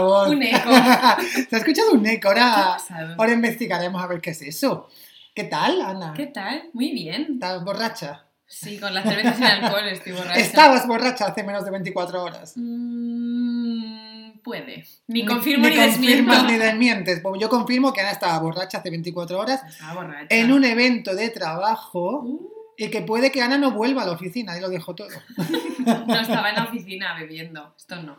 Voz. 0.00 0.28
Un 0.30 0.42
eco. 0.42 0.70
se 1.50 1.56
ha 1.56 1.58
escuchado 1.58 1.92
un 1.92 2.06
eco. 2.06 2.30
¿Qué 2.32 2.40
ha 2.40 2.74
Ahora, 2.74 3.14
ahora 3.18 3.32
investigaremos 3.32 4.02
a 4.02 4.06
ver 4.06 4.20
qué 4.20 4.30
es 4.30 4.42
eso. 4.42 4.88
¿Qué 5.34 5.44
tal, 5.44 5.80
Ana? 5.80 6.12
¿Qué 6.14 6.26
tal? 6.26 6.64
Muy 6.72 6.92
bien. 6.92 7.26
¿Estás 7.34 7.64
borracha? 7.64 8.24
Sí, 8.46 8.78
con 8.78 8.92
la 8.92 9.02
cerveza 9.02 9.34
sin 9.34 9.44
alcohol 9.44 9.88
estoy 9.88 10.12
borracha. 10.12 10.38
Estabas 10.38 10.86
borracha 10.86 11.26
hace 11.26 11.42
menos 11.42 11.64
de 11.64 11.70
24 11.70 12.22
horas. 12.22 12.52
Mm, 12.56 14.40
puede. 14.42 14.84
Ni 15.06 15.24
confirmo 15.24 15.68
ni, 15.68 15.74
desmiento. 15.76 16.30
confirmas 16.30 16.52
ni 16.52 16.58
desmientes. 16.58 17.20
Pues 17.20 17.40
yo 17.40 17.48
confirmo 17.48 17.92
que 17.94 18.00
Ana 18.02 18.10
estaba 18.10 18.38
borracha 18.40 18.78
hace 18.78 18.90
24 18.90 19.38
horas 19.38 19.62
Estaba 19.66 19.94
borracha. 19.94 20.26
en 20.28 20.52
un 20.52 20.64
evento 20.64 21.14
de 21.14 21.30
trabajo 21.30 22.20
Uh, 22.24 22.48
y 22.76 22.90
que 22.90 23.02
puede 23.02 23.30
que 23.30 23.40
Ana 23.42 23.58
no 23.58 23.70
vuelva 23.72 24.02
a 24.02 24.06
la 24.06 24.12
oficina 24.12 24.56
y 24.56 24.60
lo 24.60 24.68
dejo 24.68 24.94
todo. 24.94 25.08
no 26.06 26.20
estaba 26.20 26.50
en 26.50 26.56
la 26.56 26.64
oficina 26.64 27.14
bebiendo. 27.18 27.74
Esto 27.76 28.02
no. 28.02 28.18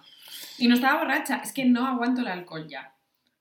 Y 0.57 0.67
no 0.67 0.75
estaba 0.75 0.99
borracha. 0.99 1.37
Es 1.43 1.51
que 1.53 1.65
no 1.65 1.85
aguanto 1.87 2.21
el 2.21 2.27
alcohol 2.27 2.67
ya. 2.67 2.93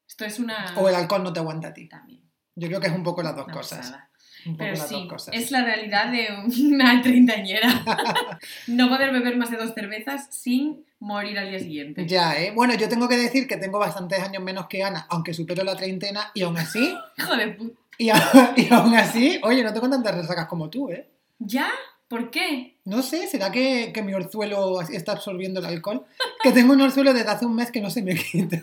Esto 0.09 0.25
es 0.25 0.39
una... 0.39 0.75
O 0.77 0.89
el 0.89 0.95
alcohol 0.95 1.23
no 1.23 1.33
te 1.33 1.41
aguanta 1.41 1.69
a 1.69 1.75
ti. 1.75 1.89
También. 1.89 2.21
Yo 2.55 2.69
creo 2.69 2.81
que 2.81 2.89
es 2.89 2.93
un 2.95 3.03
poco 3.03 3.23
las 3.23 3.35
dos 3.37 3.47
una 3.47 3.55
cosas. 3.55 3.79
pasada. 3.79 4.09
Un 4.45 4.53
poco 4.55 4.65
Pero 4.65 4.77
las 4.77 4.89
sí, 4.89 4.95
dos 4.95 5.09
cosas. 5.09 5.35
es 5.35 5.51
la 5.51 5.65
realidad 5.65 6.11
de 6.11 6.29
una 6.71 7.01
treintañera. 7.03 7.69
no 8.67 8.89
poder 8.89 9.13
beber 9.13 9.37
más 9.37 9.51
de 9.51 9.57
dos 9.57 9.73
cervezas 9.75 10.27
sin 10.31 10.85
morir 10.99 11.39
al 11.39 11.49
día 11.51 11.59
siguiente. 11.61 12.07
Ya, 12.07 12.37
¿eh? 12.41 12.53
Bueno, 12.55 12.75
yo 12.75 12.89
tengo 12.89 13.09
que 13.09 13.17
decir 13.17 13.47
que 13.47 13.57
tengo 13.57 13.79
bastantes 13.79 14.21
años 14.21 14.43
menos 14.43 14.67
que 14.67 14.83
Ana, 14.83 15.07
aunque 15.11 15.33
supero 15.35 15.65
la 15.65 15.77
treintena, 15.77 16.31
y 16.35 16.43
aún 16.43 16.57
así, 16.59 16.97
Hijo 17.19 17.37
de 17.37 17.49
puta. 17.49 17.79
y, 17.99 18.07
y 18.09 18.69
aún 18.73 18.95
así, 18.95 19.41
oye, 19.45 19.63
no 19.63 19.73
tengo 19.73 19.89
tantas 19.89 20.15
resacas 20.15 20.47
como 20.47 20.69
tú, 20.69 20.91
¿eh? 20.91 21.09
¿Ya? 21.39 21.71
¿Por 22.13 22.31
qué? 22.31 22.77
No 22.85 23.01
sé, 23.03 23.27
¿será 23.27 23.51
que, 23.51 23.91
que 23.95 24.03
mi 24.03 24.13
orzuelo 24.13 24.83
está 24.83 25.13
absorbiendo 25.13 25.61
el 25.61 25.65
alcohol? 25.67 26.05
Que 26.43 26.53
tengo 26.53 26.75
un 26.75 26.81
orzuelo 26.83 27.15
desde 27.15 27.31
hace 27.31 27.47
un 27.47 27.55
mes 27.57 27.71
que 27.71 27.81
no 27.81 27.89
se 27.89 28.03
me 28.03 28.15
quita. 28.15 28.63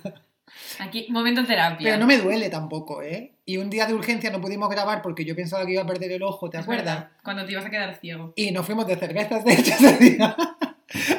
Aquí, 0.77 1.07
momento 1.09 1.43
terapia. 1.43 1.83
Pero 1.83 1.97
no 1.97 2.05
me 2.05 2.19
duele 2.19 2.51
tampoco, 2.51 3.01
¿eh? 3.01 3.31
Y 3.45 3.57
un 3.57 3.71
día 3.71 3.87
de 3.87 3.95
urgencia 3.95 4.29
no 4.29 4.39
pudimos 4.39 4.69
grabar 4.69 5.01
porque 5.01 5.25
yo 5.25 5.35
pensaba 5.35 5.65
que 5.65 5.71
iba 5.73 5.81
a 5.81 5.87
perder 5.87 6.11
el 6.11 6.21
ojo, 6.21 6.47
¿te 6.51 6.57
Es 6.57 6.63
acuerdas? 6.63 6.85
verdad, 6.85 7.11
Cuando 7.23 7.43
te 7.43 7.53
ibas 7.53 7.65
a 7.65 7.71
quedar 7.71 7.95
ciego. 7.95 8.33
Y 8.35 8.51
nos 8.51 8.67
fuimos 8.67 8.85
de 8.85 8.97
cervezas, 8.97 9.43
de 9.43 9.53
hecho, 9.53 9.73
ese 9.79 9.97
día. 9.97 10.35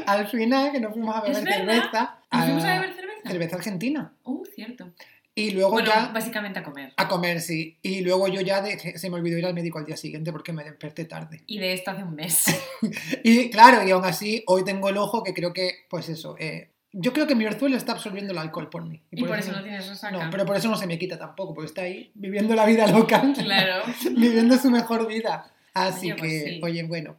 Al 0.06 0.28
final, 0.28 0.70
que 0.70 0.78
nos 0.78 0.92
fuimos 0.92 1.16
a 1.16 1.22
beber 1.22 1.42
cerveza. 1.42 2.18
¿Nos 2.30 2.44
fuimos 2.44 2.64
a 2.64 2.74
beber 2.74 2.94
cerveza? 2.94 3.20
Cerveza 3.28 3.56
argentina. 3.56 4.12
Uh, 4.22 4.44
cierto. 4.54 4.92
Y 5.40 5.50
luego 5.52 5.70
Bueno, 5.72 5.88
ya... 5.88 6.10
básicamente 6.12 6.58
a 6.58 6.62
comer. 6.62 6.92
A 6.96 7.08
comer, 7.08 7.40
sí. 7.40 7.78
Y 7.82 8.00
luego 8.00 8.28
yo 8.28 8.40
ya 8.40 8.62
dejé- 8.62 8.96
se 8.98 9.08
me 9.10 9.16
olvidó 9.16 9.38
ir 9.38 9.46
al 9.46 9.54
médico 9.54 9.78
al 9.78 9.84
día 9.86 9.96
siguiente 9.96 10.32
porque 10.32 10.52
me 10.52 10.64
desperté 10.64 11.04
tarde. 11.04 11.42
Y 11.46 11.58
de 11.58 11.72
esto 11.72 11.90
hace 11.90 12.02
un 12.02 12.14
mes. 12.14 12.44
Y 13.24 13.50
claro, 13.50 13.86
y 13.86 13.90
aún 13.90 14.04
así, 14.04 14.42
hoy 14.46 14.64
tengo 14.64 14.88
el 14.88 14.96
ojo 14.96 15.22
que 15.22 15.34
creo 15.34 15.52
que, 15.52 15.86
pues 15.88 16.08
eso, 16.08 16.36
eh, 16.38 16.70
yo 16.92 17.12
creo 17.12 17.26
que 17.26 17.34
mi 17.34 17.44
orzuelo 17.46 17.76
está 17.76 17.92
absorbiendo 17.92 18.32
el 18.32 18.38
alcohol 18.38 18.68
por 18.68 18.84
mí. 18.84 19.00
Y 19.12 19.24
por 19.24 19.38
eso 19.38 19.52
no 19.52 19.62
tienes 19.62 19.88
resaca. 19.88 20.24
No, 20.24 20.30
pero 20.30 20.44
por 20.44 20.56
eso 20.56 20.68
no 20.68 20.76
se 20.76 20.86
me 20.86 20.98
quita 20.98 21.18
tampoco, 21.18 21.54
porque 21.54 21.68
está 21.68 21.82
ahí 21.82 22.10
viviendo 22.14 22.54
la 22.54 22.64
vida 22.66 22.86
loca, 22.88 23.22
Claro. 23.34 23.84
viviendo 24.16 24.58
su 24.58 24.70
mejor 24.70 25.06
vida. 25.06 25.52
Así 25.72 26.06
Oye, 26.06 26.14
que, 26.16 26.18
pues 26.20 26.44
sí. 26.44 26.60
oye, 26.64 26.82
bueno. 26.82 27.16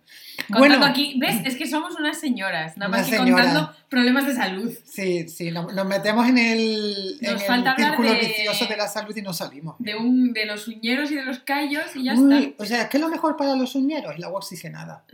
Contando 0.47 0.59
bueno, 0.77 0.85
aquí, 0.85 1.15
¿ves? 1.17 1.37
Es 1.45 1.55
que 1.55 1.65
somos 1.67 1.95
unas 1.97 2.19
señoras, 2.19 2.75
nada 2.75 2.89
más 2.91 3.07
que 3.07 3.15
señoras. 3.15 3.45
contando 3.47 3.75
problemas 3.89 4.25
de 4.27 4.35
salud. 4.35 4.73
sí, 4.85 5.29
sí, 5.29 5.51
no- 5.51 5.71
nos 5.71 5.85
metemos 5.85 6.27
en 6.27 6.37
el, 6.37 7.17
Nos 7.21 7.43
falta 7.45 7.75
círculo 7.77 8.11
de- 8.11 8.19
vicioso 8.19 8.65
de 8.65 8.75
la 8.77 8.87
salud 8.89 9.15
y 9.15 9.21
no 9.21 9.31
salimos. 9.33 9.75
De, 9.79 9.95
un, 9.95 10.33
de 10.33 10.45
los 10.45 10.67
uñeros 10.67 11.09
y 11.11 11.15
de 11.15 11.23
los 11.23 11.39
callos 11.39 11.95
y 11.95 12.03
ya 12.03 12.13
Uy, 12.15 12.43
está. 12.43 12.63
o 12.63 12.65
sea, 12.65 12.89
¿qué 12.89 12.97
es 12.97 13.01
lo 13.01 13.09
mejor 13.09 13.37
para 13.37 13.55
los 13.55 13.73
uñeros? 13.75 14.13
El 14.17 14.23
agua 14.25 14.39
oxigenada. 14.39 15.05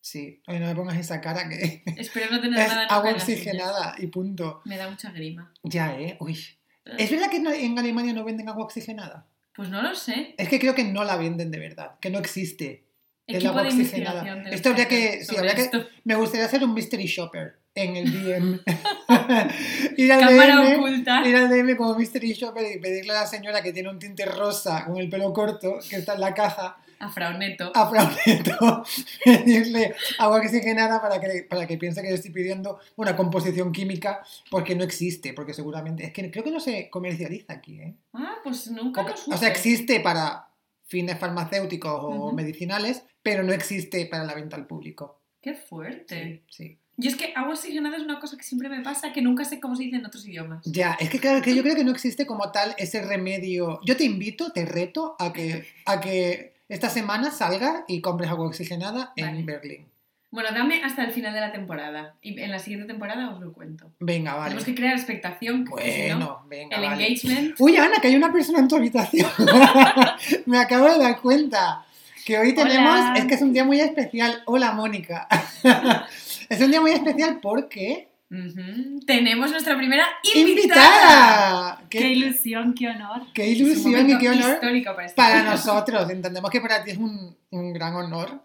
Sí, 0.00 0.40
oye, 0.48 0.60
no 0.60 0.66
me 0.66 0.74
pongas 0.74 0.98
esa 0.98 1.20
cara 1.20 1.48
que 1.48 1.82
Espero 1.96 2.30
no 2.30 2.40
tener 2.40 2.58
es 2.60 2.68
nada 2.68 2.86
agua 2.86 3.12
oxigenada 3.12 3.94
y 3.98 4.08
punto. 4.08 4.62
Me 4.64 4.76
da 4.76 4.90
mucha 4.90 5.10
grima. 5.12 5.52
Ya, 5.62 5.96
¿eh? 5.98 6.16
Uy. 6.20 6.38
¿Es 6.98 7.10
verdad 7.10 7.30
que 7.30 7.36
en 7.36 7.78
Alemania 7.78 8.12
no 8.12 8.24
venden 8.24 8.48
agua 8.48 8.64
oxigenada? 8.64 9.26
Pues 9.54 9.68
no 9.68 9.82
lo 9.82 9.94
sé. 9.94 10.34
Es 10.36 10.48
que 10.48 10.58
creo 10.58 10.74
que 10.74 10.84
no 10.84 11.04
la 11.04 11.16
venden 11.16 11.50
de 11.50 11.58
verdad, 11.58 11.92
que 12.00 12.10
no 12.10 12.18
existe. 12.18 12.84
El 13.26 13.46
agua 13.46 13.62
de 13.62 13.68
oxigenada. 13.68 14.22
tenemos 14.22 14.52
Esto 14.52 14.68
habría 14.70 14.86
que- 14.88 15.24
sí, 15.24 15.36
habría 15.36 15.54
que-. 15.54 15.70
Me 16.04 16.14
gustaría 16.14 16.44
hacer 16.44 16.62
un 16.62 16.74
mystery 16.74 17.06
shopper 17.06 17.58
en 17.74 17.96
el 17.96 18.12
DM. 18.12 18.60
ir, 19.96 20.12
al 20.12 20.20
Cámara 20.20 20.60
DM 20.60 20.76
oculta. 20.76 21.26
ir 21.26 21.36
al 21.36 21.48
DM 21.48 21.76
como 21.76 21.94
mystery 21.98 22.32
shopper 22.34 22.76
y 22.76 22.80
pedirle 22.80 23.12
a 23.12 23.20
la 23.22 23.26
señora 23.26 23.62
que 23.62 23.72
tiene 23.72 23.88
un 23.88 23.98
tinte 23.98 24.24
rosa 24.26 24.84
con 24.84 24.98
el 24.98 25.08
pelo 25.08 25.32
corto, 25.32 25.78
que 25.88 25.96
está 25.96 26.14
en 26.14 26.20
la 26.20 26.34
caja, 26.34 26.76
A 26.98 27.08
Frauneto. 27.08 27.72
a 27.74 27.88
Frauneto, 27.88 28.84
pedirle 29.24 29.94
agua 30.18 30.38
oxigenada 30.38 31.00
para 31.00 31.20
que, 31.20 31.42
para 31.42 31.66
que 31.66 31.78
piense 31.78 32.02
que 32.02 32.08
le 32.08 32.14
estoy 32.14 32.30
pidiendo 32.30 32.78
una 32.96 33.16
composición 33.16 33.72
química 33.72 34.22
porque 34.50 34.74
no 34.74 34.84
existe, 34.84 35.32
porque 35.32 35.54
seguramente, 35.54 36.04
es 36.04 36.12
que 36.12 36.30
creo 36.30 36.44
que 36.44 36.50
no 36.50 36.60
se 36.60 36.90
comercializa 36.90 37.54
aquí, 37.54 37.80
¿eh? 37.80 37.94
Ah, 38.12 38.36
pues 38.42 38.70
nunca 38.70 39.02
lo 39.02 39.14
O 39.34 39.36
sea, 39.36 39.48
existe 39.48 40.00
para 40.00 40.48
fines 40.84 41.18
farmacéuticos 41.18 41.92
o 42.02 42.32
medicinales, 42.32 43.04
pero 43.22 43.42
no 43.42 43.52
existe 43.52 44.06
para 44.06 44.24
la 44.24 44.34
venta 44.34 44.56
al 44.56 44.66
público. 44.66 45.20
Qué 45.40 45.54
fuerte. 45.54 46.42
Sí, 46.48 46.56
sí. 46.56 46.78
Yo 46.96 47.10
es 47.10 47.16
que 47.16 47.32
agua 47.34 47.54
oxigenada 47.54 47.96
es 47.96 48.02
una 48.02 48.20
cosa 48.20 48.36
que 48.36 48.44
siempre 48.44 48.68
me 48.68 48.80
pasa, 48.80 49.12
que 49.12 49.20
nunca 49.20 49.44
sé 49.44 49.58
cómo 49.58 49.74
se 49.74 49.82
dice 49.82 49.96
en 49.96 50.06
otros 50.06 50.26
idiomas. 50.26 50.64
Ya, 50.64 50.92
es 51.00 51.10
que 51.10 51.18
claro, 51.18 51.42
que 51.42 51.54
yo 51.54 51.62
creo 51.62 51.74
que 51.74 51.84
no 51.84 51.90
existe 51.90 52.24
como 52.24 52.52
tal 52.52 52.74
ese 52.78 53.02
remedio. 53.02 53.80
Yo 53.84 53.96
te 53.96 54.04
invito, 54.04 54.52
te 54.52 54.64
reto 54.64 55.16
a 55.18 55.32
que, 55.32 55.66
a 55.86 56.00
que 56.00 56.53
esta 56.68 56.88
semana 56.90 57.30
salgas 57.30 57.82
y 57.88 58.00
compres 58.00 58.30
agua 58.30 58.46
oxigenada 58.46 59.12
en. 59.16 59.44
Berlín. 59.44 59.86
Bueno, 60.30 60.48
dame 60.52 60.82
hasta 60.82 61.04
el 61.04 61.12
final 61.12 61.32
de 61.32 61.40
la 61.40 61.52
temporada. 61.52 62.16
Y 62.20 62.40
en 62.40 62.50
la 62.50 62.58
siguiente 62.58 62.88
temporada 62.88 63.30
os 63.30 63.40
lo 63.40 63.52
cuento. 63.52 63.92
Venga, 64.00 64.34
vale. 64.34 64.46
Tenemos 64.46 64.64
que 64.64 64.74
crear 64.74 64.94
expectación, 64.94 65.64
porque 65.64 65.92
si 65.92 66.08
no, 66.10 66.16
Bueno, 66.16 66.42
venga, 66.48 66.76
el 66.76 66.82
vale. 66.82 67.06
engagement. 67.06 67.54
Uy, 67.60 67.76
Ana, 67.76 68.00
que 68.02 68.08
hay 68.08 68.16
una 68.16 68.32
persona 68.32 68.58
en 68.58 68.66
tu 68.66 68.74
habitación. 68.76 69.30
Me 70.46 70.58
acabo 70.58 70.86
de 70.90 70.98
dar 70.98 71.20
cuenta 71.20 71.84
que 72.26 72.36
hoy 72.36 72.52
tenemos, 72.52 72.98
Hola. 72.98 73.14
es 73.16 73.26
que 73.26 73.34
es 73.34 73.42
un 73.42 73.52
día 73.52 73.62
muy 73.64 73.78
especial. 73.80 74.42
Hola, 74.46 74.72
Mónica. 74.72 75.28
es 76.48 76.60
un 76.60 76.70
día 76.72 76.80
muy 76.80 76.90
especial 76.90 77.38
porque 77.40 78.08
Tenemos 79.06 79.50
nuestra 79.50 79.76
primera 79.76 80.06
invitada. 80.34 80.50
invitada. 80.50 81.84
Qué 81.88 81.98
Qué, 81.98 82.08
ilusión, 82.10 82.74
qué 82.74 82.88
honor. 82.88 83.22
qué 83.34 83.48
ilusión 83.48 84.10
y 84.10 84.18
qué 84.18 84.28
honor 84.30 84.58
para, 84.60 85.04
este 85.06 85.16
para 85.16 85.42
nosotros. 85.42 86.10
Entendemos 86.10 86.50
que 86.50 86.60
para 86.60 86.82
ti 86.82 86.92
es 86.92 86.98
un, 86.98 87.36
un 87.50 87.72
gran 87.72 87.94
honor, 87.94 88.42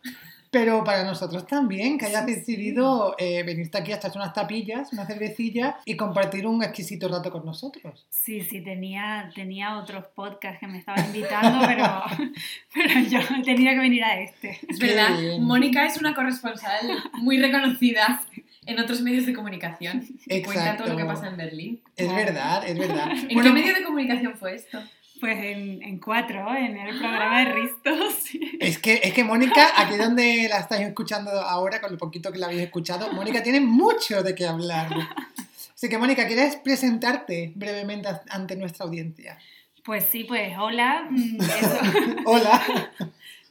pero 0.51 0.83
para 0.83 1.03
nosotros 1.03 1.45
también, 1.47 1.97
que 1.97 2.07
hayas 2.07 2.25
Sí, 2.25 2.33
sí. 2.33 2.39
decidido 2.39 3.15
eh, 3.19 3.43
venirte 3.43 3.77
aquí 3.77 3.91
a 3.91 3.97
echarse 3.97 4.17
unas 4.17 4.33
tapillas, 4.33 4.91
una 4.93 5.05
cervecilla 5.05 5.77
y 5.85 5.95
compartir 5.95 6.47
un 6.47 6.63
exquisito 6.63 7.07
rato 7.07 7.31
con 7.31 7.45
nosotros. 7.45 8.05
Sí, 8.09 8.41
sí, 8.41 8.61
tenía, 8.63 9.31
tenía 9.35 9.77
otros 9.77 10.05
podcasts 10.15 10.59
que 10.59 10.67
me 10.67 10.79
estaban 10.79 11.05
invitando, 11.05 11.59
pero, 11.67 12.03
pero 12.73 12.99
yo 13.07 13.19
tenía 13.43 13.73
que 13.73 13.79
venir 13.79 14.03
a 14.03 14.19
este. 14.21 14.59
Es 14.67 14.79
verdad. 14.79 15.09
Mónica 15.39 15.85
es 15.85 15.97
una 15.97 16.13
corresponsal 16.15 16.79
muy 17.13 17.37
reconocida 17.39 18.23
en 18.69 18.79
otros 18.79 19.01
medios 19.01 19.25
de 19.25 19.33
comunicación. 19.33 20.05
Y 20.25 20.41
Cuenta 20.43 20.61
Exacto. 20.63 20.83
todo 20.83 20.93
lo 20.93 20.97
que 20.99 21.05
pasa 21.05 21.27
en 21.27 21.37
Berlín. 21.37 21.81
Es 21.95 22.13
verdad, 22.13 22.63
es 22.67 22.77
verdad. 22.77 23.09
¿En 23.29 23.33
Bueno, 23.33 23.43
qué 23.43 23.51
medio 23.51 23.73
de 23.73 23.83
comunicación 23.83 24.35
fue 24.37 24.55
esto? 24.55 24.79
Pues 25.19 25.37
en, 25.37 25.81
en 25.83 25.99
cuatro, 25.99 26.55
en 26.55 26.77
el 26.77 26.97
programa 26.97 27.39
de 27.39 27.53
Ristos. 27.53 28.15
Es 28.59 28.77
que, 28.77 28.99
es 29.03 29.13
que 29.13 29.23
Mónica, 29.23 29.69
aquí 29.75 29.95
donde 29.95 30.47
la 30.49 30.59
estáis 30.59 30.87
escuchando 30.87 31.31
ahora, 31.31 31.81
con 31.81 31.91
lo 31.91 31.97
poquito 31.97 32.31
que 32.31 32.37
la 32.37 32.47
habéis 32.47 32.61
escuchado, 32.63 33.11
Mónica 33.13 33.41
tiene 33.41 33.59
mucho 33.61 34.21
de 34.21 34.35
qué 34.35 34.45
hablar. 34.45 34.89
Así 35.73 35.87
que, 35.89 35.97
Mónica, 35.97 36.27
¿quieres 36.27 36.57
presentarte 36.57 37.53
brevemente 37.55 38.09
ante 38.29 38.55
nuestra 38.57 38.85
audiencia? 38.85 39.37
Pues 39.83 40.05
sí, 40.11 40.25
pues 40.25 40.57
hola, 40.57 41.07
mm, 41.09 41.41
eso. 41.41 41.79
Hola. 42.25 42.61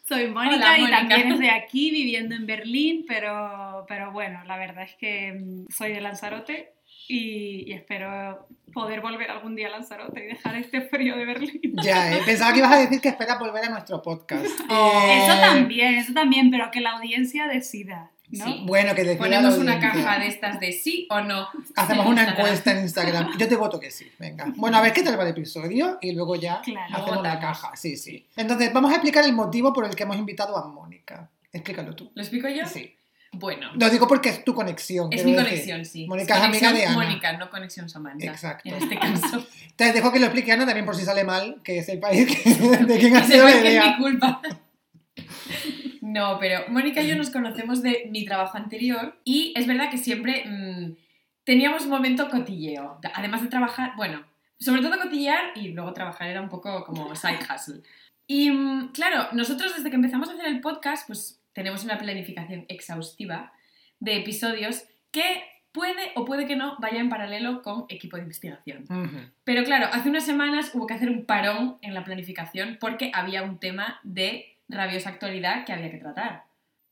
Soy 0.09 0.29
Mónica 0.29 0.57
Hola, 0.57 0.79
y 0.79 0.81
Mónica. 0.83 0.99
también 1.01 1.33
estoy 1.33 1.49
aquí 1.63 1.91
viviendo 1.91 2.35
en 2.35 2.47
Berlín, 2.47 3.05
pero, 3.07 3.85
pero 3.89 4.11
bueno, 4.13 4.43
la 4.45 4.57
verdad 4.57 4.85
es 4.85 4.95
que 4.97 5.33
mm, 5.33 5.67
soy 5.71 5.93
de 5.93 6.01
Lanzarote 6.01 6.73
y, 7.07 7.65
y 7.71 7.73
espero 7.75 8.47
poder 8.73 9.01
volver 9.01 9.31
algún 9.31 9.55
día 9.57 9.69
a 9.69 9.71
Lanzarote 9.71 10.25
y 10.25 10.27
dejar 10.29 10.57
este 10.57 10.83
frío 10.83 11.17
de 11.17 11.25
Berlín. 11.25 11.61
Ya, 11.83 12.13
eh, 12.17 12.21
pensaba 12.25 12.53
que 12.53 12.59
ibas 12.59 12.73
a 12.73 12.79
decir 12.79 13.01
que 13.01 13.09
esperas 13.09 13.39
volver 13.39 13.65
a 13.65 13.71
nuestro 13.71 14.03
podcast. 14.03 14.47
Oh, 14.71 15.03
Eh, 15.09 15.25
Eso 15.27 15.41
también, 15.41 15.95
eso 15.97 16.13
también, 16.13 16.51
pero 16.51 16.71
que 16.71 16.81
la 16.81 16.91
audiencia 16.93 17.47
decida, 17.47 18.11
¿no? 18.31 18.45
Sí. 18.45 18.63
Bueno, 18.67 18.95
que 18.95 19.05
Ponemos 19.17 19.57
una 19.59 19.81
caja 19.81 20.19
de 20.19 20.27
estas 20.27 20.61
de 20.61 20.73
sí 20.73 21.07
o 21.11 21.21
no. 21.21 21.49
Hacemos 21.77 22.07
una 22.07 22.23
Instagram. 22.23 22.47
encuesta 22.47 22.71
en 22.73 22.79
Instagram. 22.81 23.39
Yo 23.39 23.49
te 23.49 23.57
voto 23.57 23.81
que 23.81 23.91
sí, 23.91 24.11
venga. 24.19 24.53
Bueno, 24.57 24.77
a 24.77 24.81
ver 24.83 24.93
qué 24.93 25.03
tal 25.03 25.19
va 25.19 25.23
el 25.25 25.31
episodio 25.31 25.99
y 26.01 26.13
luego 26.13 26.37
ya 26.37 26.61
Claro, 26.63 26.97
hacemos 26.97 27.23
la 27.23 27.41
caja. 27.41 27.73
Sí, 27.77 27.97
sí. 27.97 28.27
Entonces, 28.37 28.73
vamos 28.73 28.91
a 28.91 28.95
explicar 28.95 29.25
el 29.25 29.33
motivo 29.33 29.73
por 29.73 29.85
el 29.87 29.95
que 29.97 30.03
hemos 30.03 30.17
invitado 30.17 30.57
a 30.57 30.67
Mónica. 30.69 31.29
Explícalo 31.53 31.95
tú. 31.95 32.11
¿Lo 32.15 32.23
explico 32.23 32.49
yo? 32.49 32.67
Sí. 32.67 32.95
Bueno, 33.33 33.69
Lo 33.75 33.91
digo 33.91 34.09
porque 34.09 34.31
es 34.31 34.43
tu 34.43 34.55
conexión. 34.55 35.13
es 35.13 35.23
mi 35.25 35.33
decir. 35.33 35.45
conexión, 35.49 35.85
sí. 35.85 36.07
Mónica 36.07 36.39
es 36.39 36.43
amiga 36.45 36.73
de 36.73 36.87
Ana. 36.87 36.95
Mónica, 36.95 37.33
no 37.37 37.51
conexión 37.51 37.89
Samantha. 37.89 38.25
Exacto. 38.27 38.69
En 38.69 38.75
este 38.77 38.99
caso. 38.99 39.47
Te 39.77 39.93
dejo 39.93 40.11
que 40.11 40.19
lo 40.19 40.27
explique 40.27 40.51
Ana 40.51 40.65
también 40.65 40.87
por 40.87 40.97
si 40.97 41.05
sale 41.05 41.25
mal, 41.25 41.61
que 41.63 41.83
sepáis 41.83 42.27
que- 42.27 42.51
de 42.87 42.99
quién 42.99 43.17
ha 43.17 43.25
sido 43.25 43.45
la 43.45 43.53
que 43.53 43.59
es 43.59 43.63
mi 43.65 43.69
idea. 43.71 43.97
culpa. 43.99 44.41
No, 46.01 46.39
pero 46.39 46.65
Mónica 46.69 47.03
y 47.03 47.09
yo 47.09 47.17
nos 47.17 47.31
conocemos 47.33 47.83
de 47.83 48.09
mi 48.11 48.25
trabajo 48.25 48.57
anterior 48.57 49.19
y 49.25 49.53
es 49.57 49.67
verdad 49.67 49.91
que 49.91 49.99
siempre 49.99 50.45
mm, 50.47 50.97
teníamos 51.45 51.85
un 51.85 51.91
momento 51.91 52.29
cotilleo. 52.29 53.01
Además 53.15 53.43
de 53.43 53.49
trabajar, 53.49 53.93
bueno, 53.97 54.25
sobre 54.59 54.83
todo 54.83 54.99
cotillear 54.99 55.53
y 55.55 55.69
luego 55.69 55.93
trabajar 55.93 56.29
era 56.29 56.41
un 56.41 56.49
poco 56.49 56.85
como 56.85 57.15
side 57.17 57.39
hustle. 57.39 57.83
Y 58.27 58.51
mm, 58.51 58.93
claro, 58.93 59.29
nosotros 59.33 59.75
desde 59.77 59.91
que 59.91 59.97
empezamos 59.97 60.29
a 60.29 60.33
hacer 60.33 60.47
el 60.47 60.61
podcast, 60.61 61.07
pues 61.07 61.41
tenemos 61.53 61.85
una 61.85 61.99
planificación 61.99 62.67
exhaustiva 62.69 63.53
de 64.01 64.17
episodios 64.19 64.85
que 65.11 65.43
puede 65.73 66.13
o 66.15 66.25
puede 66.25 66.47
que 66.47 66.57
no 66.57 66.77
vaya 66.79 67.01
en 67.01 67.09
paralelo 67.09 67.63
con 67.63 67.85
equipo 67.89 68.17
de 68.17 68.23
investigación. 68.23 68.85
Pero 69.45 69.65
claro, 69.65 69.89
hace 69.93 70.09
unas 70.09 70.25
semanas 70.25 70.73
hubo 70.75 70.87
que 70.87 70.95
hacer 70.95 71.11
un 71.11 71.25
parón 71.25 71.79
en 71.83 71.95
la 71.95 72.05
planificación 72.05 72.79
porque 72.81 73.11
había 73.15 73.43
un 73.43 73.59
tema 73.59 74.01
de 74.03 74.58
rabiosa 74.69 75.11
actualidad 75.11 75.65
que 75.65 75.73
había 75.73 75.91
que 75.91 75.99
tratar, 75.99 76.45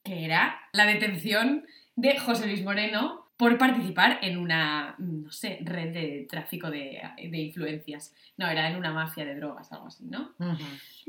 que 0.02 0.24
era 0.24 0.60
la 0.72 0.86
detención 0.86 1.66
de 1.94 2.18
José 2.18 2.46
Luis 2.46 2.62
Moreno 2.62 3.26
por 3.36 3.58
participar 3.58 4.18
en 4.22 4.38
una, 4.38 4.94
no 4.98 5.30
sé, 5.30 5.58
red 5.62 5.92
de 5.92 6.26
tráfico 6.28 6.70
de, 6.70 7.02
de 7.16 7.38
influencias. 7.38 8.14
No, 8.36 8.48
era 8.48 8.70
en 8.70 8.76
una 8.76 8.92
mafia 8.92 9.24
de 9.24 9.34
drogas, 9.34 9.70
algo 9.72 9.88
así, 9.88 10.04
¿no? 10.06 10.34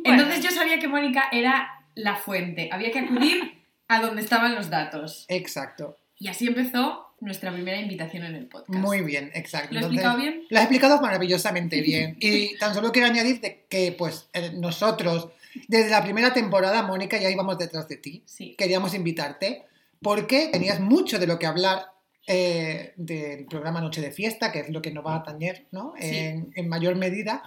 Entonces 0.03 0.43
yo 0.43 0.51
sabía 0.51 0.79
que 0.79 0.87
Mónica 0.87 1.29
era 1.31 1.69
la 1.95 2.15
fuente, 2.15 2.69
había 2.71 2.91
que 2.91 2.99
acudir 2.99 3.63
a 3.87 4.01
donde 4.01 4.21
estaban 4.21 4.55
los 4.55 4.69
datos. 4.69 5.25
Exacto. 5.29 5.97
Y 6.19 6.27
así 6.27 6.47
empezó 6.47 7.07
nuestra 7.19 7.51
primera 7.51 7.79
invitación 7.79 8.23
en 8.23 8.35
el 8.35 8.47
podcast. 8.47 8.77
Muy 8.77 9.01
bien, 9.01 9.31
exacto. 9.33 9.73
¿Lo 9.73 9.79
he 9.79 9.83
Entonces, 9.83 10.03
explicado 10.03 10.17
bien? 10.21 10.43
Lo 10.49 10.57
has 10.57 10.63
explicado 10.63 11.01
maravillosamente 11.01 11.81
bien. 11.81 12.17
Y 12.19 12.57
tan 12.57 12.73
solo 12.73 12.91
quiero 12.91 13.07
añadir 13.07 13.39
de 13.39 13.65
que, 13.69 13.91
pues, 13.91 14.29
eh, 14.33 14.51
nosotros, 14.55 15.29
desde 15.67 15.89
la 15.89 16.03
primera 16.03 16.33
temporada, 16.33 16.83
Mónica, 16.83 17.17
ya 17.17 17.29
íbamos 17.29 17.57
detrás 17.57 17.87
de 17.87 17.97
ti. 17.97 18.23
Sí. 18.25 18.55
Queríamos 18.57 18.93
invitarte 18.93 19.65
porque 20.01 20.49
tenías 20.51 20.79
mucho 20.79 21.19
de 21.19 21.27
lo 21.27 21.39
que 21.39 21.45
hablar 21.45 21.91
eh, 22.27 22.93
del 22.97 23.45
programa 23.45 23.81
Noche 23.81 24.01
de 24.01 24.11
Fiesta, 24.11 24.51
que 24.51 24.59
es 24.59 24.69
lo 24.69 24.81
que 24.81 24.91
nos 24.91 25.05
va 25.05 25.13
a 25.13 25.17
atañer, 25.17 25.65
¿no? 25.71 25.93
Sí. 25.99 26.15
En, 26.15 26.51
en 26.55 26.69
mayor 26.69 26.95
medida. 26.95 27.43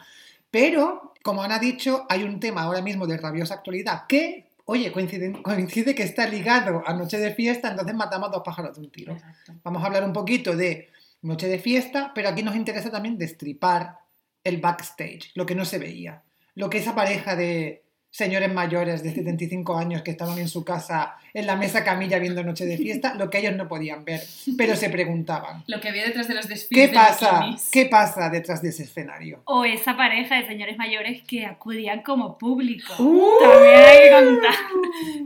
Pero, 0.50 1.14
como 1.23 1.43
Ana 1.43 1.56
ha 1.56 1.61
dicho, 1.61 2.06
hay 2.08 2.25
un 2.25 2.41
tema 2.41 2.62
ahora 2.62 2.82
mismo 2.82 3.06
de 3.06 3.17
rabiosa 3.17 3.55
actualidad 3.55 4.06
que, 4.08 4.47
oye, 4.64 4.91
coincide, 4.91 5.41
coincide 5.43 5.94
que 5.94 6.02
está 6.02 6.26
ligado 6.26 6.82
a 6.87 6.94
Noche 6.94 7.19
de 7.19 7.35
Fiesta, 7.35 7.70
entonces 7.70 7.94
matamos 7.94 8.32
dos 8.32 8.43
pájaros 8.44 8.75
de 8.75 8.82
un 8.82 8.91
tiro. 8.91 9.12
Exacto. 9.12 9.55
Vamos 9.62 9.82
a 9.82 9.87
hablar 9.87 10.05
un 10.05 10.12
poquito 10.12 10.56
de 10.56 10.88
Noche 11.23 11.47
de 11.47 11.58
Fiesta, 11.58 12.12
pero 12.14 12.29
aquí 12.29 12.43
nos 12.43 12.56
interesa 12.56 12.91
también 12.91 13.17
destripar 13.19 13.99
el 14.43 14.61
backstage, 14.61 15.31
lo 15.35 15.47
que 15.47 15.55
no 15.55 15.64
se 15.64 15.79
veía. 15.79 16.23
Lo 16.55 16.69
que 16.69 16.79
esa 16.79 16.94
pareja 16.94 17.37
de 17.37 17.85
señores 18.11 18.53
mayores 18.53 19.03
de 19.03 19.12
75 19.15 19.77
años 19.77 20.03
que 20.03 20.11
estaban 20.11 20.39
en 20.39 20.49
su 20.49 20.65
casa 20.65 21.17
en 21.33 21.47
la 21.47 21.57
mesa 21.57 21.85
camilla 21.85 22.19
viendo 22.19 22.43
Noche 22.43 22.67
de 22.67 22.77
Fiesta, 22.77 23.15
lo 23.15 23.31
que 23.31 23.39
ellos 23.39 23.55
no 23.55 23.69
podían 23.69 24.05
ver, 24.05 24.21
pero 24.59 24.75
se 24.75 24.91
preguntaban. 24.91 25.62
Lo 25.69 25.81
que 25.81 25.89
había 25.89 26.05
detrás 26.05 26.27
de 26.27 26.35
los 26.35 26.47
¿Qué 26.47 26.55
desfiles 26.55 26.91
de 26.91 26.95
pasa? 26.95 27.47
¿Qué 27.71 27.87
pasa 27.87 28.29
detrás 28.29 28.62
de 28.62 28.71
ese 28.71 28.83
escenario? 28.83 29.43
O 29.45 29.65
esa 29.65 29.97
pareja 29.97 30.37
de 30.37 30.47
señores 30.47 30.77
mayores 30.77 31.23
que 31.23 31.47
acudían 31.47 32.03
como 32.03 32.37
público. 32.37 32.95
¡Uh! 32.99 33.39
También 33.41 33.75
hay 33.75 33.99
que 34.03 34.11
contar 34.11 34.55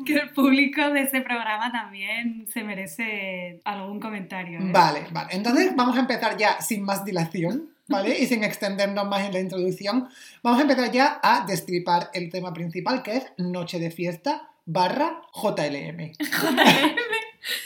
que 0.05 0.13
el 0.15 0.31
público 0.31 0.91
de 0.91 1.01
ese 1.01 1.23
programa 1.23 1.73
también 1.73 2.47
se 2.53 2.63
merece 2.65 3.61
algún 3.65 3.99
comentario. 3.99 4.59
¿eh? 4.59 4.71
Vale, 4.73 5.05
vale. 5.11 5.31
Entonces 5.33 5.75
vamos 5.75 5.97
a 5.97 6.01
empezar 6.01 6.37
ya 6.37 6.61
sin 6.61 6.83
más 6.83 7.05
dilación, 7.05 7.71
¿vale? 7.89 8.19
Y 8.19 8.27
sin 8.27 8.45
extendernos 8.45 9.07
más 9.07 9.27
en 9.27 9.33
la 9.33 9.41
introducción. 9.41 10.09
Vamos 10.43 10.59
a 10.59 10.63
empezar 10.63 10.91
ya 10.91 11.21
a 11.23 11.45
destripar 11.47 12.11
el 12.15 12.31
tema 12.31 12.53
principal, 12.53 13.03
que 13.03 13.17
es 13.17 13.33
Noche 13.39 13.79
de 13.79 13.91
Fiesta 13.91 14.51
barra 14.67 15.23
JLM. 15.35 16.13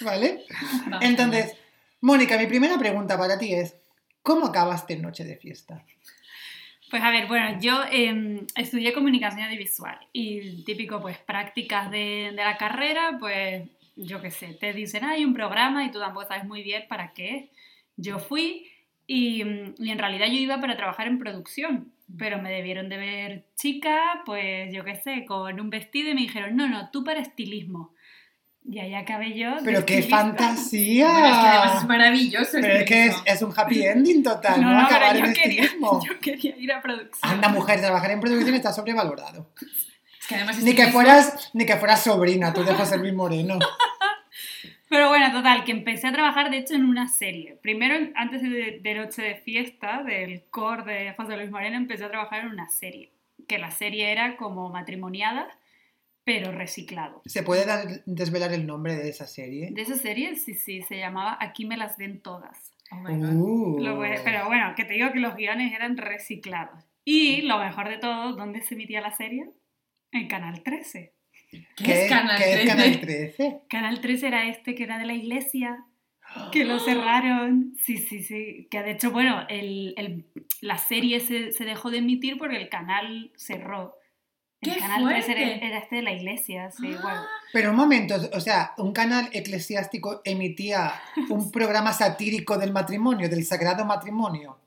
¿Vale? 0.00 0.44
Vamos 0.86 1.04
Entonces, 1.04 1.54
Mónica, 2.00 2.38
mi 2.38 2.46
primera 2.46 2.78
pregunta 2.78 3.16
para 3.16 3.38
ti 3.38 3.54
es, 3.54 3.76
¿cómo 4.22 4.46
acabaste 4.46 4.96
Noche 4.96 5.24
de 5.24 5.36
Fiesta? 5.36 5.84
Pues 6.90 7.02
a 7.02 7.10
ver, 7.10 7.26
bueno, 7.26 7.60
yo 7.60 7.82
eh, 7.92 8.46
estudié 8.56 8.94
comunicación 8.94 9.42
audiovisual 9.42 9.98
y 10.12 10.64
típico, 10.64 11.00
pues 11.02 11.18
prácticas 11.18 11.90
de, 11.90 12.32
de 12.34 12.42
la 12.44 12.56
carrera, 12.56 13.18
pues 13.20 13.68
yo 13.94 14.22
qué 14.22 14.30
sé, 14.30 14.54
te 14.54 14.72
dicen, 14.72 15.04
hay 15.04 15.24
un 15.24 15.34
programa 15.34 15.84
y 15.84 15.90
tú 15.90 15.98
tampoco 15.98 16.26
sabes 16.26 16.44
muy 16.44 16.62
bien 16.62 16.84
para 16.88 17.12
qué. 17.12 17.50
Yo 17.96 18.18
fui 18.18 18.70
y, 19.08 19.42
mm, 19.42 19.74
y 19.78 19.90
en 19.90 19.98
realidad 19.98 20.26
yo 20.26 20.34
iba 20.34 20.60
para 20.60 20.76
trabajar 20.76 21.08
en 21.08 21.18
producción, 21.18 21.92
pero 22.18 22.40
me 22.40 22.52
debieron 22.52 22.90
de 22.90 22.98
ver 22.98 23.44
chica, 23.56 24.22
pues 24.26 24.72
yo 24.72 24.84
qué 24.84 24.96
sé, 24.96 25.24
con 25.26 25.58
un 25.58 25.70
vestido 25.70 26.10
y 26.10 26.14
me 26.14 26.20
dijeron, 26.20 26.54
no, 26.54 26.68
no, 26.68 26.90
tú 26.90 27.02
para 27.02 27.20
estilismo. 27.20 27.94
Y 28.70 28.80
ahí 28.80 28.94
acabé 28.94 29.32
yo. 29.32 29.48
¡Pero 29.64 29.86
qué 29.86 30.00
estilista. 30.00 30.26
fantasía! 30.26 31.08
Bueno, 31.10 31.26
es 31.26 31.38
que 31.38 31.46
además 31.46 31.82
es 31.82 31.88
maravilloso. 31.88 32.50
Pero 32.60 32.74
es 32.74 32.84
que 32.84 33.06
es, 33.06 33.16
es 33.24 33.40
un 33.40 33.52
happy 33.56 33.82
ending 33.82 34.22
total, 34.22 34.60
¿no? 34.60 34.72
No, 34.72 34.80
Acabar 34.80 35.12
pero 35.14 35.24
en 35.24 35.34
yo 35.34 35.40
quería, 35.40 35.62
estilismo. 35.62 36.00
yo 36.06 36.20
quería 36.20 36.56
ir 36.58 36.72
a 36.72 36.82
producción. 36.82 37.32
Anda, 37.32 37.48
mujer, 37.48 37.80
trabajar 37.80 38.10
en 38.10 38.20
producción 38.20 38.54
está 38.54 38.74
sobrevalorado. 38.74 39.50
Es 40.20 40.26
que 40.26 40.34
además 40.34 40.62
Ni 40.62 40.74
que 40.74 40.88
fueras, 40.88 41.50
ni 41.54 41.64
que 41.64 41.76
fueras 41.76 42.04
sobrina 42.04 42.52
tú 42.52 42.62
de 42.62 42.74
José 42.74 42.98
Luis 42.98 43.14
Moreno. 43.14 43.58
Pero 44.88 45.08
bueno, 45.08 45.30
total, 45.32 45.64
que 45.64 45.72
empecé 45.72 46.06
a 46.06 46.12
trabajar 46.12 46.50
de 46.50 46.58
hecho 46.58 46.74
en 46.74 46.84
una 46.84 47.08
serie. 47.08 47.58
Primero, 47.62 47.94
antes 48.14 48.42
de, 48.42 48.80
de 48.82 48.94
Noche 48.94 49.22
de 49.22 49.34
Fiesta, 49.36 50.02
del 50.02 50.44
core 50.50 50.84
de 50.92 51.12
José 51.14 51.36
Luis 51.36 51.50
Moreno, 51.50 51.76
empecé 51.76 52.04
a 52.04 52.10
trabajar 52.10 52.40
en 52.44 52.48
una 52.52 52.68
serie. 52.68 53.12
Que 53.46 53.58
la 53.58 53.70
serie 53.70 54.10
era 54.12 54.36
como 54.36 54.70
matrimoniada, 54.70 55.48
pero 56.24 56.52
reciclado. 56.52 57.22
¿Se 57.26 57.42
puede 57.42 57.64
dar- 57.66 58.02
desvelar 58.06 58.52
el 58.52 58.66
nombre 58.66 58.96
de 58.96 59.08
esa 59.10 59.26
serie? 59.26 59.70
De 59.72 59.82
esa 59.82 59.96
serie, 59.96 60.36
sí, 60.36 60.54
sí, 60.54 60.82
se 60.82 60.98
llamaba 60.98 61.36
Aquí 61.40 61.66
me 61.66 61.76
las 61.76 61.96
den 61.96 62.20
todas. 62.20 62.74
Oh 62.90 62.96
my 62.96 63.14
God. 63.18 63.34
Uh. 63.34 63.78
Lo 63.80 64.00
pero 64.24 64.46
bueno, 64.46 64.74
que 64.74 64.84
te 64.84 64.94
digo 64.94 65.12
que 65.12 65.20
los 65.20 65.36
guiones 65.36 65.72
eran 65.74 65.96
reciclados. 65.96 66.82
Y 67.04 67.42
lo 67.42 67.58
mejor 67.58 67.88
de 67.88 67.98
todo, 67.98 68.34
¿dónde 68.34 68.62
se 68.62 68.74
emitía 68.74 69.00
la 69.00 69.12
serie? 69.12 69.50
En 70.12 70.28
Canal 70.28 70.62
13. 70.62 71.12
¿Qué, 71.50 72.04
es 72.04 72.08
Canal 72.10 72.36
qué 72.38 72.44
es 72.44 72.60
13? 72.60 72.66
Canal 72.68 73.00
13? 73.00 73.60
Canal 73.68 74.00
13 74.00 74.26
era 74.26 74.48
este 74.48 74.74
que 74.74 74.84
era 74.84 74.98
de 74.98 75.06
la 75.06 75.14
iglesia. 75.14 75.84
que 76.52 76.64
lo 76.64 76.78
cerraron. 76.78 77.74
Sí, 77.82 77.96
sí, 77.98 78.22
sí. 78.22 78.68
Que 78.70 78.82
de 78.82 78.92
hecho, 78.92 79.10
bueno, 79.10 79.46
el, 79.48 79.94
el- 79.96 80.26
la 80.60 80.76
serie 80.78 81.20
se, 81.20 81.52
se 81.52 81.64
dejó 81.64 81.90
de 81.90 81.98
emitir 81.98 82.36
porque 82.38 82.56
el 82.56 82.68
canal 82.68 83.32
cerró. 83.36 83.94
El 84.60 84.72
¡Qué 84.74 84.80
canal 84.80 85.04
3 85.08 85.28
era, 85.28 85.36
fuerte! 85.40 85.66
era 85.66 85.78
este 85.78 85.96
de 85.96 86.02
la 86.02 86.12
iglesia, 86.12 86.70
sí, 86.72 86.90
Ah, 86.96 87.00
bueno. 87.00 87.20
Pero 87.52 87.70
un 87.70 87.76
momento, 87.76 88.16
o 88.32 88.40
sea, 88.40 88.72
un 88.76 88.92
canal 88.92 89.28
eclesiástico 89.32 90.20
emitía 90.24 90.94
un 91.28 91.52
programa 91.52 91.92
satírico 91.92 92.58
del 92.58 92.72
matrimonio, 92.72 93.28
del 93.28 93.44
sagrado 93.44 93.84
matrimonio. 93.84 94.57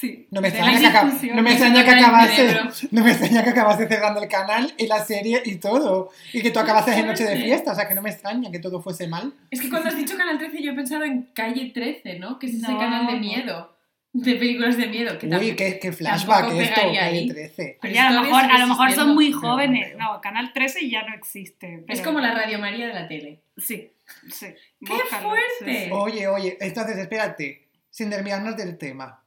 Sí. 0.00 0.28
No 0.30 0.40
me 0.40 0.48
extraña, 0.48 1.10
que, 1.20 1.26
no 1.34 1.42
me 1.42 1.50
extraña 1.50 1.84
que 1.84 1.90
acabase, 1.90 2.56
no 2.92 3.02
me 3.02 3.10
extraña 3.10 3.42
que 3.42 3.50
acabase 3.50 3.88
cerrando 3.88 4.22
el 4.22 4.28
canal 4.28 4.72
y 4.78 4.86
la 4.86 5.04
serie 5.04 5.42
y 5.44 5.56
todo. 5.56 6.10
Y 6.32 6.40
que 6.40 6.52
tú 6.52 6.60
acabases 6.60 6.96
en 6.96 7.06
noche 7.06 7.24
de 7.24 7.36
fiesta, 7.36 7.72
o 7.72 7.74
sea 7.74 7.88
que 7.88 7.94
no 7.96 8.02
me 8.02 8.10
extraña 8.10 8.48
que 8.52 8.60
todo 8.60 8.80
fuese 8.80 9.08
mal. 9.08 9.32
Es 9.50 9.60
que 9.60 9.68
cuando 9.68 9.88
has 9.88 9.96
dicho 9.96 10.16
Canal 10.16 10.38
13 10.38 10.62
yo 10.62 10.70
he 10.70 10.74
pensado 10.76 11.02
en 11.02 11.22
Calle 11.34 11.72
13, 11.74 12.20
¿no? 12.20 12.38
Que 12.38 12.46
es 12.46 12.54
ese 12.54 12.70
No. 12.70 12.78
canal 12.78 13.08
de 13.08 13.18
miedo. 13.18 13.76
De 14.12 14.36
películas 14.36 14.76
de 14.76 14.86
miedo. 14.86 15.18
Que 15.18 15.26
Uy, 15.26 15.56
qué, 15.56 15.78
qué 15.80 15.92
flashback 15.92 16.52
esto, 16.52 16.80
Calle 16.80 16.98
ahí. 17.00 17.28
13. 17.28 17.78
Pero 17.82 17.94
Ya, 17.94 18.08
a 18.08 18.12
lo 18.12 18.22
mejor, 18.22 18.44
a 18.44 18.58
lo 18.58 18.66
mejor 18.68 18.92
son 18.92 19.14
muy 19.14 19.32
jóvenes. 19.32 19.96
No, 19.98 20.20
Canal 20.20 20.52
13 20.52 20.88
ya 20.88 21.02
no 21.08 21.14
existe. 21.14 21.84
Es 21.88 22.00
como 22.02 22.20
la 22.20 22.32
Radio 22.34 22.60
María 22.60 22.86
de 22.86 22.94
la 22.94 23.08
tele. 23.08 23.40
Sí, 23.56 23.90
sí. 24.30 24.46
¡Qué 24.46 24.92
Búscalo, 24.92 25.28
fuerte! 25.28 25.84
sí. 25.86 25.90
Oye, 25.92 26.28
oye, 26.28 26.56
entonces 26.60 26.96
espérate, 26.98 27.66
sin 27.90 28.10
desviarnos 28.10 28.56
del 28.56 28.78
tema, 28.78 29.22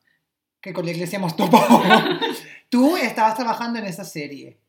que 0.61 0.73
con 0.73 0.85
la 0.85 0.91
iglesia 0.91 1.17
hemos 1.17 1.35
topado. 1.35 1.81
Tú 2.69 2.95
estabas 2.95 3.35
trabajando 3.35 3.79
en 3.79 3.85
esa 3.85 4.05
serie 4.05 4.59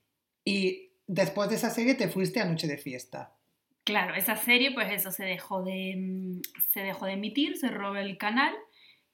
y 0.44 0.90
después 1.06 1.48
de 1.48 1.56
esa 1.56 1.70
serie 1.70 1.94
te 1.94 2.08
fuiste 2.08 2.40
a 2.40 2.44
Noche 2.44 2.66
de 2.66 2.78
Fiesta. 2.78 3.34
Claro, 3.84 4.14
esa 4.14 4.36
serie, 4.36 4.72
pues 4.72 4.90
eso 4.92 5.10
se 5.10 5.24
dejó 5.24 5.62
de, 5.62 6.40
se 6.72 6.80
dejó 6.80 7.06
de 7.06 7.12
emitir, 7.12 7.56
se 7.56 7.68
robó 7.68 7.96
el 7.96 8.16
canal 8.16 8.54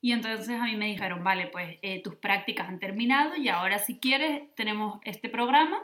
y 0.01 0.13
entonces 0.13 0.61
a 0.61 0.65
mí 0.65 0.77
me 0.77 0.87
dijeron, 0.87 1.25
vale, 1.25 1.49
pues 1.49 1.79
eh, 1.83 2.03
tus 2.03 2.17
prácticas 2.17 2.69
han 2.69 2.79
terminado 2.79 3.35
y 3.37 3.49
ahora 3.49 3.79
si 3.79 3.99
quieres 3.99 4.43
tenemos 4.55 5.01
este 5.05 5.29
programa, 5.29 5.83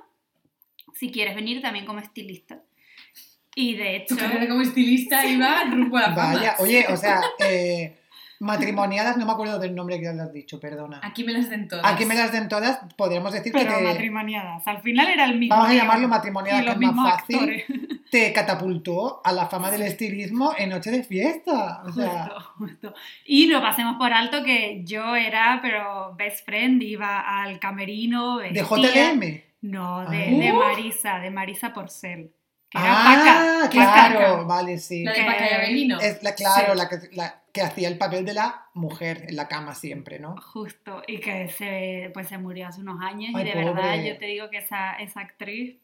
si 0.95 1.11
quieres 1.11 1.35
venir 1.35 1.63
también 1.63 1.87
como 1.87 1.99
estilista. 1.99 2.63
Y 3.57 3.77
de 3.77 3.97
hecho, 3.97 4.17
Tu 4.17 4.21
carrera 4.21 4.49
como 4.49 4.63
estilista 4.63 5.25
iba 5.31 5.65
rumbo 5.65 5.97
a 5.97 6.03
la 6.03 6.15
fama. 6.15 6.35
Vaya, 6.35 6.57
oye, 6.59 6.87
o 6.89 6.97
sea, 6.97 7.21
eh, 7.39 7.97
matrimoniadas, 8.41 9.17
no 9.17 9.27
me 9.27 9.33
acuerdo 9.33 9.59
del 9.59 9.75
nombre 9.75 10.01
que 10.01 10.13
le 10.13 10.23
has 10.23 10.33
dicho, 10.33 10.61
perdona. 10.61 11.01
Aquí 11.03 11.25
me 11.25 11.33
las 11.33 11.49
den 11.51 11.69
todas. 11.69 11.85
Aquí 11.93 12.05
me 12.05 12.15
las 12.15 12.33
den 12.33 12.49
todas, 12.49 12.79
podríamos 12.97 13.33
decir 13.33 13.53
que 13.53 13.59
pero 13.61 13.77
te, 13.77 13.83
matrimoniadas, 13.83 14.67
al 14.67 14.81
final 14.83 15.09
era 15.09 15.25
el 15.25 15.39
mismo. 15.39 15.55
vamos 15.57 15.71
a 15.71 15.75
llamarlo 15.75 16.09
matrimoniadas, 16.09 16.65
que 16.65 16.71
es 16.85 16.93
más 16.93 17.13
fácil, 17.21 17.37
actores. 17.37 17.65
te 18.11 18.33
catapultó 18.33 19.21
a 19.25 19.33
la 19.33 19.47
fama 19.47 19.71
del 19.71 19.83
estilismo 19.83 20.53
en 20.57 20.71
Noche 20.71 20.91
de 20.91 21.03
Fiesta. 21.03 21.83
O 21.85 21.93
sea, 21.93 22.25
Justo, 22.29 22.41
justo. 22.59 22.95
Y 23.25 23.47
no 23.47 23.61
pasemos 23.61 23.97
por 23.97 24.13
alto 24.13 24.43
que 24.45 24.83
yo 24.85 25.17
era, 25.17 25.59
pero 25.63 26.15
best 26.17 26.45
friend, 26.45 26.83
iba 26.83 27.21
al 27.43 27.59
camerino. 27.59 28.39
de 28.39 28.51
vestía- 28.51 29.13
JLM. 29.13 29.43
No, 29.63 30.01
Ah. 30.01 30.11
de, 30.11 30.19
de 30.31 30.53
Marisa, 30.53 31.19
de 31.21 31.31
Marisa 31.31 31.73
Porcel. 31.73 32.33
Que 32.69 32.79
era 32.79 32.89
Ah, 32.91 33.59
Paca, 33.63 33.71
claro, 33.71 34.19
Paca. 34.19 34.43
vale, 34.43 34.79
sí. 34.79 35.05
La 35.05 35.13
de 35.13 35.19
que- 35.21 35.25
Paca 35.27 35.51
y 35.51 35.55
Abelino. 35.55 36.01
Es 36.01 36.23
la, 36.23 36.35
claro, 36.35 36.73
Sí. 36.73 36.79
la 36.79 36.89
que, 36.89 36.97
la, 37.17 37.43
que 37.55 37.63
hacía 37.63 37.89
el 37.89 37.97
papel 37.97 38.27
de 38.27 38.35
la 38.35 38.67
mujer 38.75 39.25
en 39.29 39.37
la 39.37 39.49
cama 39.49 39.75
siempre, 39.75 40.19
¿no? 40.19 40.37
Justo, 40.37 41.03
y 41.07 41.19
que 41.21 41.49
se, 41.49 42.11
pues 42.13 42.29
se 42.29 42.37
murió 42.37 42.67
hace 42.67 42.81
unos 42.83 43.01
años 43.01 43.31
Ay, 43.35 43.43
y 43.43 43.49
de 43.51 43.55
verdad 43.65 43.95
yo 44.05 44.19
te 44.19 44.27
digo 44.27 44.51
que 44.51 44.59
esa, 44.59 44.95
esa 44.95 45.21
actriz, 45.21 45.79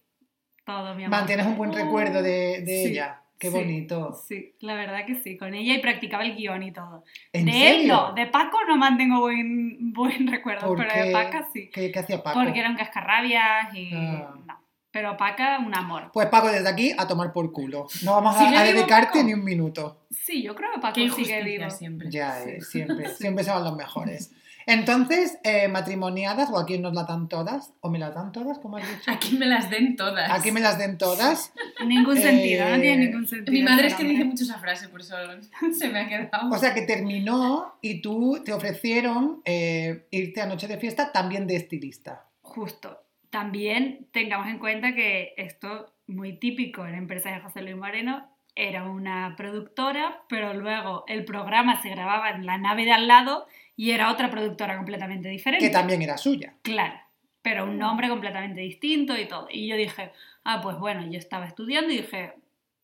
todo 0.66 0.94
mi 0.96 1.04
amor. 1.04 1.18
Mantienes 1.20 1.46
un 1.46 1.56
buen 1.56 1.72
recuerdo 1.72 2.22
de, 2.22 2.60
de 2.62 2.82
Sí, 2.84 2.90
ella. 2.90 3.22
Qué 3.38 3.48
sí, 3.50 3.54
bonito. 3.56 4.12
Sí, 4.12 4.54
la 4.60 4.74
verdad 4.74 5.06
que 5.06 5.14
sí, 5.14 5.38
con 5.38 5.54
ella 5.54 5.74
y 5.74 5.78
practicaba 5.78 6.24
el 6.24 6.36
guion 6.36 6.62
y 6.62 6.72
todo. 6.72 7.04
¿En 7.32 7.46
de 7.46 7.52
serio? 7.52 7.68
él 7.82 7.88
no, 7.88 8.12
de 8.12 8.26
Paco 8.26 8.58
no 8.68 8.76
mantengo 8.76 9.20
buen, 9.20 9.92
buen 9.94 10.26
recuerdo, 10.30 10.66
¿Por 10.66 10.76
pero 10.76 10.90
qué? 10.92 11.00
de 11.04 11.12
Paca 11.12 11.48
sí. 11.52 11.70
¿Qué, 11.72 11.90
qué 11.90 11.98
hacía 12.00 12.22
Paco? 12.22 12.38
Porque 12.42 12.58
era 12.60 12.68
un 12.68 12.76
cascarrabias 12.76 13.72
y 13.74 13.94
Ah. 13.94 14.34
no. 14.44 14.59
Pero 14.92 15.16
Paca, 15.16 15.58
un 15.64 15.74
amor. 15.74 16.10
Pues 16.12 16.26
Paco, 16.28 16.48
desde 16.50 16.68
aquí 16.68 16.92
a 16.98 17.06
tomar 17.06 17.32
por 17.32 17.52
culo. 17.52 17.86
No 18.02 18.12
vamos 18.14 18.36
a, 18.36 18.40
¿Sigue 18.40 18.56
a 18.56 18.62
vivo 18.64 18.74
dedicarte 18.76 19.18
Paco? 19.18 19.24
ni 19.24 19.34
un 19.34 19.44
minuto. 19.44 20.00
Sí, 20.10 20.42
yo 20.42 20.54
creo 20.56 20.70
que 20.74 20.80
Paco 20.80 21.00
sigue 21.14 21.42
vivo. 21.44 21.70
siempre. 21.70 22.10
Ya, 22.10 22.42
eh, 22.42 22.60
siempre, 22.60 23.08
Sí. 23.10 23.14
siempre 23.18 23.44
se 23.44 23.50
van 23.50 23.62
los 23.64 23.76
mejores. 23.76 24.32
Entonces, 24.66 25.38
eh, 25.42 25.68
matrimoniadas, 25.68 26.50
o 26.50 26.58
aquí 26.58 26.78
nos 26.78 26.92
la 26.94 27.04
dan 27.04 27.28
todas, 27.28 27.72
o 27.80 27.88
me 27.90 27.98
las 27.98 28.14
dan 28.14 28.30
todas, 28.30 28.58
como 28.58 28.76
has 28.76 28.86
dicho. 28.88 29.10
Aquí 29.10 29.36
me 29.36 29.46
las 29.46 29.70
den 29.70 29.96
todas. 29.96 30.30
Aquí 30.30 30.52
me 30.52 30.60
las 30.60 30.78
den 30.78 30.98
todas. 30.98 31.52
Ningún 31.86 32.16
Eh, 32.18 32.22
sentido, 32.22 32.68
no 32.68 32.80
tiene 32.80 33.06
ningún 33.06 33.26
sentido. 33.26 33.52
Mi 33.52 33.62
madre 33.62 33.86
es 33.88 33.94
que 33.94 34.04
dice 34.04 34.24
mucho 34.24 34.44
esa 34.44 34.58
frase, 34.58 34.88
por 34.88 35.00
eso 35.00 35.16
se 35.78 35.88
me 35.88 36.00
ha 36.00 36.08
quedado. 36.08 36.50
O 36.50 36.58
sea 36.58 36.74
que 36.74 36.82
terminó 36.82 37.76
y 37.80 38.00
tú 38.02 38.42
te 38.44 38.52
ofrecieron 38.52 39.40
eh, 39.44 40.06
irte 40.10 40.40
a 40.40 40.46
noche 40.46 40.68
de 40.68 40.78
fiesta 40.78 41.10
también 41.10 41.46
de 41.46 41.56
estilista. 41.56 42.26
Justo. 42.42 43.02
También 43.30 44.08
tengamos 44.12 44.48
en 44.48 44.58
cuenta 44.58 44.94
que 44.94 45.34
esto, 45.36 45.92
muy 46.06 46.34
típico 46.34 46.84
en 46.84 46.92
la 46.92 46.98
empresa 46.98 47.30
de 47.30 47.40
José 47.40 47.62
Luis 47.62 47.76
Moreno, 47.76 48.28
era 48.56 48.84
una 48.84 49.34
productora, 49.36 50.22
pero 50.28 50.52
luego 50.54 51.04
el 51.06 51.24
programa 51.24 51.80
se 51.80 51.90
grababa 51.90 52.30
en 52.30 52.44
la 52.44 52.58
nave 52.58 52.84
de 52.84 52.92
al 52.92 53.06
lado 53.06 53.46
y 53.76 53.92
era 53.92 54.10
otra 54.10 54.30
productora 54.30 54.76
completamente 54.76 55.28
diferente. 55.28 55.64
Que 55.64 55.72
también 55.72 56.02
era 56.02 56.18
suya. 56.18 56.54
Claro, 56.62 57.00
pero 57.42 57.64
un 57.64 57.78
nombre 57.78 58.08
completamente 58.08 58.60
distinto 58.60 59.16
y 59.16 59.26
todo. 59.26 59.48
Y 59.50 59.68
yo 59.68 59.76
dije, 59.76 60.10
ah, 60.44 60.60
pues 60.62 60.78
bueno, 60.78 61.06
yo 61.10 61.18
estaba 61.18 61.46
estudiando 61.46 61.92
y 61.92 61.98
dije, 61.98 62.34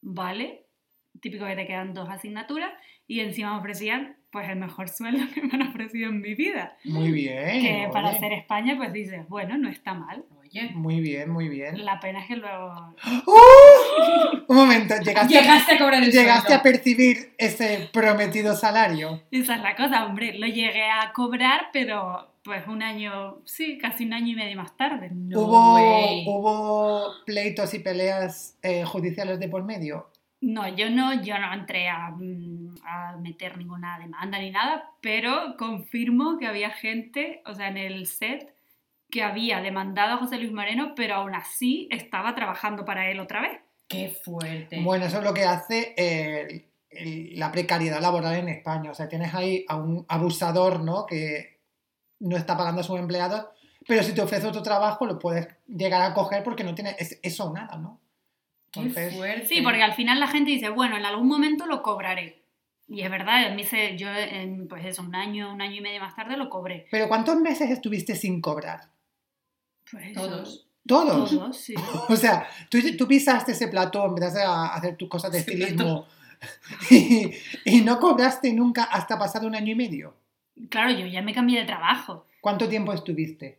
vale, 0.01 0.65
típico 1.21 1.47
que 1.47 1.57
te 1.57 1.67
quedan 1.67 1.93
dos 1.93 2.09
asignaturas 2.09 2.73
y 3.07 3.21
encima 3.21 3.53
me 3.53 3.59
ofrecían 3.59 4.17
pues 4.31 4.49
el 4.49 4.57
mejor 4.57 4.89
sueldo 4.89 5.25
que 5.35 5.43
me 5.43 5.51
han 5.55 5.69
ofrecido 5.69 6.11
en 6.11 6.21
mi 6.21 6.35
vida. 6.35 6.77
Muy 6.85 7.11
bien. 7.11 7.61
que 7.61 7.89
para 7.93 8.13
ser 8.19 8.33
España 8.33 8.77
pues 8.77 8.93
dices, 8.93 9.29
bueno, 9.29 9.59
no 9.59 9.69
está 9.69 9.95
mal. 9.95 10.25
Muy 10.75 11.01
bien, 11.01 11.31
muy 11.31 11.49
bien. 11.49 11.85
La 11.85 11.99
pena 12.01 12.21
es 12.21 12.27
que 12.29 12.37
luego... 12.37 12.95
¡Uh! 13.27 14.37
Un 14.49 14.57
momento, 14.57 14.95
llegaste, 15.03 15.35
llegaste 15.35 15.75
a 15.75 15.79
cobrar 15.79 16.03
el 16.03 16.11
llegaste 16.13 16.55
a 16.55 16.61
sueldo. 16.61 16.63
percibir 16.63 17.35
ese 17.39 17.89
prometido 17.93 18.55
salario. 18.55 19.23
Esa 19.31 19.57
es 19.57 19.63
la 19.63 19.75
cosa, 19.77 20.05
hombre, 20.07 20.39
lo 20.39 20.47
llegué 20.47 20.85
a 20.85 21.13
cobrar, 21.13 21.69
pero 21.73 22.33
pues 22.43 22.67
un 22.69 22.83
año, 22.83 23.39
sí, 23.45 23.77
casi 23.79 24.05
un 24.05 24.13
año 24.13 24.29
y 24.29 24.37
medio 24.37 24.57
más 24.57 24.77
tarde. 24.77 25.11
No 25.13 25.41
¿Hubo, 25.41 25.75
way. 25.75 26.25
¿Hubo 26.29 27.11
pleitos 27.25 27.75
y 27.75 27.81
peleas 27.81 28.57
eh, 28.63 28.85
judiciales 28.85 29.41
de 29.41 29.49
por 29.49 29.65
medio? 29.65 30.11
No, 30.41 30.69
yo 30.69 30.91
no, 30.91 31.23
yo 31.25 31.39
no 31.39 31.53
entré 31.53 31.89
a, 31.89 32.11
mm, 32.11 32.75
a 32.85 33.17
meter 33.17 33.57
ninguna 33.59 33.99
demanda 33.99 34.39
ni 34.39 34.51
nada, 34.51 34.91
pero 35.01 35.57
confirmo 35.59 36.39
que 36.39 36.47
había 36.47 36.71
gente, 36.71 37.43
o 37.47 37.55
sea, 37.55 37.69
en 37.69 37.79
el 37.79 38.07
set, 38.07 38.55
que 39.11 39.23
había 39.23 39.61
demandado 39.61 40.15
a 40.15 40.19
José 40.19 40.37
Luis 40.39 40.53
Moreno, 40.53 40.93
pero 40.97 41.15
aún 41.17 41.35
así 41.35 41.89
estaba 41.91 42.35
trabajando 42.35 42.85
para 42.85 43.11
él 43.11 43.21
otra 43.21 43.41
vez. 43.41 43.61
Qué 43.89 44.09
fuerte. 44.09 44.81
Bueno, 44.83 45.05
eso 45.07 45.19
es 45.19 45.25
lo 45.25 45.33
que 45.33 45.45
hace 45.45 45.95
eh, 45.97 46.69
el- 46.91 47.39
la 47.39 47.53
precariedad 47.53 48.01
laboral 48.01 48.35
en 48.35 48.49
España. 48.49 48.91
O 48.91 48.95
sea, 48.95 49.09
tienes 49.09 49.33
ahí 49.35 49.65
a 49.69 49.77
un 49.77 50.05
abusador, 50.09 50.81
¿no? 50.81 51.07
Que 51.07 51.61
no 52.21 52.37
está 52.37 52.57
pagando 52.57 52.81
a 52.81 52.85
sus 52.85 52.99
empleados, 52.99 53.47
pero 53.87 54.03
si 54.03 54.13
te 54.13 54.23
ofrece 54.23 54.47
otro 54.49 54.63
trabajo 54.63 55.07
lo 55.07 55.19
puedes 55.19 55.47
llegar 55.69 56.03
a 56.03 56.15
coger 56.15 56.43
porque 56.43 56.65
no 56.65 56.75
tiene 56.75 56.97
es- 56.99 57.21
eso 57.23 57.45
o 57.51 57.53
nada, 57.55 57.77
¿no? 57.77 58.01
Qué 58.73 58.91
fuerte. 58.91 59.47
Sí, 59.47 59.63
porque 59.63 59.83
al 59.83 59.95
final 59.95 60.19
la 60.21 60.27
gente 60.27 60.51
dice, 60.51 60.69
bueno, 60.69 60.97
en 60.97 61.05
algún 61.05 61.29
momento 61.29 61.67
lo 61.67 61.83
cobraré. 61.83 62.43
Y 62.89 63.03
es 63.03 63.11
verdad, 63.11 63.47
a 63.47 63.55
mí 63.55 63.65
se, 63.65 63.97
yo, 63.97 64.09
en, 64.09 64.69
pues 64.69 64.85
eso, 64.85 65.03
un 65.03 65.15
año, 65.15 65.53
un 65.53 65.61
año 65.63 65.77
y 65.77 65.81
medio 65.81 66.01
más 66.01 66.15
tarde 66.15 66.37
lo 66.37 66.49
cobré. 66.51 66.87
Pero 66.91 67.09
¿cuántos 67.09 67.37
meses 67.37 67.71
estuviste 67.71 68.15
sin 68.17 68.41
cobrar? 68.41 68.81
Pues 69.91 70.13
Todos. 70.13 70.67
Todos. 70.87 71.31
Todos, 71.31 71.57
sí. 71.57 71.75
O 72.09 72.17
sea, 72.17 72.47
tú, 72.71 72.79
tú 72.97 73.07
pisaste 73.09 73.53
ese 73.53 73.69
plató, 73.69 74.07
empezaste 74.07 74.43
a 74.43 74.67
hacer 74.67 74.97
tus 74.97 75.09
cosas 75.09 75.33
de 75.33 75.39
estilismo 75.41 76.07
y, 76.91 77.33
y 77.65 77.81
no 77.81 77.99
cobraste 77.99 78.53
nunca 78.53 78.85
hasta 78.85 79.19
pasado 79.19 79.47
un 79.47 79.55
año 79.57 79.73
y 79.73 79.75
medio. 79.75 80.15
Claro, 80.71 80.91
yo 80.91 81.07
ya 81.07 81.23
me 81.23 81.35
cambié 81.35 81.61
de 81.61 81.67
trabajo. 81.67 82.27
¿Cuánto 82.41 82.69
tiempo 82.69 82.93
estuviste? 82.93 83.59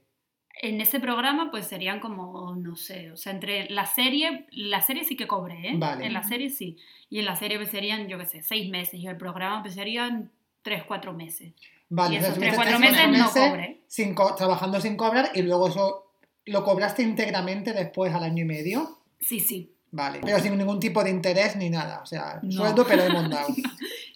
En 0.60 0.82
ese 0.82 1.00
programa, 1.00 1.52
pues 1.52 1.68
serían 1.68 2.00
como, 2.00 2.56
no 2.56 2.76
sé, 2.76 3.12
o 3.12 3.18
sea, 3.18 3.32
entre 3.34 3.70
la 3.70 3.86
serie, 3.86 4.48
la 4.52 4.82
serie 4.82 5.04
sí 5.04 5.16
que 5.16 5.28
cobré, 5.28 5.70
¿eh? 5.70 5.74
Vale. 5.76 6.06
En 6.06 6.14
la 6.14 6.24
serie 6.24 6.50
sí. 6.50 6.78
Y 7.10 7.20
en 7.20 7.26
la 7.26 7.36
serie 7.36 7.58
pues 7.58 7.70
serían, 7.70 8.08
yo 8.08 8.18
qué 8.18 8.26
sé, 8.26 8.42
seis 8.42 8.70
meses. 8.70 9.00
Y 9.00 9.06
el 9.08 9.18
programa 9.18 9.62
pues 9.62 9.76
serían 9.76 10.32
tres, 10.64 10.84
cuatro 10.88 11.14
meses. 11.14 11.54
Vale, 11.90 12.16
y 12.16 12.18
o 12.18 12.22
sea, 12.22 12.30
esos 12.30 12.40
tres, 12.40 12.56
cuatro 12.56 12.80
meses 12.80 12.98
cuatro 12.98 13.18
no 13.18 13.50
cobré. 13.52 13.82
sin 13.88 14.16
co- 14.16 14.34
trabajando 14.36 14.82
sin 14.82 14.98
cobrar 14.98 15.30
y 15.36 15.42
luego 15.44 15.68
eso 15.68 16.07
lo 16.48 16.64
cobraste 16.64 17.04
íntegramente 17.04 17.74
después 17.74 18.14
al 18.14 18.24
año 18.24 18.44
y 18.44 18.48
medio. 18.48 19.00
Sí, 19.20 19.40
sí. 19.40 19.72
Vale, 19.90 20.20
pero 20.22 20.38
sin 20.40 20.58
ningún 20.58 20.80
tipo 20.82 21.02
de 21.04 21.10
interés 21.10 21.56
ni 21.56 21.70
nada. 21.70 22.02
O 22.04 22.06
sea, 22.06 22.40
No. 22.44 22.52
sueldo 22.52 22.86
pero 22.86 23.04
hemos 23.04 23.30
dado. 23.30 23.48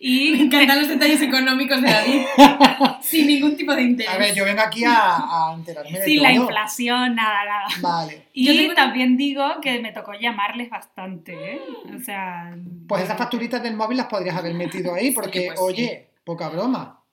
Me 0.01 0.07
Y 0.07 0.41
encantan 0.41 0.79
los 0.79 0.89
detalles 0.89 1.21
económicos 1.21 1.79
de 1.81 1.87
David. 1.91 2.21
Sin 3.01 3.27
ningún 3.27 3.55
tipo 3.55 3.73
de 3.75 3.83
interés. 3.83 4.11
A 4.11 4.17
ver, 4.17 4.33
yo 4.33 4.43
vengo 4.45 4.61
aquí 4.61 4.83
a, 4.83 5.17
a 5.17 5.53
enterarme 5.55 5.99
de 5.99 6.03
sin 6.05 6.15
todo. 6.17 6.23
la 6.23 6.33
inflación, 6.33 7.15
nada, 7.15 7.45
nada. 7.45 7.65
Vale. 7.81 8.25
Y 8.33 8.45
Yo 8.47 8.51
tengo 8.53 8.65
una- 8.73 8.75
también 8.75 9.15
digo 9.15 9.43
que 9.61 9.79
me 9.79 9.91
tocó 9.91 10.13
llamarles 10.19 10.71
bastante, 10.71 11.33
¿eh? 11.53 11.61
O 11.95 11.99
sea... 12.03 12.55
Pues 12.87 13.03
esas 13.03 13.17
facturitas 13.17 13.61
del 13.61 13.75
móvil 13.75 13.97
las 13.97 14.07
podrías 14.07 14.35
haber 14.35 14.55
metido 14.55 14.93
ahí 14.95 15.11
porque, 15.11 15.51
pues 15.55 15.59
sí. 15.59 15.65
oye, 15.65 16.07
poca 16.23 16.49
broma. 16.49 17.03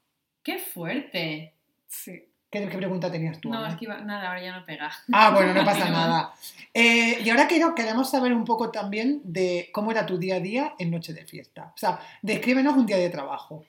Qué 0.43 0.57
fuerte. 0.59 1.53
Sí. 1.87 2.23
¿Qué, 2.51 2.67
qué 2.69 2.79
pregunta 2.79 3.11
tenías 3.13 3.41
tú? 3.41 3.51
No, 3.51 3.59
Ana? 3.59 3.69
es 3.71 3.77
que 3.77 3.85
iba... 3.85 4.01
nada, 4.01 4.29
ahora 4.29 4.43
ya 4.43 4.59
no 4.59 4.65
pega. 4.65 4.91
Ah, 5.13 5.31
bueno, 5.31 5.53
no 5.53 5.65
pasa 5.65 5.89
nada. 5.91 6.33
Eh, 6.73 7.19
y 7.23 7.29
ahora 7.31 7.47
quiero, 7.47 7.75
queremos 7.75 8.11
saber 8.11 8.33
un 8.33 8.45
poco 8.45 8.71
también 8.71 9.21
de 9.25 9.69
cómo 9.73 9.91
era 9.91 10.07
tu 10.07 10.17
día 10.19 10.37
a 10.37 10.41
día 10.41 10.75
en 10.79 10.91
Noche 10.91 11.13
de 11.13 11.25
Fiesta. 11.27 11.73
O 11.75 11.79
sea, 11.79 11.99
descríbenos 12.23 12.75
un 12.77 12.87
día 12.87 12.97
de 12.97 13.11
trabajo. 13.11 13.65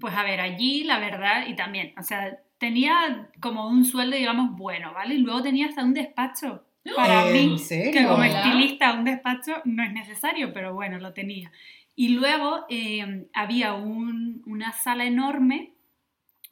Pues 0.00 0.14
a 0.14 0.22
ver, 0.22 0.40
allí 0.40 0.84
la 0.84 0.98
verdad, 0.98 1.46
y 1.48 1.56
también, 1.56 1.94
o 1.98 2.02
sea, 2.02 2.38
tenía 2.58 3.28
como 3.40 3.66
un 3.68 3.84
sueldo, 3.84 4.16
digamos, 4.16 4.56
bueno, 4.56 4.92
¿vale? 4.92 5.14
Y 5.14 5.18
luego 5.18 5.42
tenía 5.42 5.66
hasta 5.66 5.82
un 5.82 5.94
despacho 5.94 6.62
para 6.94 7.26
¿En 7.28 7.32
mí, 7.52 7.58
serio? 7.58 7.92
que 7.92 8.06
como 8.06 8.22
estilista 8.22 8.92
un 8.94 9.04
despacho 9.04 9.62
no 9.64 9.82
es 9.82 9.92
necesario, 9.92 10.52
pero 10.52 10.74
bueno, 10.74 10.98
lo 10.98 11.12
tenía. 11.12 11.50
Y 11.96 12.10
luego 12.10 12.64
eh, 12.68 13.26
había 13.32 13.74
un- 13.74 14.42
una 14.46 14.72
sala 14.72 15.04
enorme 15.04 15.72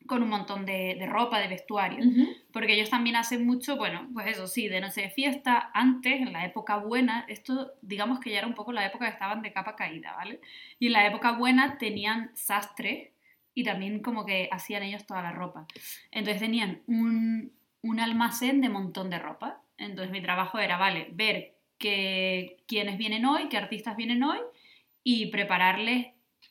con 0.09 0.25
un 0.25 0.29
montón 0.31 0.67
de, 0.67 0.97
de 0.99 1.07
ropa, 1.07 1.39
de 1.39 1.47
vestuario. 1.47 2.05
Porque 2.53 2.75
ellos 2.75 2.91
también 2.91 3.15
hacen 3.15 3.47
mucho, 3.47 3.77
bueno, 3.77 4.09
pues 4.13 4.27
eso 4.27 4.49
sí, 4.49 4.67
de 4.67 4.81
noche 4.81 5.03
de 5.03 5.11
fiesta, 5.11 5.71
antes, 5.73 6.21
en 6.21 6.33
la 6.33 6.45
época 6.45 6.79
buena, 6.79 7.25
esto 7.29 7.75
digamos 7.83 8.19
que 8.19 8.31
ya 8.31 8.39
era 8.39 8.47
un 8.49 8.55
poco 8.55 8.73
la 8.73 8.87
época 8.87 9.07
que 9.07 9.13
estaban 9.13 9.43
de 9.43 9.53
capa 9.53 9.77
caída, 9.77 10.15
¿vale? 10.15 10.41
Y 10.81 10.87
en 10.89 10.95
la 10.95 11.07
época 11.07 11.33
buena 11.33 11.79
tenían 11.79 12.33
sastres 12.35 13.11
y 13.55 13.63
también 13.63 14.01
como 14.01 14.27
que 14.27 14.49
hacían 14.51 14.83
ellos 14.83 15.07
toda 15.07 15.23
la 15.23 15.33
ropa. 15.33 15.67
Entonces 16.11 16.41
tenían 16.41 16.83
un, 16.87 17.53
un 17.83 18.01
almacén 18.01 18.61
de 18.61 18.69
montón 18.69 19.11
de 19.11 19.19
ropa. 19.19 19.63
Entonces 19.77 20.11
mi 20.11 20.23
trabajo 20.23 20.59
era, 20.59 20.77
vale, 20.77 21.09
ver 21.13 21.55
que, 21.79 22.59
quiénes 22.67 22.99
vienen 22.99 23.25
hoy, 23.25 23.49
qué 23.49 23.57
artistas 23.57 23.97
vienen 23.97 24.23
hoy 24.23 24.39
y 25.05 25.27
prepararles 25.27 26.09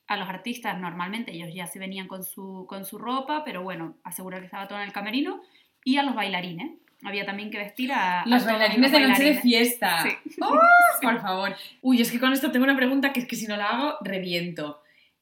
a 0.08 0.18
los 0.18 0.30
artistas 0.30 0.80
normalmente 0.80 1.34
ellos 1.34 1.50
ya 1.54 1.68
se 1.68 1.80
venían 1.80 2.08
con 2.08 2.24
su, 2.24 2.66
con 2.68 2.86
su 2.86 2.98
ropa, 2.98 3.44
pero 3.44 3.62
bueno, 3.62 3.96
asegurar 4.04 4.40
que 4.40 4.46
estaba 4.46 4.68
todo 4.68 4.80
en 4.80 4.86
el 4.86 4.94
camerino, 4.94 5.42
y 5.84 5.98
a 5.98 6.04
los 6.04 6.16
bailarines. 6.16 6.72
Había 7.04 7.26
también 7.26 7.52
que 7.52 7.60
vestir 7.60 7.92
a... 7.94 8.24
Los 8.26 8.44
bailarines 8.44 8.92
de 8.92 9.00
noche 9.00 9.24
de 9.24 9.36
fiesta. 9.40 10.04
Sí. 10.04 10.10
¡Oh! 10.42 10.58
por 11.02 11.22
favor. 11.22 11.56
Uy, 11.82 12.02
es 12.02 12.12
que 12.12 12.20
con 12.20 12.34
esto 12.34 12.52
tengo 12.52 12.66
una 12.66 12.76
pregunta 12.76 13.14
que 13.14 13.20
es 13.20 13.28
que 13.28 13.36
si 13.36 13.48
no 13.48 13.56
la 13.56 13.70
hago, 13.70 13.98
reviento. 14.02 14.82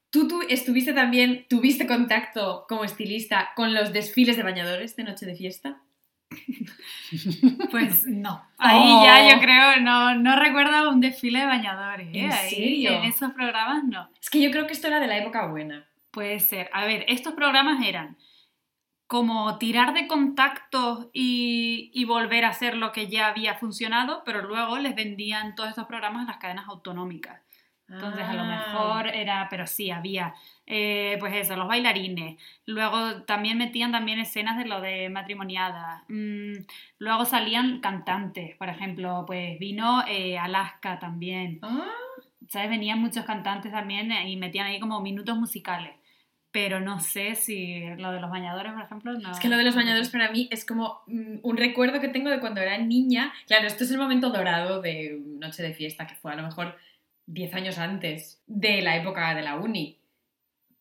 ¿Tú, 0.10 0.28
tú 0.28 0.42
estuviste 0.48 0.94
también, 0.94 1.46
tuviste 1.50 1.86
contacto 1.86 2.66
como 2.70 2.86
estilista 2.86 3.52
con 3.56 3.74
los 3.74 3.92
desfiles 3.92 4.38
de 4.38 4.44
bañadores 4.44 4.96
de 4.96 5.04
noche 5.04 5.26
de 5.26 5.36
fiesta? 5.36 5.82
Pues 7.72 8.06
no. 8.06 8.44
Ahí 8.58 8.80
Oh. 8.84 9.04
ya 9.04 9.32
yo 9.34 9.40
creo, 9.42 9.80
no, 9.82 10.16
no 10.16 10.36
recuerdo 10.40 10.90
un 10.90 11.02
desfile 11.02 11.40
de 11.40 11.46
bañadores. 11.46 12.08
¿eh? 12.08 12.20
¿En 12.26 12.32
Ahí, 12.32 12.50
serio? 12.50 12.92
en 12.92 13.04
esos 13.04 13.32
programas 13.34 13.84
no. 13.84 14.10
Es 14.22 14.30
que 14.30 14.42
yo 14.42 14.52
creo 14.52 14.68
que 14.68 14.74
esto 14.74 14.88
era 14.88 15.00
de 15.00 15.08
la 15.08 15.18
época 15.18 15.48
buena. 15.48 15.86
Puede 16.12 16.40
ser. 16.40 16.70
A 16.74 16.86
ver, 16.86 17.06
estos 17.08 17.34
programas 17.34 17.86
eran 17.86 18.18
como 19.08 19.58
tirar 19.60 19.94
de 19.94 20.08
contactos 20.08 21.08
y, 21.14 21.92
y 21.94 22.06
volver 22.06 22.44
a 22.46 22.50
hacer 22.50 22.76
lo 22.76 22.92
que 22.92 23.08
ya 23.08 23.28
había 23.28 23.54
funcionado, 23.56 24.24
pero 24.26 24.42
luego 24.42 24.78
les 24.80 24.96
vendían 24.96 25.54
todos 25.56 25.70
estos 25.70 25.86
programas 25.86 26.24
a 26.28 26.32
las 26.32 26.38
cadenas 26.38 26.68
autonómicas. 26.68 27.42
Entonces 27.88 28.24
a 28.24 28.34
lo 28.34 28.42
Ah. 28.42 28.46
mejor 28.46 29.08
era, 29.08 29.48
pero 29.50 29.68
sí, 29.68 29.92
había, 29.92 30.34
eh, 30.66 31.18
pues 31.20 31.36
eso, 31.36 31.56
los 31.56 31.68
bailarines. 31.68 32.42
Luego 32.66 33.22
también 33.24 33.58
metían 33.60 33.92
también 33.92 34.20
escenas 34.20 34.58
de 34.58 34.66
lo 34.66 34.82
de 34.82 35.10
matrimoniada. 35.10 36.04
Mm, 36.10 36.66
luego 36.98 37.26
salían 37.26 37.80
cantantes, 37.82 38.56
por 38.58 38.70
ejemplo, 38.70 39.24
pues 39.28 39.60
vino 39.60 40.04
eh, 40.08 40.38
Alaska 40.38 40.98
también. 41.00 41.60
Ah, 41.62 41.86
¿Sabes? 42.50 42.70
Venían 42.70 43.00
muchos 43.00 43.26
cantantes 43.26 43.72
también 43.72 44.12
eh, 44.12 44.30
y 44.30 44.36
metían 44.38 44.68
ahí 44.68 44.80
como 44.80 45.00
minutos 45.02 45.38
musicales. 45.38 45.92
Pero 46.52 46.80
no 46.80 47.00
sé 47.00 47.36
si 47.36 47.82
lo 47.98 48.12
de 48.12 48.22
los 48.22 48.30
bañadores, 48.32 48.72
por 48.74 48.84
ejemplo, 48.84 49.14
no. 49.14 49.32
Es 49.32 49.40
que 49.40 49.50
lo 49.50 49.58
de 49.58 49.64
los 49.66 49.76
bañadores 49.76 50.10
para 50.10 50.32
mí 50.32 50.48
es 50.52 50.64
como 50.66 51.02
mm, 51.08 51.40
un 51.44 51.58
recuerdo 51.58 52.00
que 52.00 52.08
tengo 52.08 52.30
de 52.30 52.40
cuando 52.40 52.62
era 52.62 52.78
niña. 52.78 53.34
Claro, 53.46 53.68
esto 53.68 53.84
es 53.84 53.92
el 53.92 53.98
momento 53.98 54.30
dorado 54.30 54.82
de 54.82 55.20
Noche 55.40 55.64
de 55.64 55.74
Fiesta, 55.74 56.08
que 56.08 56.16
fue 56.16 56.32
a 56.32 56.36
lo 56.36 56.44
mejor 56.44 56.78
10 57.28 57.54
años 57.54 57.78
antes 57.78 58.42
de 58.48 58.82
la 58.82 58.96
época 58.98 59.34
de 59.36 59.42
la 59.42 59.56
uni. 59.56 60.00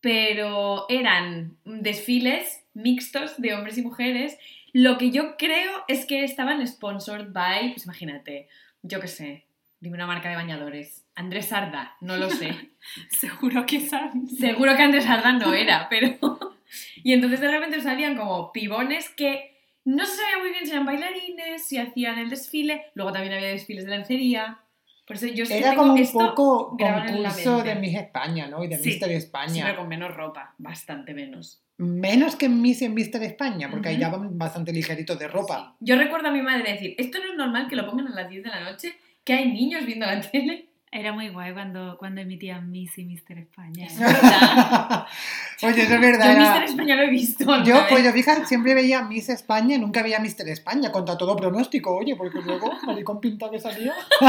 Pero 0.01 0.85
eran 0.89 1.57
desfiles 1.65 2.63
mixtos 2.73 3.39
de 3.41 3.53
hombres 3.53 3.77
y 3.77 3.81
mujeres. 3.81 4.37
Lo 4.73 4.97
que 4.97 5.11
yo 5.11 5.37
creo 5.37 5.83
es 5.87 6.05
que 6.05 6.23
estaban 6.23 6.65
sponsored 6.67 7.31
by, 7.31 7.71
pues 7.71 7.85
imagínate, 7.85 8.47
yo 8.83 8.99
qué 8.99 9.07
sé, 9.07 9.45
dime 9.79 9.95
una 9.95 10.07
marca 10.07 10.29
de 10.29 10.35
bañadores. 10.35 11.05
Andrés 11.15 11.47
Sarda, 11.47 11.95
no 12.01 12.17
lo 12.17 12.29
sé. 12.29 12.53
Seguro 13.09 13.65
que 13.65 13.79
saben. 13.79 14.27
Seguro 14.27 14.75
que 14.75 14.83
Andrés 14.83 15.07
Ardan 15.07 15.39
no 15.39 15.53
era, 15.53 15.87
pero... 15.89 16.17
Y 17.03 17.13
entonces 17.13 17.39
de 17.39 17.49
repente 17.49 17.79
salían 17.79 18.17
como 18.17 18.51
pibones 18.51 19.09
que 19.09 19.55
no 19.85 20.05
se 20.05 20.15
sabía 20.15 20.39
muy 20.39 20.49
bien 20.49 20.65
si 20.65 20.71
eran 20.71 20.85
bailarines, 20.85 21.65
si 21.65 21.77
hacían 21.77 22.17
el 22.17 22.29
desfile, 22.29 22.87
luego 22.95 23.13
también 23.13 23.33
había 23.33 23.49
desfiles 23.49 23.85
de 23.85 23.91
lencería. 23.91 24.59
Por 25.05 25.15
eso 25.17 25.27
yo 25.27 25.45
sí 25.45 25.53
que 25.53 25.59
Era 25.59 25.69
tengo 25.71 25.83
como 25.83 25.93
un 25.93 25.99
esto, 25.99 26.17
poco 26.17 26.77
concurso 26.77 27.63
de 27.63 27.75
Miss 27.75 27.95
España, 27.95 28.47
¿no? 28.47 28.63
Y 28.63 28.67
de 28.67 28.77
Sí. 28.77 28.89
Mister 28.89 29.09
sí, 29.09 29.15
España. 29.15 29.63
pero 29.65 29.77
con 29.77 29.87
menos 29.87 30.15
ropa, 30.15 30.55
bastante 30.57 31.13
menos. 31.13 31.61
Menos 31.77 32.35
que 32.35 32.45
en 32.47 32.61
Miss 32.61 32.81
y 32.81 32.85
en 32.85 32.93
Mister 32.93 33.21
España, 33.21 33.69
porque 33.69 33.89
ahí 33.89 33.95
Ujú. 33.95 34.01
ya 34.01 34.09
van 34.09 34.37
bastante 34.37 34.71
ligeritos 34.73 35.19
de 35.19 35.27
ropa. 35.27 35.75
Yo 35.79 35.95
recuerdo 35.97 36.29
a 36.29 36.31
mi 36.31 36.41
madre 36.41 36.71
decir, 36.71 36.95
esto 36.97 37.19
no 37.19 37.31
es 37.31 37.37
normal 37.37 37.67
que 37.67 37.75
lo 37.75 37.85
pongan 37.85 38.07
a 38.07 38.15
las 38.15 38.29
10 38.29 38.43
de 38.43 38.49
la 38.49 38.61
noche, 38.61 38.95
que 39.23 39.33
hay 39.33 39.51
niños 39.51 39.85
viendo 39.85 40.05
la 40.05 40.19
tele. 40.31 40.64
Era 40.97 41.11
muy 41.11 41.27
guay 41.27 41.51
cuando, 41.51 41.97
cuando 41.97 42.21
emitían 42.21 42.71
Miss 42.71 42.97
y 42.97 43.03
Mister 43.03 43.37
España. 43.37 43.85
Es 43.85 43.99
verdad. 43.99 45.05
Oye, 45.63 45.81
eso 45.83 45.93
es 45.95 45.99
verdad. 46.01 46.25
Yo 46.25 46.31
era- 46.31 46.39
Mister 46.39 46.63
España 46.63 46.95
lo 46.95 47.01
he 47.03 47.09
visto. 47.09 47.63
Yo, 47.65 47.75
pues 47.89 48.01
yo 48.01 48.13
fíjate, 48.13 48.45
siempre 48.45 48.73
veía 48.73 49.01
Miss 49.01 49.27
España 49.27 49.75
y 49.75 49.79
nunca 49.79 50.01
veía 50.01 50.19
Mister 50.19 50.47
España, 50.47 50.93
contra 50.93 51.17
todo 51.17 51.35
pronóstico, 51.35 51.93
oye, 51.97 52.15
porque 52.15 52.39
luego, 52.41 52.71
maricón 52.87 53.19
pinta 53.19 53.51
que 53.51 53.59
salía. 53.59 53.93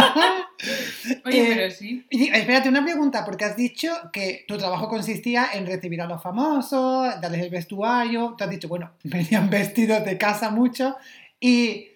Oye, 1.25 1.53
Eh, 1.53 1.55
pero 1.55 1.71
sí. 1.71 2.05
Y 2.11 2.29
espérate, 2.31 2.69
una 2.69 2.83
pregunta, 2.85 3.25
porque 3.25 3.45
has 3.45 3.57
dicho 3.57 3.93
que 4.13 4.45
tu 4.49 4.59
trabajo 4.59 4.89
consistía 4.89 5.51
en 5.55 5.67
recibir 5.67 6.01
a 6.03 6.07
los 6.07 6.21
famosos, 6.23 7.21
darles 7.21 7.43
el 7.43 7.51
vestuario, 7.51 8.35
tú 8.37 8.43
has 8.43 8.51
dicho, 8.51 8.67
bueno, 8.67 8.91
venían 9.05 9.49
vestidos 9.51 10.05
de 10.05 10.19
casa 10.19 10.51
mucho, 10.51 10.97
y 11.39 11.89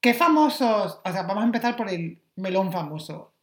¿qué 0.00 0.14
famosos? 0.14 1.00
O 1.04 1.12
sea, 1.12 1.24
vamos 1.24 1.42
a 1.42 1.46
empezar 1.46 1.76
por 1.76 1.90
el 1.90 2.20
melón 2.36 2.72
famoso. 2.72 3.33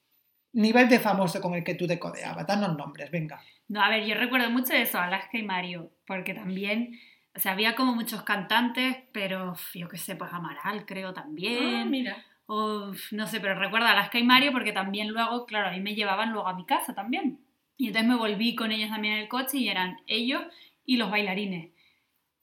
Nivel 0.53 0.89
de 0.89 0.99
famoso 0.99 1.39
con 1.41 1.53
el 1.55 1.63
que 1.63 1.75
tú 1.75 1.87
te 1.87 1.97
codeabas, 1.99 2.45
danos 2.45 2.75
nombres, 2.77 3.09
venga. 3.09 3.41
No, 3.69 3.81
a 3.81 3.89
ver, 3.89 4.05
yo 4.05 4.15
recuerdo 4.15 4.49
mucho 4.49 4.73
de 4.73 4.81
eso, 4.81 4.99
Alaska 4.99 5.37
y 5.37 5.43
Mario, 5.43 5.91
porque 6.05 6.33
también, 6.33 6.99
o 7.33 7.39
sea, 7.39 7.53
había 7.53 7.75
como 7.75 7.93
muchos 7.95 8.23
cantantes, 8.23 8.97
pero 9.13 9.55
yo 9.73 9.87
qué 9.87 9.97
sé, 9.97 10.15
pues 10.17 10.31
Amaral 10.33 10.85
creo 10.85 11.09
Ah, 11.09 11.13
también, 11.13 11.89
mira. 11.89 12.17
o 12.47 12.91
no 13.11 13.27
sé, 13.27 13.39
pero 13.39 13.55
recuerdo 13.57 13.87
a 13.87 13.91
Alaska 13.91 14.19
y 14.19 14.23
Mario 14.23 14.51
porque 14.51 14.73
también 14.73 15.07
luego, 15.07 15.45
claro, 15.45 15.69
a 15.69 15.71
mí 15.71 15.79
me 15.79 15.95
llevaban 15.95 16.33
luego 16.33 16.47
a 16.49 16.53
mi 16.55 16.65
casa 16.65 16.93
también. 16.93 17.39
Y 17.77 17.87
entonces 17.87 18.09
me 18.09 18.17
volví 18.17 18.53
con 18.55 18.71
ellos 18.73 18.89
también 18.89 19.13
en 19.15 19.19
el 19.21 19.27
coche 19.29 19.57
y 19.57 19.69
eran 19.69 20.01
ellos 20.05 20.43
y 20.85 20.97
los 20.97 21.09
bailarines. 21.09 21.69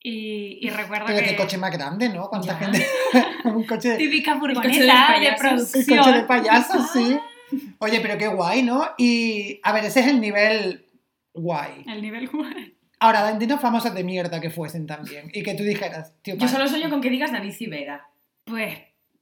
Y, 0.02 0.58
y 0.66 0.70
recuerdo 0.70 1.06
Pero 1.06 1.18
que... 1.20 1.26
qué 1.26 1.36
coche 1.36 1.58
más 1.58 1.72
grande, 1.72 2.08
¿no? 2.08 2.28
¿Cuánta 2.28 2.48
Ya. 2.48 2.56
gente? 2.58 2.86
un 3.44 3.64
coche, 3.66 3.96
Típica 3.96 4.38
coche 4.38 4.48
de 4.48 4.54
furgoneta 4.54 5.20
de, 5.20 5.32
producción. 5.38 5.98
coche 5.98 6.12
de 6.12 6.22
payasos, 6.22 6.90
sí. 6.92 7.18
Oye, 7.78 8.00
pero 8.00 8.18
qué 8.18 8.28
guay, 8.28 8.62
¿no? 8.62 8.88
Y, 8.98 9.60
a 9.62 9.72
ver, 9.72 9.84
ese 9.84 10.00
es 10.00 10.06
el 10.08 10.20
nivel 10.20 10.86
guay. 11.34 11.84
El 11.86 12.02
nivel 12.02 12.28
guay. 12.28 12.74
Ahora, 13.00 13.32
dinos 13.38 13.60
famosos 13.60 13.94
de 13.94 14.02
mierda 14.04 14.40
que 14.40 14.50
fuesen 14.50 14.86
también. 14.86 15.30
Y 15.32 15.42
que 15.42 15.54
tú 15.54 15.62
dijeras, 15.62 16.12
tío, 16.22 16.36
Yo 16.36 16.48
solo 16.48 16.66
sueño 16.66 16.90
con 16.90 17.00
que 17.00 17.10
digas 17.10 17.30
David 17.32 17.52
Civera. 17.52 18.08
Pues 18.44 18.76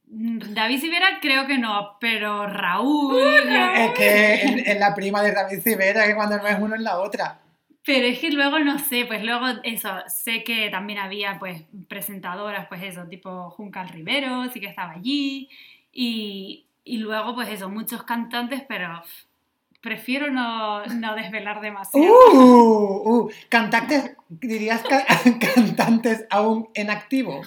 mm, 0.06 0.38
David 0.54 0.80
Sivera 0.80 1.18
creo 1.20 1.46
que 1.46 1.58
no, 1.58 1.96
pero 2.00 2.46
Raúl. 2.46 3.20
yo- 3.22 3.74
Es 3.74 3.90
que 3.92 4.34
es, 4.34 4.66
es 4.68 4.78
la 4.80 4.94
prima 4.94 5.22
de 5.22 5.32
David 5.32 5.60
Civera, 5.60 6.06
que 6.06 6.14
cuando 6.14 6.38
no 6.38 6.46
es 6.46 6.58
uno 6.58 6.74
es 6.74 6.80
la 6.80 6.98
otra. 6.98 7.40
Pero 7.84 8.06
es 8.06 8.18
que 8.18 8.30
luego 8.30 8.58
no 8.58 8.78
sé, 8.80 9.04
pues 9.04 9.22
luego 9.22 9.46
eso, 9.62 9.90
sé 10.08 10.42
que 10.42 10.70
también 10.70 10.98
había 10.98 11.38
pues 11.38 11.62
presentadoras, 11.86 12.66
pues 12.66 12.82
eso, 12.82 13.04
tipo 13.06 13.50
Juncal 13.50 13.90
Rivero, 13.90 14.48
sí 14.52 14.58
que 14.58 14.66
estaba 14.66 14.92
allí. 14.92 15.48
Y, 15.92 16.65
y 16.86 16.96
luego 16.98 17.34
pues 17.34 17.48
eso, 17.50 17.68
muchos 17.68 18.02
cantantes, 18.04 18.62
pero 18.66 19.02
prefiero 19.82 20.30
no, 20.30 20.84
no 20.86 21.14
desvelar 21.14 21.60
demasiado. 21.60 22.06
Uh, 22.32 23.02
uh, 23.26 23.30
cantantes, 23.50 24.16
dirías 24.28 24.82
ca- 24.82 25.04
cantantes 25.54 26.24
aún 26.30 26.68
en 26.74 26.88
activo. 26.90 27.42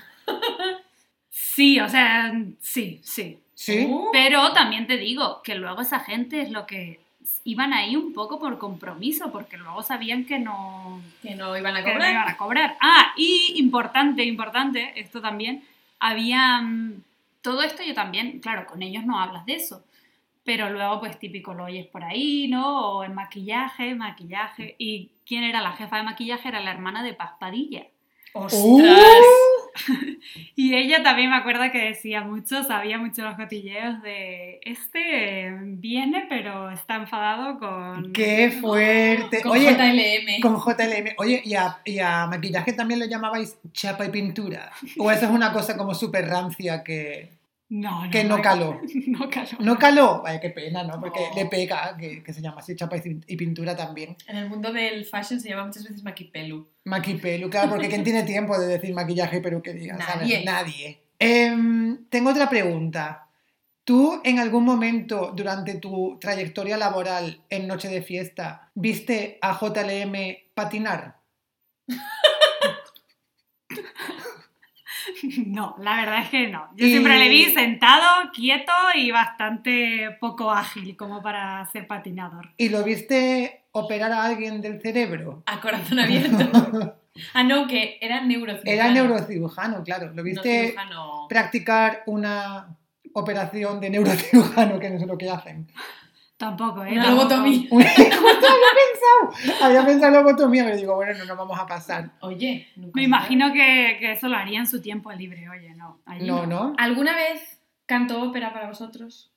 Sí, 1.30 1.80
o 1.80 1.90
sea, 1.90 2.34
sí, 2.60 3.00
sí. 3.04 3.40
¿Sí? 3.54 3.86
Uh, 3.90 4.10
Pero 4.14 4.54
también 4.54 4.88
te 4.88 4.96
digo 4.98 5.42
que 5.44 5.56
luego 5.56 5.82
esa 5.82 6.00
gente 6.00 6.42
es 6.42 6.50
lo 6.52 6.66
que 6.66 7.02
iban 7.44 7.74
ahí 7.74 7.96
un 7.98 8.14
poco 8.14 8.40
por 8.40 8.58
compromiso, 8.58 9.32
porque 9.32 9.58
luego 9.58 9.82
sabían 9.84 10.24
que 10.26 10.40
no, 10.40 11.02
que 11.22 11.36
no 11.36 11.58
iban 11.58 11.76
a 11.76 11.84
que 11.84 11.88
no 11.90 11.94
cobrar. 11.96 12.12
iban 12.12 12.30
a 12.30 12.38
cobrar. 12.38 12.78
Ah, 12.80 13.12
y 13.18 13.54
importante, 13.58 14.24
importante, 14.24 14.94
esto 15.00 15.20
también, 15.22 15.64
había... 16.00 16.62
Todo 17.42 17.62
esto 17.62 17.84
yo 17.84 17.94
también, 17.94 18.40
claro, 18.40 18.66
con 18.66 18.82
ellos 18.82 19.06
no 19.06 19.20
hablas 19.20 19.46
de 19.46 19.56
eso, 19.56 19.86
pero 20.44 20.70
luego 20.70 21.00
pues 21.00 21.20
típico 21.20 21.54
lo 21.54 21.66
oyes 21.66 21.88
por 21.88 22.04
ahí, 22.04 22.48
¿no? 22.48 22.98
O 22.98 23.04
en 23.04 23.14
maquillaje, 23.14 23.96
maquillaje. 23.96 24.76
¿Y 24.78 25.12
quién 25.26 25.44
era 25.44 25.62
la 25.62 25.74
jefa 25.74 25.98
de 25.98 26.04
maquillaje? 26.04 26.48
Era 26.48 26.60
la 26.60 26.72
hermana 26.72 27.04
de 27.04 27.14
Paz 27.14 27.32
Padilla. 27.40 27.88
¡Ostras! 28.34 29.26
Y 30.56 30.76
ella 30.76 31.04
también 31.04 31.30
me 31.30 31.38
acuerdo 31.38 31.72
que 31.72 31.80
decía 31.80 32.22
mucho, 32.22 32.64
sabía 32.64 32.98
mucho 32.98 33.24
los 33.24 33.36
cotilleos 33.36 34.02
de 34.02 34.60
este 34.64 35.48
eh, 35.48 35.58
viene 35.62 36.26
pero 36.30 36.70
está 36.70 36.96
enfadado 36.96 37.60
con... 37.60 38.12
¡Qué 38.12 38.52
fuerte! 38.52 39.42
Con 39.42 39.54
Oye, 39.54 39.74
JLM. 39.74 40.42
con 40.42 40.58
JLM. 40.58 41.14
Oye, 41.18 41.42
¿y 41.44 41.56
a, 41.56 41.78
y 41.86 42.00
a 42.00 42.28
maquillaje 42.28 42.74
también 42.74 43.00
lo 43.00 43.06
llamabais 43.06 43.58
chapa 43.72 44.06
y 44.06 44.10
pintura? 44.10 44.72
¿O 44.98 45.10
eso 45.12 45.26
es 45.26 45.32
una 45.32 45.54
cosa 45.54 45.78
como 45.78 45.94
súper 45.94 46.28
rancia 46.28 46.84
que, 46.84 47.39
No, 47.70 48.06
no, 48.06 48.12
que 48.12 48.24
no 48.24 48.42
caló? 48.42 48.82
No 49.08 49.30
caló. 49.30 49.58
¿No 49.60 49.78
caló? 49.78 50.22
Vaya, 50.24 50.40
qué 50.40 50.50
pena, 50.50 50.84
¿no? 50.84 51.00
Porque 51.00 51.20
No. 51.30 51.36
le 51.36 51.46
pega, 51.46 51.96
que, 51.98 52.24
que 52.24 52.34
se 52.34 52.42
llama 52.42 52.62
así, 52.62 52.76
chapa 52.76 52.98
y 52.98 53.36
pintura 53.38 53.76
también. 53.76 54.18
En 54.28 54.38
el 54.38 54.50
mundo 54.50 54.74
del 54.74 55.06
fashion 55.06 55.40
se 55.40 55.50
llama 55.50 55.66
muchas 55.68 55.84
veces 55.84 56.04
maquipelu. 56.04 56.68
Maquipelu, 56.86 57.50
claro, 57.50 57.70
porque 57.70 57.88
¿quién 57.90 58.04
tiene 58.04 58.24
tiempo 58.34 58.58
de 58.60 58.68
decir 58.68 58.94
maquillaje 58.94 59.38
y 59.38 59.42
peluquería? 59.42 59.98
¿sabes? 59.98 60.22
Nadie. 60.22 60.44
Nadie. 60.46 61.00
Em, 61.20 62.06
tengo 62.10 62.32
otra 62.32 62.50
pregunta. 62.50 63.28
¿Tú 63.84 64.22
en 64.24 64.40
algún 64.40 64.66
momento 64.66 65.32
durante 65.36 65.76
tu 65.76 66.18
trayectoria 66.20 66.78
laboral 66.78 67.42
en 67.50 67.68
Noche 67.68 67.88
de 67.88 68.02
Fiesta 68.02 68.72
viste 68.76 69.38
a 69.42 69.58
JLM 69.60 70.16
patinar? 70.54 71.18
No, 75.46 75.76
la 75.80 75.98
verdad 75.98 76.22
es 76.24 76.30
que 76.30 76.48
no. 76.48 76.68
Yo 76.76 76.86
Y- 76.86 76.92
siempre 76.92 77.18
le 77.18 77.30
vi 77.30 77.46
sentado, 77.46 78.06
quieto 78.34 78.72
y 78.96 79.12
bastante 79.12 80.18
poco 80.20 80.52
ágil 80.52 80.96
como 80.98 81.22
para 81.22 81.66
ser 81.72 81.88
patinador. 81.88 82.50
¿Y 82.58 82.70
lo 82.70 82.84
viste 82.84 83.64
operar 83.72 84.12
a 84.12 84.24
alguien 84.26 84.62
del 84.62 84.82
cerebro? 84.82 85.44
A 85.46 85.60
corazón 85.62 86.00
abierto. 86.00 86.98
ah, 87.34 87.44
no, 87.44 87.68
que 87.68 87.98
era 88.02 88.22
neurocirujano. 88.22 88.72
Era 88.72 88.92
neurocirujano, 88.92 89.84
claro. 89.84 90.08
¿Lo 90.08 90.14
No 90.16 90.24
viste 90.24 90.68
cirujano. 90.68 91.26
practicar 91.30 92.04
una 92.06 92.76
operación 93.14 93.80
de 93.80 93.90
neurocirujano, 93.90 94.80
que 94.80 94.90
no 94.90 95.00
sé 95.00 95.06
lo 95.06 95.18
que 95.18 95.30
hacen? 95.30 95.68
Tampoco, 96.40 96.86
¿eh? 96.86 96.94
Una 96.94 97.10
lobotomía. 97.12 97.64
Justo 97.70 98.48
había 98.48 98.72
pensado, 98.80 99.62
había 99.62 99.86
pensado 99.86 100.08
en 100.08 100.24
lobotomía, 100.24 100.64
pero 100.64 100.78
digo, 100.78 100.96
bueno, 100.96 101.12
no 101.18 101.26
nos 101.26 101.38
vamos 101.38 101.60
a 101.60 101.66
pasar. 101.68 102.12
Oye, 102.22 102.66
nunca 102.78 102.94
Me 102.96 103.04
imagino 103.04 103.52
que, 103.52 103.98
que 104.00 104.14
eso 104.14 104.30
lo 104.30 104.38
haría 104.38 104.60
en 104.60 104.68
su 104.68 104.82
tiempo 104.82 105.12
libre, 105.12 105.50
oye, 105.50 105.76
no. 105.76 106.00
allí 106.06 106.26
No, 106.26 106.46
¿no? 106.46 106.60
sabe. 106.60 106.76
¿Alguna 106.78 107.14
vez 107.14 107.60
cantó 107.86 108.22
ópera 108.22 108.54
para 108.54 108.68
vosotros? 108.68 109.34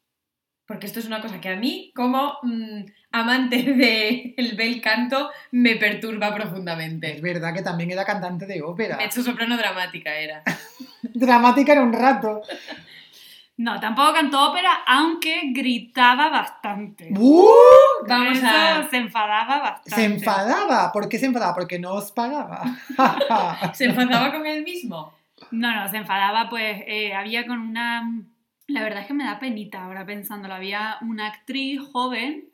Porque 0.64 0.86
esto 0.86 1.00
es 1.00 1.06
una 1.06 1.20
cosa 1.20 1.40
que 1.40 1.48
a 1.48 1.56
mí, 1.56 1.90
como 1.92 2.38
mm, 2.44 2.84
amante 3.10 3.64
del 3.64 4.56
bel 4.56 4.80
canto, 4.80 5.28
me 5.50 5.74
perturba 5.74 6.28
Es 6.28 6.34
profundamente. 6.36 7.20
verdad 7.20 7.52
que 7.52 7.62
también 7.62 7.90
era 7.90 8.04
cantante 8.04 8.46
de 8.46 8.62
ópera. 8.62 9.02
Hecho 9.04 9.24
soprano 9.24 9.56
dramática 9.56 10.14
era. 10.14 10.44
Dramática 11.02 11.72
era 11.72 11.82
un 11.82 11.92
rato. 11.92 12.42
No, 13.62 13.78
tampoco 13.78 14.12
cantó 14.12 14.50
ópera, 14.50 14.80
aunque 14.88 15.52
gritaba 15.54 16.28
bastante. 16.30 17.10
¡Uh! 17.16 17.46
Vamos 18.08 18.38
Eso 18.38 18.46
a- 18.48 18.88
se 18.90 18.96
enfadaba 18.96 19.58
bastante. 19.60 19.90
Se 19.90 20.04
enfadaba. 20.04 20.90
¿Por 20.90 21.08
qué 21.08 21.16
se 21.20 21.26
enfadaba? 21.26 21.54
Porque 21.54 21.78
no 21.78 21.92
os 21.92 22.10
pagaba. 22.10 22.64
¿Se 23.74 23.84
enfadaba 23.84 24.32
con 24.32 24.44
él 24.46 24.64
mismo? 24.64 25.14
No, 25.52 25.72
no, 25.72 25.88
se 25.88 25.98
enfadaba, 25.98 26.48
pues 26.50 26.82
eh, 26.88 27.14
había 27.14 27.46
con 27.46 27.60
una... 27.60 28.02
La 28.66 28.82
verdad 28.82 29.02
es 29.02 29.06
que 29.06 29.14
me 29.14 29.24
da 29.24 29.38
penita 29.38 29.84
ahora 29.84 30.04
pensándolo. 30.04 30.54
Había 30.54 30.96
una 31.02 31.28
actriz 31.28 31.80
joven, 31.92 32.48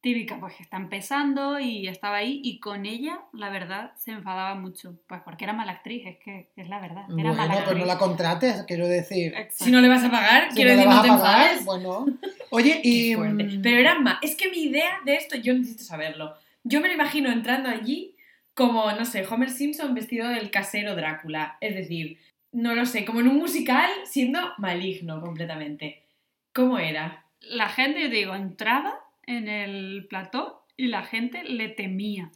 típica, 0.00 0.38
pues 0.38 0.54
que 0.54 0.62
está 0.62 0.76
empezando 0.76 1.58
y 1.58 1.88
estaba 1.88 2.18
ahí 2.18 2.40
y 2.44 2.60
con 2.60 2.86
ella, 2.86 3.20
la 3.32 3.50
verdad, 3.50 3.92
se 3.96 4.12
enfadaba 4.12 4.54
mucho. 4.54 4.94
Pues 5.06 5.20
porque 5.24 5.44
era 5.44 5.52
mala 5.52 5.72
actriz, 5.72 6.06
es 6.06 6.18
que 6.18 6.48
es 6.56 6.68
la 6.68 6.80
verdad. 6.80 7.04
Era 7.18 7.32
mala 7.32 7.34
bueno, 7.34 7.48
pues 7.48 7.58
actriz. 7.62 7.78
no 7.80 7.86
la 7.86 7.98
contrates, 7.98 8.64
quiero 8.66 8.86
decir. 8.86 9.34
Exacto. 9.34 9.64
Si 9.64 9.70
no 9.70 9.80
le 9.80 9.88
vas 9.88 10.04
a 10.04 10.10
pagar, 10.10 10.48
Si 10.50 10.56
quiero 10.56 10.70
no 10.70 10.76
le 10.76 10.86
decir, 10.86 10.96
no 10.96 11.02
te 11.02 11.08
a 11.10 11.16
pagar, 11.16 11.40
enfades. 11.46 11.64
bueno. 11.64 12.06
Oye, 12.50 12.80
y. 12.84 13.16
mm, 13.16 13.60
Pero 13.62 13.76
era 13.78 13.98
más. 13.98 14.18
Es 14.22 14.36
que 14.36 14.50
mi 14.50 14.62
idea 14.64 15.00
de 15.04 15.16
esto, 15.16 15.36
yo 15.36 15.52
necesito 15.54 15.82
saberlo. 15.84 16.34
Yo 16.64 16.80
me 16.80 16.88
lo 16.88 16.94
imagino 16.94 17.30
entrando 17.30 17.68
allí 17.68 18.14
como, 18.54 18.90
no 18.92 19.04
sé, 19.04 19.24
Homer 19.26 19.50
Simpson 19.50 19.94
vestido 19.94 20.28
del 20.28 20.50
casero 20.50 20.94
Drácula. 20.96 21.56
Es 21.60 21.74
decir, 21.74 22.18
no 22.52 22.74
lo 22.74 22.86
sé, 22.86 23.04
como 23.04 23.20
en 23.20 23.28
un 23.28 23.36
musical 23.38 23.90
siendo 24.04 24.40
maligno 24.58 25.20
completamente. 25.20 26.02
¿Cómo 26.52 26.78
era? 26.78 27.24
La 27.40 27.68
gente, 27.68 28.00
yo 28.02 28.08
te 28.10 28.16
digo, 28.16 28.34
entraba 28.34 28.98
en 29.28 29.46
el 29.48 30.06
plató 30.08 30.64
y 30.76 30.86
la 30.86 31.02
gente 31.02 31.44
le 31.44 31.68
temía. 31.68 32.30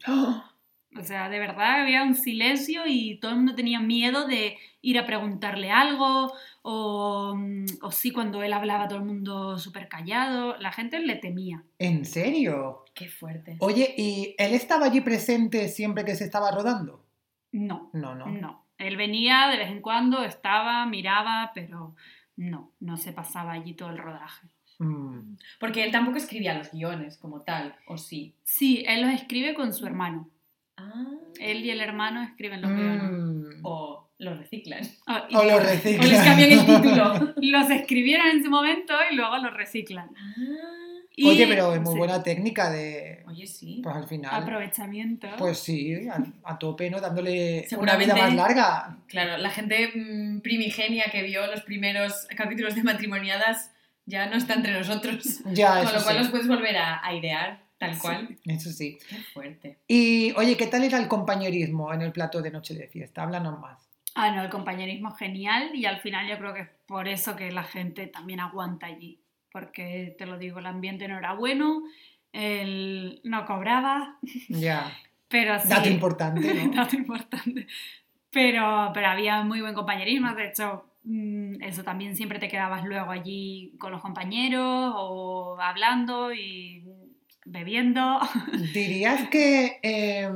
O 0.95 1.03
sea, 1.03 1.31
de 1.31 1.39
verdad 1.39 1.81
había 1.81 2.03
un 2.03 2.15
silencio 2.15 2.83
y 2.87 3.19
todo 3.19 3.31
el 3.31 3.39
mundo 3.39 3.55
tenía 3.55 3.81
miedo 3.81 4.27
de 4.27 4.59
ir 4.83 4.99
a 4.99 5.07
preguntarle 5.07 5.71
algo 5.71 6.31
o, 6.61 7.35
mm, 7.35 7.65
o 7.81 7.91
sí, 7.91 8.11
cuando 8.11 8.43
él 8.43 8.53
hablaba 8.53 8.89
todo 8.89 8.99
el 8.99 9.07
mundo 9.07 9.59
súper 9.59 9.89
callado. 9.89 10.57
La 10.59 10.71
gente 10.71 10.99
le 11.01 11.17
temía. 11.17 11.65
¿En 11.79 12.05
serio? 12.05 12.85
Qué 12.95 13.09
fuerte. 13.09 13.57
Oye, 13.61 13.95
¿y 13.97 14.35
él 14.37 14.53
estaba 14.53 14.85
allí 14.87 15.01
presente 15.01 15.69
siempre 15.69 16.05
que 16.05 16.15
se 16.15 16.25
estaba 16.25 16.51
rodando? 16.51 17.03
No, 17.53 17.91
No, 17.95 18.15
no. 18.15 18.27
no. 18.27 18.67
Él 18.77 18.97
venía 18.97 19.47
de 19.49 19.59
vez 19.59 19.71
en 19.71 19.81
cuando, 19.81 20.25
estaba, 20.25 20.85
miraba, 20.87 21.53
pero 21.55 21.95
no, 22.37 22.73
no 22.81 22.97
se 22.97 23.13
pasaba 23.13 23.53
allí 23.53 23.75
todo 23.75 23.91
el 23.91 23.99
rodaje. 23.99 24.49
Mm. 24.83 25.37
Porque 25.61 25.85
él 25.85 25.91
tampoco 25.91 26.19
escribía 26.19 26.55
los 26.55 26.71
guiones 26.73 27.17
como 27.19 27.43
tal, 27.43 27.75
¿o 27.87 27.97
sí? 27.99 28.35
Sí, 28.45 28.85
él 28.87 29.03
los 29.03 29.13
escribe 29.13 29.55
con 29.55 29.73
su 29.73 29.87
hermano. 29.87 30.29
Ah. 30.77 31.05
Él 31.41 31.65
y 31.65 31.71
el 31.71 31.81
hermano 31.81 32.23
escriben 32.23 32.63
los 32.63 32.71
guiones. 32.73 33.03
Mm. 33.11 33.61
O 33.65 34.09
los 34.19 34.39
reciclan. 34.39 34.83
Oh, 35.07 35.19
y 35.29 35.35
O 35.37 35.45
lo 35.45 35.57
O 35.57 35.61
les 35.61 35.83
reciclan. 35.83 36.25
cambian 36.25 36.53
el 36.53 36.67
título. 36.67 37.35
los 37.37 37.71
escribieron 37.71 38.27
en 38.29 38.43
su 38.43 38.51
momento 38.51 38.95
y 39.11 39.15
luego 39.17 39.37
los 39.39 39.55
reciclan. 39.55 40.11
Y- 41.15 41.29
Oye, 41.29 41.47
pero 41.47 41.75
es 41.75 41.81
muy 41.83 41.93
sí, 41.93 41.99
buena 41.99 42.23
técnica 42.23 42.71
de. 42.71 43.23
Oye, 43.27 43.47
sí. 43.47 43.81
Pues 43.83 43.95
al 43.95 44.09
final. 44.09 44.43
Aprovechamiento. 44.43 45.29
Pues 45.37 45.59
sí, 45.59 46.09
a, 46.09 46.23
a 46.45 46.59
tope, 46.59 46.89
¿no? 46.89 47.01
Dándole 47.01 47.67
una 47.79 47.97
vida 47.97 48.17
más 48.17 48.35
larga. 48.35 48.97
Claro, 49.09 49.37
la 49.37 49.51
gente 49.51 49.93
mm, 49.95 50.41
primigenia 50.41 51.05
que 51.13 51.23
vio 51.23 51.47
los 51.49 51.63
primeros 51.63 52.27
capítulos 52.35 52.75
de 52.75 52.83
Matrimoniadas 52.83 53.72
ya 54.07 54.27
no 54.27 54.37
está 54.37 54.55
entre 54.55 54.73
nosotros. 54.73 55.41
Ya, 55.53 55.79
Con 55.79 55.87
eso 55.87 55.97
lo 55.97 56.03
cual 56.03 56.17
sí. 56.17 56.23
los 56.23 56.31
puedes 56.31 56.49
volver 56.49 56.77
a, 56.77 57.05
a 57.05 57.15
idear, 57.15 57.63
tal 57.79 57.99
cual. 57.99 58.37
Eso 58.45 58.71
sí. 58.71 58.99
Qué 59.09 59.17
fuerte. 59.17 59.79
Y, 59.89 60.33
oye, 60.37 60.57
¿qué 60.57 60.67
tal 60.67 60.85
era 60.85 60.99
el 60.99 61.09
compañerismo 61.09 61.93
en 61.93 62.03
el 62.03 62.13
plato 62.13 62.41
de 62.43 62.51
Noche 62.51 62.75
de 62.75 62.89
Fiesta? 62.89 63.23
Háblanos 63.23 63.59
más. 63.61 63.89
Ah, 64.15 64.31
no, 64.31 64.43
el 64.43 64.51
compañerismo 64.51 65.09
es 65.09 65.17
genial 65.17 65.71
y 65.75 65.87
al 65.87 66.01
final 66.01 66.29
yo 66.29 66.37
creo 66.39 66.53
que 66.53 66.61
es 66.63 66.69
por 66.87 67.09
eso 67.09 67.35
que 67.35 67.51
la 67.51 67.63
gente 67.65 68.07
también 68.07 68.41
aguanta 68.41 68.87
allí. 68.87 69.19
Porque, 69.51 70.15
te 70.19 70.27
lo 70.27 70.39
digo, 70.39 70.59
el 70.59 70.67
ambiente 70.67 71.09
no 71.09 71.19
era 71.19 71.35
bueno, 71.35 71.83
él 72.33 73.21
no 73.25 73.45
cobraba, 73.47 74.19
Ya. 74.49 74.93
pero 75.29 75.59
sí... 75.61 75.69
Dato 75.69 75.89
importante, 75.89 76.55
¿no? 76.55 76.73
dato 76.75 76.97
importante. 76.97 77.67
Pero, 78.31 78.91
pero 78.95 79.07
había 79.09 79.43
muy 79.43 79.61
buen 79.61 79.75
compañerismo, 79.75 80.35
de 80.35 80.49
hecho, 80.49 80.87
eso 81.61 81.83
también 81.83 82.17
siempre 82.17 82.39
te 82.39 82.49
quedabas 82.49 82.85
luego 82.85 83.11
allí 83.11 83.75
con 83.79 83.93
los 83.93 84.01
compañeros 84.01 84.93
o 84.97 85.57
hablando 85.61 86.33
y 86.33 86.85
bebiendo. 87.45 88.21
¿Dirías 88.73 89.29
que 89.29 89.79
eh, 89.83 90.31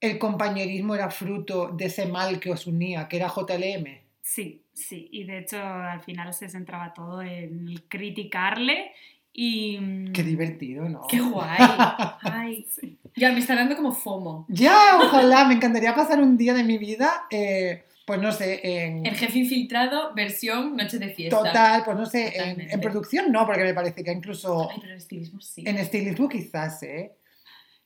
el 0.00 0.18
compañerismo 0.18 0.94
era 0.94 1.10
fruto 1.10 1.68
de 1.72 1.86
ese 1.86 2.06
mal 2.06 2.38
que 2.38 2.50
os 2.52 2.66
unía, 2.66 3.08
que 3.08 3.16
era 3.16 3.28
JLM? 3.34 3.86
Sí, 4.20 4.62
sí, 4.72 5.08
y 5.10 5.24
de 5.24 5.38
hecho 5.38 5.60
al 5.62 6.00
final 6.00 6.32
se 6.32 6.48
centraba 6.48 6.94
todo 6.94 7.20
en 7.22 7.74
criticarle 7.88 8.92
y... 9.32 9.78
mm, 9.80 10.12
Qué 10.12 10.22
divertido, 10.22 10.88
¿no? 10.88 11.02
Qué 11.08 11.20
guay. 11.20 11.58
Ay, 12.22 12.66
Ya 13.16 13.32
me 13.32 13.40
está 13.40 13.56
dando 13.56 13.74
como 13.74 13.90
FOMO. 13.92 14.46
Ya, 14.48 15.00
ojalá, 15.02 15.44
me 15.46 15.54
encantaría 15.54 15.94
pasar 15.94 16.20
un 16.22 16.36
día 16.36 16.54
de 16.54 16.62
mi 16.62 16.78
vida, 16.78 17.24
eh, 17.30 17.84
pues 18.06 18.20
no 18.20 18.32
sé, 18.32 18.60
en... 18.62 19.06
El 19.06 19.14
jefe 19.14 19.38
infiltrado, 19.38 20.14
versión 20.14 20.76
Noche 20.76 20.98
de 20.98 21.10
Fiesta. 21.10 21.36
Total, 21.36 21.82
pues 21.84 21.96
no 21.96 22.06
sé, 22.06 22.36
en, 22.36 22.60
en 22.60 22.80
producción 22.80 23.30
no, 23.30 23.46
porque 23.46 23.62
me 23.62 23.74
parece 23.74 24.02
que 24.02 24.12
incluso 24.12 24.68
Ay, 24.70 24.78
pero 24.80 24.92
el 24.92 24.98
estilismo 24.98 25.40
sí. 25.40 25.64
en 25.66 25.78
estilismo 25.78 26.28
quizás, 26.28 26.82
¿eh? 26.82 27.12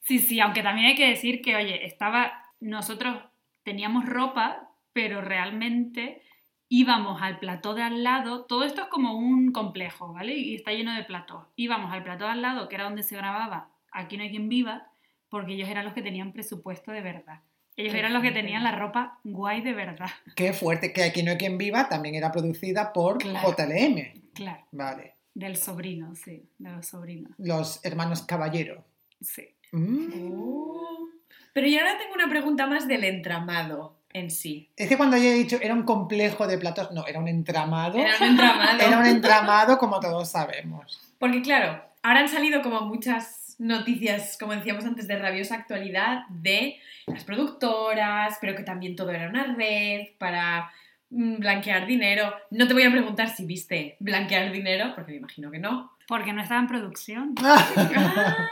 Sí, 0.00 0.18
sí, 0.18 0.40
aunque 0.40 0.62
también 0.62 0.88
hay 0.88 0.94
que 0.94 1.08
decir 1.08 1.42
que, 1.42 1.56
oye, 1.56 1.84
estaba, 1.84 2.32
nosotros 2.60 3.18
teníamos 3.64 4.06
ropa, 4.06 4.70
pero 4.92 5.20
realmente 5.20 6.22
íbamos 6.68 7.20
al 7.22 7.38
plató 7.38 7.74
de 7.74 7.82
al 7.82 8.02
lado, 8.02 8.44
todo 8.44 8.64
esto 8.64 8.82
es 8.82 8.88
como 8.88 9.14
un 9.14 9.52
complejo, 9.52 10.12
¿vale? 10.12 10.34
Y 10.34 10.54
está 10.54 10.72
lleno 10.72 10.94
de 10.94 11.04
platós. 11.04 11.46
Íbamos 11.56 11.92
al 11.92 12.02
plató 12.02 12.24
de 12.24 12.30
al 12.30 12.42
lado, 12.42 12.68
que 12.68 12.74
era 12.76 12.84
donde 12.84 13.02
se 13.02 13.16
grababa 13.16 13.70
Aquí 13.92 14.16
no 14.18 14.24
hay 14.24 14.30
quien 14.30 14.48
viva, 14.50 14.88
porque 15.30 15.54
ellos 15.54 15.68
eran 15.68 15.84
los 15.84 15.94
que 15.94 16.02
tenían 16.02 16.32
presupuesto 16.32 16.92
de 16.92 17.00
verdad. 17.00 17.40
Ellos 17.76 17.92
Qué 17.92 17.98
eran 17.98 18.12
los 18.14 18.22
que 18.22 18.28
fuerte. 18.30 18.40
tenían 18.42 18.64
la 18.64 18.72
ropa 18.72 19.18
guay 19.24 19.60
de 19.60 19.72
verdad. 19.74 20.08
Qué 20.34 20.52
fuerte, 20.52 20.92
que 20.92 21.04
Aquí 21.04 21.22
no 21.22 21.32
hay 21.32 21.36
quien 21.36 21.58
viva 21.58 21.88
también 21.88 22.14
era 22.14 22.32
producida 22.32 22.92
por 22.92 23.18
Claro. 23.18 23.54
JLM. 23.56 24.12
Claro, 24.34 24.64
Vale, 24.72 25.14
del 25.34 25.56
sobrino, 25.56 26.14
sí, 26.14 26.42
de 26.58 26.70
los 26.70 26.86
sobrinos, 26.86 27.32
los 27.38 27.84
hermanos 27.84 28.22
Caballero. 28.22 28.84
sí. 29.20 29.48
Mm. 29.72 31.06
Pero 31.52 31.66
yo 31.68 31.78
ahora 31.80 31.98
tengo 31.98 32.14
una 32.14 32.28
pregunta 32.28 32.66
más 32.66 32.86
del 32.86 33.04
entramado 33.04 33.96
en 34.12 34.30
sí. 34.30 34.70
Es 34.76 34.88
que 34.88 34.96
cuando 34.96 35.16
yo 35.16 35.24
he 35.24 35.32
dicho 35.34 35.58
era 35.60 35.74
un 35.74 35.82
complejo 35.84 36.46
de 36.46 36.58
platos, 36.58 36.92
no, 36.92 37.06
era 37.06 37.18
un 37.18 37.28
entramado. 37.28 37.98
Era 37.98 38.16
un 38.20 38.22
entramado. 38.28 38.78
Era 38.86 38.98
un 38.98 39.06
entramado 39.06 39.78
como 39.78 39.98
todos 40.00 40.28
sabemos. 40.30 41.14
Porque 41.18 41.42
claro, 41.42 41.82
ahora 42.02 42.20
han 42.20 42.28
salido 42.28 42.62
como 42.62 42.82
muchas 42.82 43.45
noticias, 43.58 44.36
como 44.38 44.52
decíamos 44.52 44.84
antes, 44.84 45.08
de 45.08 45.18
rabiosa 45.18 45.54
actualidad 45.54 46.26
de 46.28 46.78
las 47.06 47.24
productoras, 47.24 48.36
pero 48.40 48.54
que 48.54 48.62
también 48.62 48.96
todo 48.96 49.10
era 49.10 49.28
una 49.28 49.54
red 49.54 50.08
para 50.18 50.70
mm, 51.10 51.38
blanquear 51.38 51.86
dinero. 51.86 52.34
No 52.50 52.66
te 52.66 52.74
voy 52.74 52.82
a 52.84 52.90
preguntar 52.90 53.28
si 53.30 53.46
viste 53.46 53.96
blanquear 54.00 54.52
dinero, 54.52 54.92
porque 54.94 55.12
me 55.12 55.18
imagino 55.18 55.50
que 55.50 55.58
no. 55.58 55.92
Porque 56.06 56.32
no 56.32 56.42
estaba 56.42 56.60
en 56.60 56.68
producción. 56.68 57.34
Ah, 57.44 58.48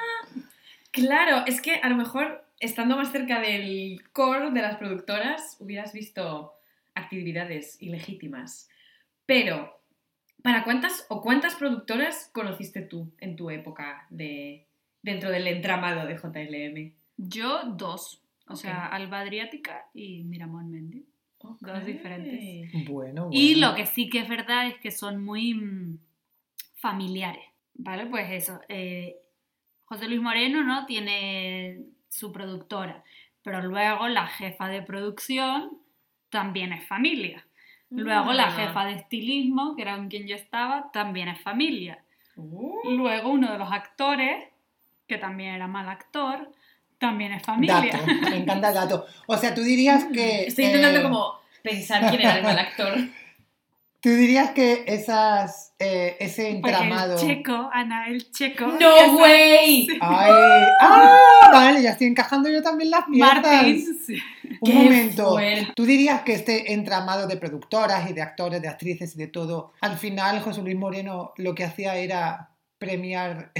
claro, 0.90 1.44
es 1.46 1.60
que 1.60 1.76
a 1.76 1.88
lo 1.88 1.96
mejor 1.96 2.44
estando 2.60 2.96
más 2.96 3.10
cerca 3.10 3.40
del 3.40 4.02
core 4.12 4.52
de 4.52 4.62
las 4.62 4.76
productoras 4.76 5.56
hubieras 5.58 5.92
visto 5.92 6.54
actividades 6.94 7.80
ilegítimas. 7.82 8.68
Pero, 9.26 9.80
¿para 10.42 10.64
cuántas 10.64 11.06
o 11.08 11.20
cuántas 11.20 11.56
productoras 11.56 12.30
conociste 12.32 12.80
tú 12.80 13.12
en 13.18 13.36
tu 13.36 13.50
época 13.50 14.06
de 14.10 14.66
dentro 15.04 15.30
del 15.30 15.46
entramado 15.46 16.06
de 16.06 16.16
JLM? 16.16 16.92
Yo 17.16 17.62
dos, 17.64 18.22
o 18.48 18.56
sea, 18.56 18.86
Alba 18.86 19.20
Adriática 19.20 19.86
y 19.94 20.24
Miramón 20.24 20.70
Mendy. 20.70 21.04
Dos 21.60 21.84
diferentes. 21.84 22.72
Bueno, 22.88 23.26
bueno. 23.26 23.28
Y 23.30 23.56
lo 23.56 23.74
que 23.74 23.84
sí 23.84 24.08
que 24.08 24.20
es 24.20 24.28
verdad 24.28 24.66
es 24.66 24.78
que 24.78 24.90
son 24.90 25.22
muy 25.22 25.52
mm, 25.54 25.98
familiares, 26.76 27.44
¿vale? 27.74 28.06
Pues 28.06 28.30
eso, 28.32 28.60
eh, 28.68 29.16
José 29.84 30.08
Luis 30.08 30.22
Moreno, 30.22 30.62
¿no? 30.64 30.86
Tiene 30.86 31.80
su 32.08 32.32
productora, 32.32 33.04
pero 33.42 33.60
luego 33.62 34.08
la 34.08 34.26
jefa 34.26 34.68
de 34.68 34.80
producción 34.82 35.78
también 36.30 36.72
es 36.72 36.86
familia. 36.86 37.46
Luego 37.90 38.32
la 38.32 38.46
Ah. 38.48 38.52
jefa 38.52 38.86
de 38.86 38.94
estilismo, 38.94 39.76
que 39.76 39.82
era 39.82 39.96
con 39.96 40.08
quien 40.08 40.26
yo 40.26 40.34
estaba, 40.34 40.90
también 40.92 41.28
es 41.28 41.40
familia. 41.42 42.02
Uh, 42.36 42.90
Luego 42.90 43.30
uno 43.30 43.52
de 43.52 43.58
los 43.58 43.70
actores, 43.70 44.48
que 45.06 45.18
también 45.18 45.54
era 45.54 45.66
mal 45.66 45.88
actor, 45.88 46.50
también 46.98 47.32
es 47.32 47.42
familia. 47.42 47.80
Dato, 47.80 48.06
me 48.30 48.36
encanta 48.36 48.68
el 48.68 48.74
dato. 48.74 49.06
O 49.26 49.36
sea, 49.36 49.54
tú 49.54 49.62
dirías 49.62 50.04
que... 50.12 50.46
Estoy 50.46 50.66
intentando 50.66 51.00
eh, 51.00 51.02
como 51.02 51.40
pensar 51.62 52.08
quién 52.08 52.20
era 52.20 52.38
el 52.38 52.44
mal 52.44 52.58
actor. 52.58 52.94
¿Tú 54.04 54.10
dirías 54.10 54.50
que 54.50 54.84
esas, 54.86 55.72
eh, 55.78 56.18
ese 56.20 56.50
entramado... 56.50 57.14
el 57.14 57.26
checo, 57.26 57.70
Ana, 57.72 58.06
el 58.08 58.30
checo. 58.30 58.66
¡No, 58.66 59.16
güey! 59.16 59.88
Ay, 59.98 60.30
¡ah! 60.78 61.48
Vale, 61.52 61.80
ya 61.80 61.92
estoy 61.92 62.08
encajando 62.08 62.50
yo 62.50 62.62
también 62.62 62.90
las 62.90 63.06
sí. 63.06 64.22
Un 64.60 64.70
Qué 64.70 64.74
momento. 64.74 65.30
fuerte. 65.30 65.72
¿Tú 65.74 65.86
dirías 65.86 66.20
que 66.20 66.34
este 66.34 66.74
entramado 66.74 67.26
de 67.26 67.38
productoras 67.38 68.10
y 68.10 68.12
de 68.12 68.20
actores, 68.20 68.60
de 68.60 68.68
actrices 68.68 69.14
y 69.14 69.18
de 69.18 69.28
todo, 69.28 69.72
al 69.80 69.96
final 69.96 70.42
José 70.42 70.60
Luis 70.60 70.76
Moreno 70.76 71.32
lo 71.38 71.54
que 71.54 71.64
hacía 71.64 71.96
era 71.96 72.50
premiar 72.78 73.52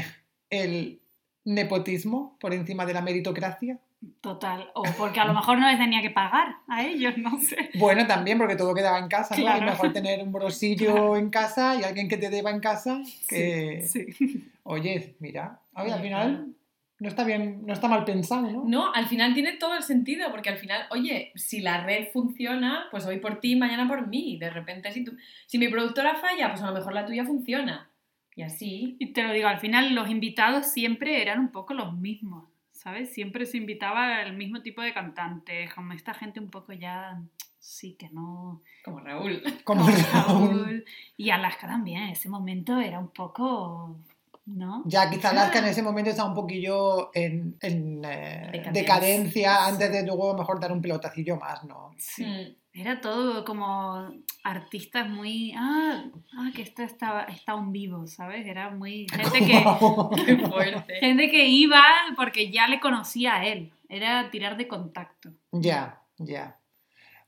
el 0.51 1.01
nepotismo 1.45 2.37
por 2.41 2.55
encima 2.55 2.87
de 2.87 2.95
la 2.95 3.03
meritocracia? 3.03 3.79
Total. 4.21 4.71
O 4.75 4.83
porque 4.99 5.21
a 5.21 5.25
lo 5.25 5.35
mejor 5.35 5.59
no 5.59 5.69
les 5.69 5.79
tenía 5.79 6.03
que 6.03 6.11
pagar 6.11 6.57
a 6.69 6.85
ellos, 6.85 7.17
no 7.17 7.39
sé. 7.41 7.71
Bueno, 7.75 8.07
también 8.07 8.39
porque 8.39 8.57
todo 8.57 8.75
quedaba 8.75 8.99
en 8.99 9.09
casa, 9.09 9.35
¿no? 9.37 9.43
Claro. 9.43 9.63
Y 9.63 9.71
mejor 9.71 9.93
tener 9.93 10.23
un 10.23 10.33
brosillo 10.33 11.17
en 11.17 11.31
casa 11.31 11.77
y 11.77 11.85
alguien 11.85 12.09
que 12.09 12.17
te 12.17 12.31
deba 12.31 12.51
en 12.51 12.61
casa 12.61 13.01
que... 13.29 13.83
Sí. 13.87 14.51
Oye, 14.63 15.17
mira, 15.21 15.61
oye, 15.75 15.93
al 15.93 16.01
final 16.01 16.55
no 17.01 17.09
está 17.09 17.25
bien, 17.25 17.67
no 17.67 17.73
está 17.73 17.89
mal 17.89 18.05
pensado, 18.05 18.51
¿no? 18.51 18.65
No, 18.67 18.95
al 18.95 19.07
final 19.07 19.35
tiene 19.35 19.53
todo 19.53 19.77
el 19.77 19.83
sentido, 19.83 20.31
porque 20.31 20.49
al 20.49 20.59
final, 20.59 20.87
oye, 20.91 21.33
si 21.35 21.61
la 21.61 21.85
red 21.85 22.09
funciona, 22.13 22.87
pues 22.91 23.05
hoy 23.05 23.19
por 23.19 23.41
ti, 23.41 23.57
mañana 23.57 23.89
por 23.89 24.07
mí. 24.07 24.39
De 24.39 24.49
repente, 24.49 24.93
si, 24.93 25.05
tú, 25.05 25.13
si 25.47 25.59
mi 25.59 25.69
productora 25.69 26.15
falla, 26.15 26.51
pues 26.51 26.63
a 26.63 26.67
lo 26.67 26.73
mejor 26.73 26.95
la 26.95 27.05
tuya 27.05 27.25
funciona. 27.25 27.91
Y 28.37 28.43
así. 28.43 28.97
Y 28.99 29.13
te 29.13 29.23
lo 29.23 29.33
digo, 29.33 29.49
al 29.49 29.61
final 29.61 29.95
los 29.95 30.11
invitados 30.11 30.67
siempre 30.67 31.23
eran 31.23 31.39
un 31.39 31.53
poco 31.53 31.75
los 31.75 31.97
mismos, 31.97 32.49
¿sabes? 32.73 33.13
Siempre 33.13 33.47
se 33.47 33.59
invitaba 33.59 34.23
el 34.23 34.37
mismo 34.37 34.61
tipo 34.63 34.83
de 34.83 34.93
cantantes, 34.93 35.73
como 35.73 35.93
esta 35.93 36.15
gente 36.15 36.41
un 36.41 36.51
poco 36.51 36.73
ya, 36.73 37.23
sí 37.59 37.95
que 37.95 38.11
no... 38.11 38.61
Como 38.85 39.01
Raúl. 39.01 39.43
Como 39.65 39.87
Raúl. 39.89 40.85
Y 41.17 41.31
Alaska 41.31 41.67
también, 41.67 42.03
en 42.03 42.11
ese 42.11 42.29
momento 42.29 42.79
era 42.79 42.99
un 42.99 43.09
poco, 43.09 43.97
¿no? 44.47 44.83
Ya, 44.87 45.11
quizá 45.11 45.31
Alaska 45.31 45.59
en 45.61 45.67
ese 45.67 45.83
momento 45.83 46.11
está 46.11 46.25
un 46.25 46.35
poquillo 46.35 47.11
en, 47.15 47.57
en, 47.61 48.05
eh, 48.05 48.51
Decadencia. 48.53 48.73
decadencia 48.73 49.67
antes 49.67 49.93
de 49.93 50.07
luego 50.07 50.37
mejor 50.37 50.61
dar 50.61 50.73
un 50.73 50.83
pelotacillo 50.83 51.37
más, 51.37 51.65
¿no? 51.65 51.95
Sí. 51.99 52.57
Era 52.77 53.01
todo 53.01 53.45
como 53.45 54.11
artistas 54.43 55.09
muy, 55.09 55.53
ah, 55.57 56.05
ah 56.37 56.51
que 56.55 56.63
esto 56.63 56.83
está, 56.83 57.23
está 57.25 57.53
aún 57.53 57.71
vivo, 57.71 58.07
¿sabes? 58.09 58.45
Era 58.47 58.71
muy 58.71 59.07
gente 59.09 59.39
que... 59.47 59.65
Qué 60.27 60.37
fuerte. 60.39 60.95
Gente 60.97 61.31
que 61.31 61.47
iba 61.47 61.83
porque 62.17 62.51
ya 62.51 62.67
le 62.67 62.81
conocía 62.81 63.37
a 63.37 63.47
él. 63.47 63.73
Era 63.89 64.29
tirar 64.31 64.57
de 64.57 64.67
contacto. 64.67 65.31
ya, 65.53 66.03
ya. 66.19 66.59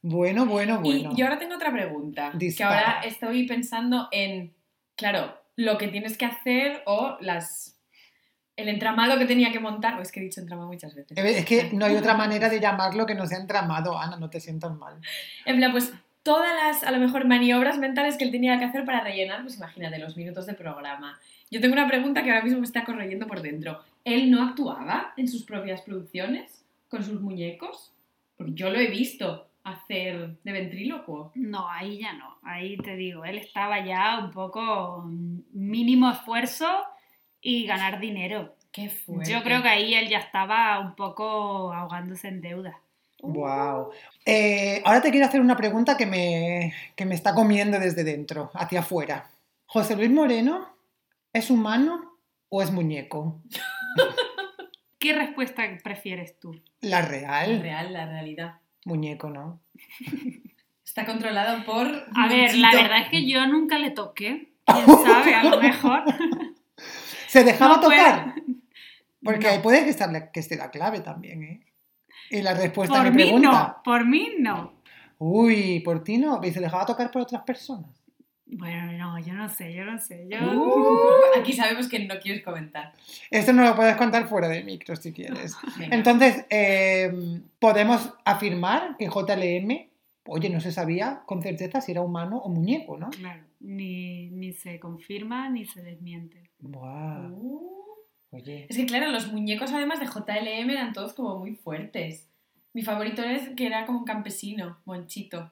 Bueno, 0.02 0.46
bueno, 0.46 0.80
bueno. 0.80 1.10
Y 1.12 1.16
yo 1.16 1.26
ahora 1.26 1.38
tengo 1.38 1.56
otra 1.56 1.72
pregunta. 1.72 2.30
Dispara. 2.34 2.70
Que 2.70 2.84
ahora 2.84 3.00
estoy 3.02 3.46
pensando 3.46 4.08
en, 4.12 4.54
claro, 4.94 5.34
lo 5.56 5.78
que 5.78 5.88
tienes 5.88 6.16
que 6.16 6.26
hacer 6.26 6.82
o 6.86 7.16
las 7.20 7.76
el 8.56 8.68
entramado 8.68 9.18
que 9.18 9.26
tenía 9.26 9.52
que 9.52 9.60
montar. 9.60 10.00
Es 10.00 10.10
que 10.10 10.20
he 10.20 10.22
dicho 10.22 10.40
entramado 10.40 10.68
muchas 10.68 10.94
veces. 10.94 11.16
Es 11.16 11.44
que 11.44 11.70
no 11.72 11.84
hay 11.84 11.96
otra 11.96 12.14
manera 12.16 12.48
de 12.48 12.60
llamarlo 12.60 13.06
que 13.06 13.14
no 13.14 13.26
sea 13.26 13.38
entramado, 13.38 13.98
Ana, 13.98 14.16
no 14.16 14.30
te 14.30 14.40
sientas 14.40 14.74
mal. 14.76 14.94
En 15.44 15.56
plan, 15.56 15.72
pues 15.72 15.92
todas 16.22 16.54
las, 16.54 16.82
a 16.82 16.90
lo 16.90 16.98
mejor, 16.98 17.26
maniobras 17.26 17.78
mentales 17.78 18.16
que 18.16 18.24
él 18.24 18.30
tenía 18.30 18.58
que 18.58 18.64
hacer 18.64 18.84
para 18.84 19.00
rellenar, 19.00 19.42
pues 19.42 19.56
imagínate, 19.56 19.98
los 19.98 20.16
minutos 20.16 20.46
de 20.46 20.54
programa. 20.54 21.20
Yo 21.50 21.60
tengo 21.60 21.74
una 21.74 21.86
pregunta 21.86 22.22
que 22.22 22.30
ahora 22.30 22.42
mismo 22.42 22.60
me 22.60 22.66
está 22.66 22.84
corriendo 22.84 23.26
por 23.26 23.42
dentro. 23.42 23.80
¿Él 24.04 24.30
no 24.30 24.42
actuaba 24.42 25.12
en 25.16 25.28
sus 25.28 25.44
propias 25.44 25.82
producciones 25.82 26.64
con 26.88 27.04
sus 27.04 27.20
muñecos? 27.20 27.92
Porque 28.36 28.54
yo 28.54 28.70
lo 28.70 28.78
he 28.78 28.88
visto 28.88 29.45
hacer 29.66 30.38
de 30.44 30.52
ventrílocuo. 30.52 31.32
No, 31.34 31.68
ahí 31.68 31.98
ya 32.00 32.12
no. 32.12 32.38
Ahí 32.42 32.76
te 32.78 32.94
digo, 32.94 33.24
él 33.24 33.38
estaba 33.38 33.84
ya 33.84 34.20
un 34.22 34.30
poco 34.30 35.02
mm, 35.04 35.40
mínimo 35.52 36.10
esfuerzo 36.10 36.66
y 37.40 37.66
ganar 37.66 38.00
dinero. 38.00 38.54
Qué 38.70 38.88
fuerte. 38.88 39.30
Yo 39.30 39.42
creo 39.42 39.62
que 39.62 39.68
ahí 39.68 39.94
él 39.94 40.08
ya 40.08 40.18
estaba 40.18 40.78
un 40.80 40.94
poco 40.94 41.72
ahogándose 41.72 42.28
en 42.28 42.40
deuda. 42.40 42.80
Wow. 43.22 43.90
ahora 44.84 45.00
te 45.00 45.10
quiero 45.10 45.26
hacer 45.26 45.40
una 45.40 45.56
pregunta 45.56 45.96
que 45.96 46.06
me, 46.06 46.72
que 46.94 47.06
me 47.06 47.14
está 47.14 47.34
comiendo 47.34 47.80
desde 47.80 48.04
dentro, 48.04 48.50
hacia 48.54 48.80
afuera. 48.80 49.30
¿José 49.64 49.96
Luis 49.96 50.10
Moreno 50.10 50.68
es 51.32 51.50
humano 51.50 52.18
o 52.50 52.62
es 52.62 52.70
muñeco? 52.70 53.42
¿Qué 54.98 55.12
respuesta 55.14 55.64
prefieres 55.82 56.38
tú? 56.38 56.60
La 56.80 57.00
La 57.00 57.08
real. 57.08 57.62
real, 57.62 57.92
la 57.92 58.06
realidad. 58.06 58.60
Muñeco, 58.86 59.28
¿no? 59.30 59.60
Está 60.84 61.04
controlado 61.04 61.64
por. 61.64 61.86
A 62.14 62.28
ver, 62.28 62.54
la 62.56 62.70
verdad 62.72 63.02
es 63.02 63.08
que 63.10 63.28
yo 63.28 63.44
nunca 63.46 63.78
le 63.78 63.90
toqué. 63.90 64.52
¿Quién 64.64 64.86
sabe? 64.86 65.34
A 65.34 65.44
lo 65.44 65.60
mejor. 65.62 66.04
¿Se 67.26 67.42
dejaba 67.44 67.74
No, 67.76 67.80
pues, 67.82 67.98
tocar? 67.98 68.34
Porque 69.22 69.56
no. 69.56 69.62
puede 69.62 69.84
que, 69.84 69.90
estar 69.90 70.10
la, 70.12 70.30
que 70.30 70.38
esté 70.40 70.56
la 70.56 70.70
clave 70.70 71.00
también, 71.00 71.42
¿eh? 71.42 71.60
Y 72.30 72.42
la 72.42 72.54
respuesta 72.54 73.00
a 73.00 73.02
Por 73.02 73.10
mi 73.12 73.16
mí 73.16 73.22
pregunta. 73.24 73.50
no, 73.76 73.82
por 73.84 74.06
mí 74.06 74.28
no. 74.38 74.72
Uy, 75.18 75.80
por 75.80 76.02
ti 76.04 76.18
no. 76.18 76.40
¿Y 76.42 76.52
se 76.52 76.60
dejaba 76.60 76.86
tocar 76.86 77.10
por 77.10 77.22
otras 77.22 77.42
personas? 77.42 78.04
Bueno, 78.48 78.92
no, 78.92 79.18
yo 79.18 79.34
no 79.34 79.48
sé, 79.48 79.74
yo 79.74 79.84
no 79.84 79.98
sé. 79.98 80.28
Yo... 80.30 80.38
Uh, 80.38 81.10
aquí 81.40 81.52
sabemos 81.52 81.88
que 81.88 81.98
no 82.06 82.14
quieres 82.20 82.44
comentar. 82.44 82.92
Esto 83.30 83.52
no 83.52 83.64
lo 83.64 83.74
puedes 83.74 83.96
contar 83.96 84.28
fuera 84.28 84.48
de 84.48 84.62
micro 84.62 84.94
si 84.94 85.12
quieres. 85.12 85.56
Entonces, 85.90 86.46
eh, 86.48 87.40
podemos 87.58 88.14
afirmar 88.24 88.96
que 88.98 89.06
JLM, 89.08 89.88
oye, 90.26 90.48
no 90.50 90.60
se 90.60 90.70
sabía 90.70 91.22
con 91.26 91.42
certeza 91.42 91.80
si 91.80 91.90
era 91.92 92.02
humano 92.02 92.38
o 92.38 92.48
muñeco, 92.48 92.96
¿no? 92.96 93.10
Claro, 93.10 93.42
ni, 93.60 94.28
ni 94.30 94.52
se 94.52 94.78
confirma 94.78 95.48
ni 95.50 95.66
se 95.66 95.82
desmiente. 95.82 96.50
Buah, 96.60 97.28
Uh. 97.28 97.72
oye. 98.30 98.66
Es 98.68 98.76
que 98.76 98.86
claro, 98.86 99.10
los 99.10 99.32
muñecos 99.32 99.72
además 99.72 99.98
de 99.98 100.06
JLM 100.06 100.70
eran 100.70 100.92
todos 100.92 101.14
como 101.14 101.36
muy 101.38 101.56
fuertes. 101.56 102.28
Mi 102.72 102.82
favorito 102.82 103.22
es 103.22 103.48
que 103.56 103.66
era 103.66 103.86
como 103.86 103.98
un 104.00 104.04
campesino, 104.04 104.78
Monchito. 104.84 105.50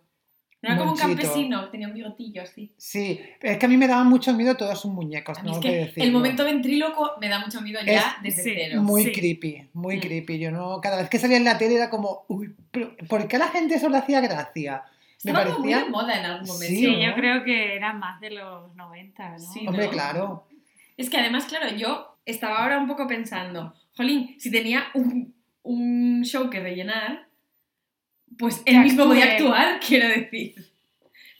No 0.64 0.70
era 0.70 0.78
como 0.78 0.92
un 0.92 0.98
campesino, 0.98 1.68
tenía 1.70 1.88
un 1.88 1.94
bigotillo 1.94 2.42
así. 2.42 2.72
Sí, 2.76 3.20
es 3.40 3.58
que 3.58 3.66
a 3.66 3.68
mí 3.68 3.76
me 3.76 3.86
daban 3.86 4.06
mucho 4.08 4.32
miedo 4.34 4.56
todos 4.56 4.80
sus 4.80 4.90
muñecos, 4.92 5.38
A 5.38 5.42
mí 5.42 5.46
tengo 5.50 5.58
es 5.60 5.64
que 5.64 5.70
que 5.70 5.76
decirlo. 5.78 6.04
el 6.04 6.12
momento 6.12 6.44
ventríloco 6.44 7.12
me 7.20 7.28
da 7.28 7.38
mucho 7.38 7.60
miedo 7.60 7.80
ya 7.84 8.16
Es- 8.16 8.22
desde 8.22 8.42
sí, 8.42 8.50
cero. 8.54 8.82
Muy 8.82 9.04
Sí. 9.04 9.12
creepy, 9.12 9.68
muy 9.74 9.96
Mm. 9.96 10.00
creepy. 10.00 10.38
Yo 10.38 10.50
no, 10.50 10.80
cada 10.80 10.96
vez 10.96 11.08
que 11.10 11.18
salía 11.18 11.36
en 11.36 11.44
la 11.44 11.58
tele 11.58 11.76
era 11.76 11.90
como, 11.90 12.24
uy, 12.28 12.54
pero 12.70 12.96
¿por 13.08 13.28
qué 13.28 13.36
a 13.36 13.40
la 13.40 13.48
gente 13.48 13.74
eso 13.74 13.88
le 13.88 13.98
hacía 13.98 14.20
gracia? 14.20 14.82
Me 15.22 15.30
Estaba 15.30 15.46
como 15.46 15.60
muy 15.60 15.72
parecía- 15.72 15.84
de 15.86 15.90
moda 15.90 16.18
en 16.18 16.24
algún 16.26 16.46
momento. 16.48 16.66
Sí, 16.66 16.76
Sí, 16.76 16.92
¿no? 16.96 17.02
yo 17.06 17.14
creo 17.14 17.44
que 17.44 17.76
era 17.76 17.92
más 17.92 18.20
de 18.20 18.30
los 18.30 18.74
90, 18.76 19.30
¿no? 19.30 19.38
Sí, 19.38 19.66
Hombre, 19.66 19.84
¿no? 19.86 19.90
claro. 19.90 20.48
Es 20.96 21.08
que 21.10 21.16
además, 21.18 21.44
claro, 21.46 21.74
yo 21.76 22.16
estaba 22.26 22.62
ahora 22.62 22.78
un 22.78 22.86
poco 22.86 23.06
pensando, 23.06 23.74
jolín, 23.96 24.34
si 24.38 24.50
tenía 24.50 24.84
un, 24.94 25.34
un 25.62 26.22
show 26.24 26.48
que 26.50 26.60
rellenar, 26.60 27.26
pues 28.38 28.62
él 28.66 28.80
mismo 28.80 29.04
podía 29.06 29.32
actuar, 29.34 29.80
quiero 29.86 30.08
decir. 30.08 30.54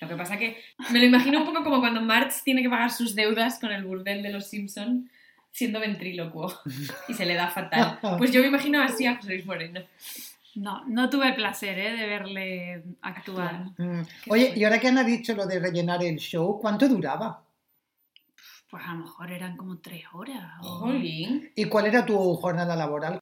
Lo 0.01 0.09
que 0.09 0.17
pasa 0.17 0.37
que 0.39 0.59
me 0.91 0.99
lo 0.99 1.07
imagino 1.07 1.39
un 1.41 1.47
poco 1.47 1.63
como 1.65 1.81
cuando 1.81 2.01
Marge 2.03 2.41
tiene 2.45 2.63
que 2.63 2.69
pagar 2.69 2.91
sus 2.91 3.15
deudas 3.15 3.59
con 3.59 3.73
el 3.73 3.85
burdel 3.85 4.23
de 4.23 4.31
los 4.31 4.49
Simpson 4.49 5.11
siendo 5.51 5.81
ventrílocuo 5.81 6.53
y 7.09 7.15
se 7.15 7.25
le 7.25 7.35
da 7.35 7.49
fatal. 7.49 7.99
Pues 8.19 8.33
yo 8.33 8.41
me 8.43 8.49
imagino 8.49 8.83
así 8.83 9.07
a 9.07 9.17
José 9.17 9.35
Luis 9.35 9.47
Moreno. 9.47 9.81
No, 10.57 10.85
no 10.87 11.09
tuve 11.11 11.29
el 11.29 11.35
placer 11.35 11.79
¿eh? 11.79 11.97
de 11.97 12.07
verle 12.07 12.83
actuar. 13.03 13.67
Mm. 13.79 14.03
Oye, 14.29 14.53
y 14.55 14.65
ahora 14.65 14.79
que 14.79 14.89
han 14.89 15.05
dicho 15.07 15.35
lo 15.35 15.47
de 15.47 15.59
rellenar 15.59 16.03
el 16.03 16.17
show, 16.19 16.59
¿cuánto 16.61 16.89
duraba? 16.89 17.43
Pues 18.71 18.85
a 18.87 18.95
lo 18.95 19.01
mejor 19.05 19.31
eran 19.33 19.57
como 19.57 19.79
tres 19.79 20.05
horas. 20.13 20.53
o- 20.61 20.79
Jolín. 20.81 21.51
¿Y 21.57 21.65
cuál 21.67 21.87
era 21.87 22.05
tu 22.05 22.17
jornada 22.35 22.77
laboral? 22.77 23.21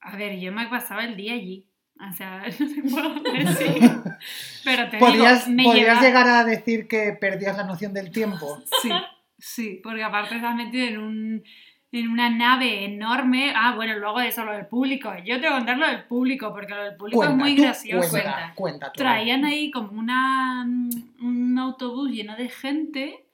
A 0.00 0.16
ver, 0.16 0.38
yo 0.38 0.52
me 0.52 0.66
pasaba 0.68 1.04
el 1.04 1.16
día 1.16 1.34
allí. 1.34 1.68
O 1.98 2.12
sea, 2.12 2.42
no 2.60 2.74
te 2.74 2.82
puedo 2.82 3.14
decir. 3.32 3.90
Pero 4.64 4.88
te 4.90 4.98
¿Podrías, 4.98 5.46
digo, 5.46 5.56
me 5.56 5.64
podrías 5.64 5.88
lleva- 5.88 6.00
llegar 6.06 6.28
a 6.28 6.44
decir 6.44 6.88
que 6.88 7.16
perdías 7.18 7.56
la 7.56 7.64
noción 7.64 7.92
del 7.92 8.10
tiempo? 8.10 8.58
Sí, 8.82 8.90
sí, 9.38 9.80
porque 9.82 10.02
aparte 10.02 10.36
estás 10.36 10.54
metido 10.54 10.86
en 10.86 10.98
un 10.98 11.44
en 11.92 12.08
una 12.10 12.28
nave 12.28 12.84
enorme. 12.84 13.52
Ah, 13.56 13.74
bueno, 13.74 13.96
luego 13.98 14.20
eso, 14.20 14.44
lo 14.44 14.52
del 14.52 14.66
público. 14.66 15.10
Yo 15.24 15.40
tengo 15.40 15.54
que 15.54 15.58
contar 15.58 15.78
lo 15.78 15.86
del 15.86 16.04
público, 16.04 16.52
porque 16.52 16.74
lo 16.74 16.84
del 16.84 16.96
público 16.96 17.18
Cuenta, 17.18 17.34
es 17.34 17.38
muy 17.38 17.54
gracioso. 17.56 18.10
Cuenta, 18.10 18.52
cuenta 18.54 18.92
tú. 18.92 18.98
Traían 18.98 19.44
ahí 19.44 19.70
como 19.70 19.92
una, 19.92 20.66
un 21.20 21.58
autobús 21.58 22.10
lleno 22.10 22.36
de 22.36 22.48
gente 22.50 23.24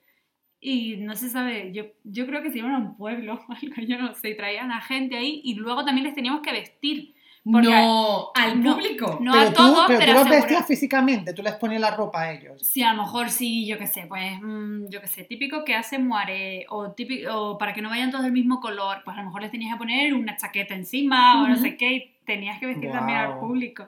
y 0.61 0.95
no 0.97 1.13
se 1.15 1.29
sabe, 1.29 1.73
yo, 1.73 1.87
yo 2.05 2.25
creo 2.25 2.41
que 2.41 2.51
se 2.51 2.59
iban 2.59 2.73
a 2.73 2.77
un 2.77 2.95
pueblo 2.95 3.33
o 3.33 3.51
algo, 3.51 3.75
yo 3.85 3.97
no 3.97 4.13
sé, 4.13 4.33
traían 4.35 4.71
a 4.71 4.79
gente 4.79 5.17
ahí 5.17 5.41
y 5.43 5.55
luego 5.55 5.83
también 5.83 6.05
les 6.05 6.15
teníamos 6.15 6.41
que 6.41 6.53
vestir. 6.53 7.13
Porque 7.43 7.67
no, 7.69 8.31
al 8.35 8.63
no, 8.63 8.75
público. 8.75 9.17
No 9.21 9.33
pero 9.33 9.43
a 9.43 9.49
tú, 9.49 9.53
todos, 9.53 9.83
pero 9.87 9.99
pero, 9.99 10.13
tú 10.13 10.19
los 10.19 10.29
vestías 10.29 10.65
físicamente, 10.65 11.33
tú 11.33 11.43
les 11.43 11.55
ponías 11.55 11.81
la 11.81 11.91
ropa 11.91 12.21
a 12.21 12.31
ellos. 12.33 12.61
Sí, 12.65 12.81
a 12.83 12.93
lo 12.93 13.03
mejor 13.03 13.29
sí, 13.29 13.65
yo 13.65 13.77
qué 13.77 13.85
sé, 13.87 14.05
pues, 14.07 14.39
mm, 14.41 14.87
yo 14.87 15.01
qué 15.01 15.07
sé, 15.07 15.25
típico 15.25 15.65
que 15.65 15.75
hace 15.75 15.99
muare, 15.99 16.65
o, 16.69 16.91
típico, 16.91 17.29
o 17.35 17.57
para 17.57 17.73
que 17.73 17.81
no 17.81 17.89
vayan 17.89 18.11
todos 18.11 18.23
del 18.23 18.31
mismo 18.31 18.61
color, 18.61 19.01
pues 19.03 19.17
a 19.17 19.19
lo 19.19 19.25
mejor 19.25 19.41
les 19.41 19.51
tenías 19.51 19.73
que 19.73 19.77
poner 19.77 20.13
una 20.13 20.37
chaqueta 20.37 20.73
encima, 20.73 21.43
o 21.43 21.47
no 21.49 21.57
sé 21.57 21.75
qué, 21.75 21.93
y 21.93 22.11
tenías 22.25 22.59
que 22.59 22.65
vestir 22.67 22.91
también 22.91 23.17
al 23.17 23.39
público. 23.39 23.87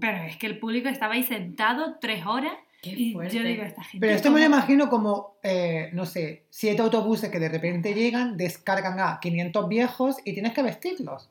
Pero 0.00 0.22
es 0.22 0.36
que 0.38 0.46
el 0.46 0.58
público 0.58 0.88
estaba 0.88 1.14
ahí 1.14 1.22
sentado 1.22 1.98
tres 2.00 2.24
horas 2.24 2.54
Qué 2.80 2.90
y 2.90 3.12
fuerte. 3.12 3.36
yo 3.36 3.42
digo, 3.42 3.62
esta 3.62 3.82
gente... 3.82 4.06
Pero 4.06 4.16
esto 4.16 4.30
me 4.30 4.40
lo 4.40 4.46
¿cómo- 4.46 4.56
imagino 4.56 4.88
como, 4.88 5.34
eh, 5.42 5.90
no 5.92 6.06
sé, 6.06 6.44
siete 6.48 6.80
autobuses 6.80 7.28
que 7.30 7.38
de 7.38 7.50
repente 7.50 7.92
llegan, 7.92 8.38
descargan 8.38 8.98
a 9.00 9.18
500 9.20 9.68
viejos 9.68 10.16
y 10.24 10.32
tienes 10.32 10.52
que 10.54 10.62
vestirlos. 10.62 11.28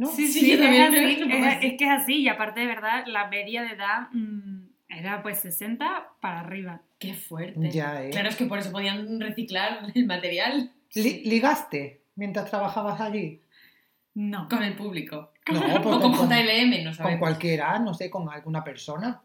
¿No? 0.00 0.06
Sí, 0.08 0.26
sí, 0.28 0.40
Sí, 0.40 0.48
yo 0.48 0.54
es, 0.54 0.60
también 0.60 0.82
así, 0.84 0.96
es 1.12 1.18
poco 1.22 1.36
es- 1.36 1.56
así. 1.56 1.66
es 1.66 1.72
que 1.78 1.84
es 1.84 1.90
así. 1.90 2.16
Y 2.22 2.28
aparte, 2.28 2.60
de 2.60 2.66
verdad, 2.66 3.04
la 3.06 3.28
media 3.28 3.62
de 3.62 3.72
edad 3.74 4.08
mm, 4.12 4.62
era 4.88 5.22
pues 5.22 5.38
60 5.40 6.08
para 6.20 6.40
arriba. 6.40 6.80
Qué 6.98 7.14
fuerte. 7.14 7.70
Ya, 7.70 8.02
¿eh? 8.04 8.10
Claro, 8.10 8.28
es 8.28 8.36
que 8.36 8.46
por 8.46 8.58
eso 8.58 8.72
podían 8.72 9.20
reciclar 9.20 9.86
el 9.94 10.06
material 10.06 10.70
Li- 10.94 11.22
¿Ligaste 11.24 12.02
mientras 12.16 12.50
trabajabas 12.50 13.00
allí? 13.00 13.40
No. 14.14 14.48
con 14.48 14.62
el 14.62 14.74
público. 14.74 15.32
No, 15.52 15.60
O 15.96 16.00
con 16.00 16.12
con, 16.14 16.28
JLM, 16.28 16.78
no 16.82 16.90
con 16.90 16.94
sabemos. 16.94 17.18
cualquiera, 17.20 17.78
no 17.78 17.94
sé, 17.94 18.10
con 18.10 18.28
alguna 18.28 18.64
persona. 18.64 19.22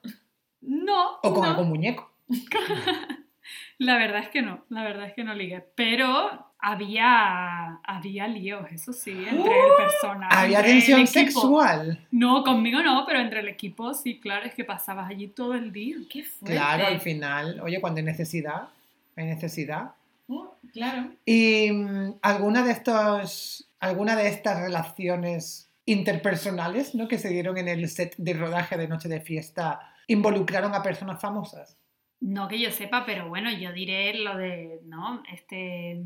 No. 0.62 1.18
O 1.24 1.34
con 1.34 1.44
no. 1.44 1.50
algún 1.50 1.70
muñeco. 1.70 2.12
La 3.78 3.98
verdad 3.98 4.22
es 4.24 4.30
que 4.30 4.42
no. 4.42 4.66
La 4.70 4.84
verdad 4.84 5.08
es 5.08 5.14
que 5.14 5.24
no 5.24 5.34
ligué. 5.34 5.64
Pero 5.76 6.54
había, 6.68 7.76
había 7.84 8.28
líos, 8.28 8.66
eso 8.72 8.92
sí, 8.92 9.12
entre 9.12 9.36
el 9.36 9.76
personal. 9.78 10.30
Había 10.32 10.60
entre 10.62 10.74
tensión 10.74 11.06
sexual. 11.06 12.08
No, 12.10 12.44
conmigo 12.44 12.82
no, 12.82 13.04
pero 13.06 13.20
entre 13.20 13.42
el 13.42 13.50
equipo 13.50 13.94
sí, 13.94 14.20
claro, 14.20 14.48
es 14.48 14.56
que 14.56 14.64
pasabas 14.64 15.08
allí 15.08 15.28
todo 15.28 15.54
el 15.54 15.72
día. 15.72 15.98
Qué 16.10 16.24
fuerte. 16.24 16.56
Claro, 16.56 16.88
al 16.88 17.00
final, 17.02 17.60
oye, 17.62 17.80
cuando 17.80 18.00
hay 18.00 18.06
necesidad, 18.06 18.70
hay 19.16 19.26
necesidad. 19.26 19.92
Oh, 20.28 20.56
claro. 20.74 21.12
Y 21.24 21.70
mm, 21.72 22.16
alguna 22.24 22.64
de 22.64 22.72
estos, 22.72 23.70
alguna 23.80 24.16
de 24.16 24.28
estas 24.28 24.60
relaciones 24.60 25.70
interpersonales, 25.86 26.96
¿no? 26.96 27.08
Que 27.08 27.20
se 27.20 27.30
dieron 27.30 27.60
en 27.60 27.68
el 27.68 27.88
set 27.90 28.16
de 28.18 28.34
rodaje 28.34 28.76
de 28.76 28.88
Noche 28.88 29.08
de 29.08 29.22
Fiesta, 29.22 29.94
involucraron 30.08 30.74
a 30.74 30.82
personas 30.82 31.22
famosas. 31.22 31.78
No 32.22 32.48
que 32.48 32.60
yo 32.60 32.72
sepa, 32.72 33.06
pero 33.06 33.30
bueno, 33.30 33.52
yo 33.52 33.72
diré 33.72 34.16
lo 34.16 34.36
de, 34.36 34.80
¿no? 34.86 35.22
Este 35.32 36.02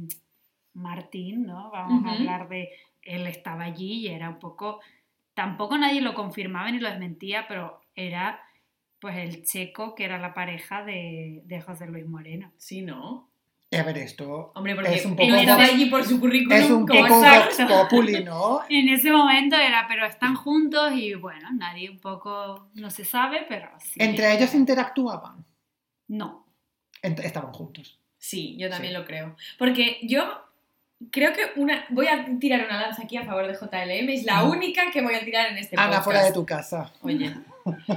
Martín, 0.73 1.45
¿no? 1.45 1.71
Vamos 1.71 2.05
a 2.05 2.11
hablar 2.13 2.47
de, 2.49 2.69
él 3.01 3.27
estaba 3.27 3.63
allí 3.63 4.05
y 4.05 4.07
era 4.07 4.29
un 4.29 4.39
poco, 4.39 4.79
tampoco 5.33 5.77
nadie 5.77 6.01
lo 6.01 6.13
confirmaba 6.13 6.69
ni 6.71 6.79
lo 6.79 6.89
desmentía, 6.89 7.47
pero 7.47 7.81
era 7.95 8.41
pues 8.99 9.15
el 9.17 9.43
checo 9.45 9.95
que 9.95 10.03
era 10.03 10.17
la 10.19 10.33
pareja 10.33 10.83
de, 10.83 11.41
de 11.45 11.61
José 11.61 11.87
Luis 11.87 12.05
Moreno. 12.05 12.51
Sí, 12.57 12.81
¿no? 12.81 13.29
Y 13.71 13.75
a 13.77 13.83
ver, 13.83 13.97
esto 13.99 14.51
Hombre, 14.55 14.73
porque 14.75 14.95
Es 14.95 15.05
un 15.05 15.11
él 15.11 15.17
poco 15.29 15.35
estaba 15.35 15.63
allí 15.63 15.85
por 15.85 16.03
su 16.03 16.19
currículum. 16.19 16.57
es 16.57 16.69
un 16.71 16.87
como 16.87 17.07
poco 17.07 17.21
Populi, 17.67 18.23
¿no? 18.23 18.61
En 18.69 18.89
ese 18.89 19.11
momento 19.11 19.55
era, 19.55 19.85
pero 19.87 20.05
están 20.05 20.35
juntos 20.35 20.91
y 20.93 21.13
bueno, 21.13 21.49
nadie 21.53 21.89
un 21.89 21.99
poco, 21.99 22.69
no 22.73 22.89
se 22.89 23.05
sabe, 23.05 23.45
pero 23.47 23.69
sí. 23.79 23.99
Entre 24.03 24.33
ellos 24.35 24.53
interactuaban. 24.55 25.45
No. 26.07 26.45
Ent- 27.03 27.23
estaban 27.23 27.53
juntos. 27.53 27.99
Sí, 28.17 28.57
yo 28.57 28.69
también 28.69 28.91
Sí. 28.93 28.99
lo 28.99 29.05
creo. 29.05 29.35
Porque 29.59 29.99
yo 30.01 30.23
creo 31.11 31.33
que 31.33 31.59
una. 31.59 31.85
Voy 31.89 32.07
a 32.07 32.25
tirar 32.39 32.65
una 32.65 32.81
lanza 32.81 33.03
aquí 33.03 33.17
a 33.17 33.23
favor 33.23 33.47
de 33.47 33.53
JLM. 33.53 34.09
Es 34.13 34.23
la 34.25 34.43
Mm. 34.43 34.49
única 34.49 34.91
que 34.91 35.01
voy 35.01 35.15
a 35.15 35.23
tirar 35.23 35.51
en 35.51 35.57
este 35.57 35.75
Ana, 35.77 35.85
podcast. 35.87 36.03
fuera 36.05 36.23
de 36.25 36.31
tu 36.33 36.45
casa. 36.45 36.93
Oye. 37.01 37.33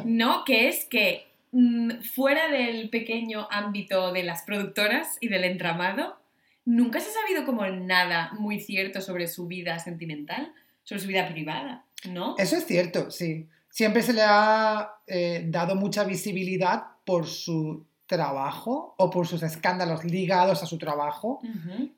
No, 0.05 0.45
que 0.45 0.69
es 0.69 0.85
que 0.85 1.27
mm, 1.53 2.01
fuera 2.15 2.49
del 2.49 2.89
pequeño 2.91 3.47
ámbito 3.51 4.13
de 4.13 4.23
las 4.23 4.43
productoras 4.43 5.19
y 5.21 5.29
del 5.29 5.45
entramado, 5.45 6.19
nunca 6.65 7.01
se 7.01 7.11
ha 7.11 7.23
sabido 7.23 7.45
como 7.45 7.67
nada 7.67 8.31
muy 8.39 8.59
cierto 8.61 9.01
sobre 9.01 9.29
su 9.29 9.47
vida 9.47 9.79
sentimental, 9.79 10.53
sobre 10.85 11.01
su 11.03 11.09
vida 11.09 11.29
privada, 11.29 11.85
¿no? 12.09 12.37
Eso 12.39 12.57
es 12.57 12.67
cierto, 12.67 13.11
sí. 13.11 13.47
Siempre 13.69 14.03
se 14.03 14.13
le 14.13 14.23
ha 14.25 14.93
eh, 15.07 15.45
dado 15.47 15.75
mucha 15.75 16.05
visibilidad 16.05 16.85
por 17.05 17.27
su 17.27 17.85
trabajo 18.17 18.95
o 18.99 19.11
por 19.11 19.27
sus 19.27 19.43
escándalos 19.43 20.05
ligados 20.05 20.63
a 20.63 20.67
su 20.67 20.79
trabajo, 20.79 21.41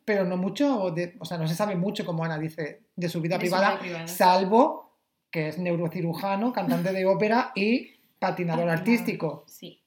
pero 0.05 0.25
no 0.25 0.37
mucho, 0.37 0.91
de- 0.91 1.17
o 1.21 1.25
sea, 1.25 1.39
no 1.39 1.47
se 1.49 1.55
sabe 1.55 1.77
mucho, 1.77 2.05
como 2.07 2.25
Ana 2.25 2.39
dice, 2.39 2.83
de 2.97 3.09
su 3.09 3.21
vida 3.21 3.35
De 3.37 3.41
privada, 3.41 3.71
vida 3.73 3.81
privada. 3.81 4.09
salvo 4.09 4.93
que 5.31 5.49
es 5.49 5.59
neurocirujano, 5.59 6.53
cantante 6.53 6.93
de 6.93 7.05
ópera 7.07 7.51
y 7.55 7.91
patinador 8.19 8.67
Patinador. 8.67 8.69
artístico, 8.71 9.45
Sí. 9.47 9.81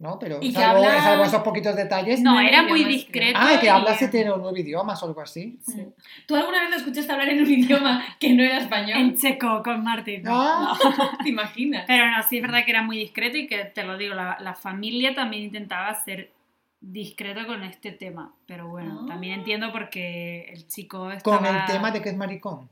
¿No? 0.00 0.18
Pero 0.18 0.38
Y 0.40 0.48
que 0.48 0.54
salvo, 0.60 0.82
habla- 0.82 1.00
salvo 1.02 1.24
esos 1.24 1.42
poquitos 1.42 1.76
detalles. 1.76 2.20
No, 2.20 2.40
era 2.40 2.62
muy 2.62 2.82
discreto. 2.84 3.38
Ah, 3.40 3.58
que 3.60 3.66
y- 3.66 3.68
habla 3.68 3.94
siete 3.94 4.28
o 4.30 4.36
nueve 4.38 4.60
idiomas 4.60 5.00
o 5.02 5.06
algo 5.06 5.20
así. 5.20 5.58
Sí. 5.64 5.86
¿Tú 6.26 6.34
alguna 6.34 6.62
vez 6.62 6.70
lo 6.70 6.76
escuchaste 6.76 7.12
hablar 7.12 7.28
en 7.28 7.40
un 7.42 7.50
idioma 7.50 8.02
que 8.18 8.32
no 8.34 8.42
era 8.42 8.58
español? 8.58 8.98
En 8.98 9.14
checo 9.16 9.62
con 9.62 9.84
Martín. 9.84 10.22
no, 10.24 10.32
Ah. 10.34 10.76
no. 10.82 11.18
¿Te 11.22 11.28
imaginas? 11.28 11.84
Pero 11.86 12.10
no, 12.10 12.22
sí 12.28 12.36
es 12.38 12.42
verdad 12.42 12.64
que 12.64 12.70
era 12.72 12.82
muy 12.82 12.96
discreto 12.98 13.36
y 13.36 13.46
que 13.46 13.64
te 13.66 13.84
lo 13.84 13.96
digo, 13.96 14.14
la, 14.14 14.38
la 14.40 14.54
familia 14.54 15.14
también 15.14 15.44
intentaba 15.44 15.94
ser 15.94 16.32
discreto 16.80 17.46
con 17.46 17.62
este 17.62 17.92
tema. 17.92 18.32
Pero 18.46 18.68
bueno, 18.68 19.00
Ah. 19.02 19.06
también 19.06 19.40
entiendo 19.40 19.70
porque 19.70 20.46
el 20.52 20.66
chico 20.66 21.00
Con 21.00 21.12
estaba... 21.12 21.48
el 21.60 21.64
tema 21.66 21.90
de 21.90 22.00
que 22.00 22.08
es 22.08 22.16
maricón. 22.16 22.68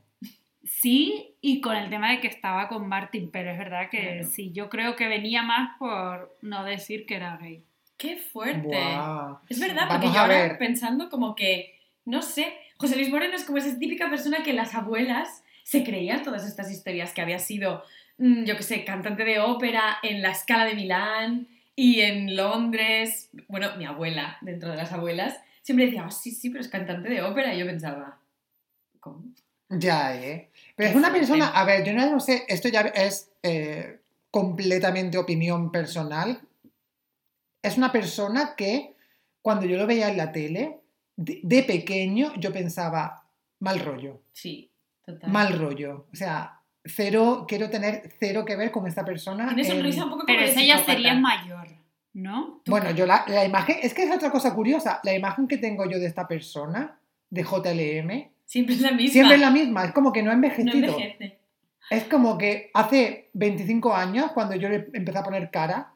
Sí, 0.69 1.35
y 1.41 1.61
con 1.61 1.75
el 1.75 1.89
tema 1.89 2.11
de 2.11 2.19
que 2.21 2.27
estaba 2.27 2.67
con 2.67 2.87
Martín, 2.87 3.29
pero 3.31 3.49
es 3.51 3.57
verdad 3.57 3.89
que 3.89 3.99
Claro. 3.99 4.23
sí, 4.23 4.51
yo 4.53 4.69
creo 4.69 4.95
que 4.95 5.07
venía 5.07 5.41
más 5.43 5.77
por 5.79 6.37
no 6.41 6.63
decir 6.63 7.05
que 7.05 7.15
era 7.15 7.37
gay. 7.37 7.65
¡Qué 7.97 8.17
fuerte! 8.17 8.67
Buah. 8.67 9.39
Es 9.49 9.59
verdad, 9.59 9.87
Vamos 9.87 9.93
porque 9.95 10.07
yo 10.13 10.19
a 10.19 10.21
ahora 10.23 10.35
ver. 10.35 10.57
pensando 10.57 11.09
como 11.09 11.35
que, 11.35 11.79
no 12.05 12.21
sé, 12.21 12.53
José 12.77 12.95
Luis 12.95 13.09
Moreno 13.09 13.35
es 13.35 13.43
como 13.45 13.57
esa 13.57 13.77
típica 13.77 14.09
persona 14.09 14.43
que 14.43 14.53
las 14.53 14.73
abuelas 14.75 15.43
se 15.63 15.83
creían 15.83 16.23
todas 16.23 16.47
estas 16.47 16.71
historias, 16.71 17.13
que 17.13 17.21
había 17.21 17.39
sido, 17.39 17.83
mm, 18.17 18.43
yo 18.45 18.55
qué 18.55 18.63
sé, 18.63 18.85
cantante 18.85 19.25
de 19.25 19.39
ópera 19.39 19.97
en 20.03 20.21
la 20.21 20.33
Scala 20.33 20.65
de 20.65 20.75
Milán 20.75 21.47
y 21.75 22.01
en 22.01 22.35
Londres. 22.35 23.29
Bueno, 23.47 23.75
mi 23.77 23.85
abuela, 23.85 24.37
dentro 24.41 24.69
de 24.69 24.77
las 24.77 24.91
abuelas, 24.93 25.39
siempre 25.61 25.85
decía, 25.87 26.05
"Ah, 26.05 26.11
sí, 26.11 26.31
sí, 26.31 26.49
pero 26.49 26.61
es 26.61 26.69
cantante 26.69 27.09
de 27.09 27.21
ópera. 27.21 27.53
Y 27.53 27.59
yo 27.59 27.65
pensaba, 27.65 28.19
¿cómo? 28.99 29.23
Ya, 29.69 30.15
¿eh? 30.15 30.49
Pero 30.75 30.89
es 30.89 30.95
una 30.95 31.11
persona, 31.11 31.47
a 31.49 31.63
ver, 31.65 31.83
yo 31.85 31.93
no, 31.93 32.19
sé, 32.19 32.43
esto 32.47 32.67
ya 32.69 32.81
es 32.81 33.31
eh, 33.43 33.99
completamente 34.31 35.17
opinión 35.17 35.71
personal. 35.71 36.41
Es 37.61 37.77
una 37.77 37.91
persona 37.91 38.55
que 38.55 38.95
cuando 39.41 39.65
yo 39.65 39.77
lo 39.77 39.85
veía 39.85 40.09
en 40.09 40.17
la 40.17 40.31
tele, 40.31 40.79
de, 41.15 41.39
de 41.43 41.63
pequeño, 41.63 42.33
yo 42.37 42.51
pensaba, 42.53 43.25
mal 43.59 43.79
rollo, 43.79 44.21
Sí, 44.31 44.71
total. 45.05 45.29
mal 45.29 45.59
rollo. 45.59 46.07
O 46.11 46.15
sea, 46.15 46.61
cero, 46.83 47.45
quiero 47.47 47.69
tener 47.69 48.11
cero 48.19 48.45
que 48.45 48.55
ver 48.55 48.71
con 48.71 48.87
esta 48.87 49.03
persona. 49.05 49.47
Tiene 49.47 49.61
en- 49.63 49.67
sonrisa 49.67 50.03
un 50.05 50.09
poco 50.11 50.21
como 50.25 50.27
Pero 50.33 50.41
esa 50.49 50.63
ya 50.63 50.83
sería 50.83 51.13
mayor, 51.15 51.67
¿no? 52.13 52.61
Bueno, 52.65 52.91
yo 52.91 53.05
la, 53.05 53.25
la 53.27 53.45
imagen, 53.45 53.77
es 53.83 53.93
que 53.93 54.03
es 54.03 54.11
otra 54.11 54.31
cosa 54.31 54.55
curiosa, 54.55 54.99
la 55.03 55.13
imagen 55.13 55.47
que 55.47 55.57
tengo 55.57 55.85
yo 55.89 55.99
de 55.99 56.05
esta 56.07 56.27
persona, 56.27 56.97
de 57.29 57.43
JLM, 57.43 58.31
Siempre 58.49 58.73
es 58.73 58.81
la 58.81 58.91
misma. 58.91 59.11
siempre 59.13 59.35
es 59.35 59.41
la 59.41 59.51
misma, 59.51 59.85
es 59.85 59.91
como 59.91 60.11
que 60.11 60.23
no 60.23 60.31
ha 60.31 60.33
No 60.33 60.43
envejecido. 60.43 60.73
envejece. 60.97 61.39
Es 61.91 62.05
como 62.05 62.35
que 62.35 62.71
hace 62.73 63.29
25 63.33 63.93
años, 63.93 64.31
cuando 64.31 64.55
yo 64.55 64.69
le 64.69 64.87
empecé 64.93 65.19
a 65.19 65.23
poner 65.23 65.51
cara, 65.51 65.93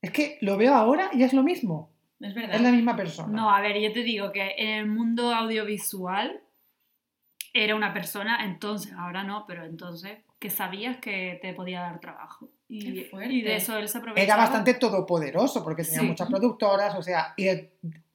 es 0.00 0.12
que 0.12 0.38
lo 0.40 0.56
veo 0.56 0.72
ahora 0.72 1.10
y 1.12 1.24
es 1.24 1.32
lo 1.32 1.42
mismo. 1.42 1.90
Es 2.20 2.32
verdad. 2.32 2.54
Es 2.54 2.60
la 2.62 2.70
misma 2.70 2.94
persona. 2.94 3.32
No, 3.32 3.50
a 3.50 3.60
ver, 3.60 3.76
yo 3.80 3.92
te 3.92 4.04
digo 4.04 4.30
que 4.30 4.54
en 4.56 4.68
el 4.68 4.86
mundo 4.86 5.34
audiovisual 5.34 6.40
era 7.52 7.74
una 7.74 7.92
persona, 7.92 8.44
entonces, 8.44 8.92
ahora 8.92 9.24
no, 9.24 9.44
pero 9.48 9.64
entonces, 9.64 10.18
que 10.38 10.48
sabías 10.48 10.98
que 10.98 11.40
te 11.42 11.54
podía 11.54 11.80
dar 11.80 11.98
trabajo. 11.98 12.48
Y, 12.68 13.02
de 13.42 13.56
eso 13.56 13.76
él 13.78 13.88
se 13.88 13.98
aprovechaba. 13.98 14.24
Era 14.24 14.36
bastante 14.36 14.74
todopoderoso 14.74 15.64
porque 15.64 15.82
tenía 15.82 16.00
Sí. 16.00 16.06
muchas 16.06 16.28
productoras, 16.28 16.94
o 16.94 17.02
sea, 17.02 17.34
y 17.36 17.48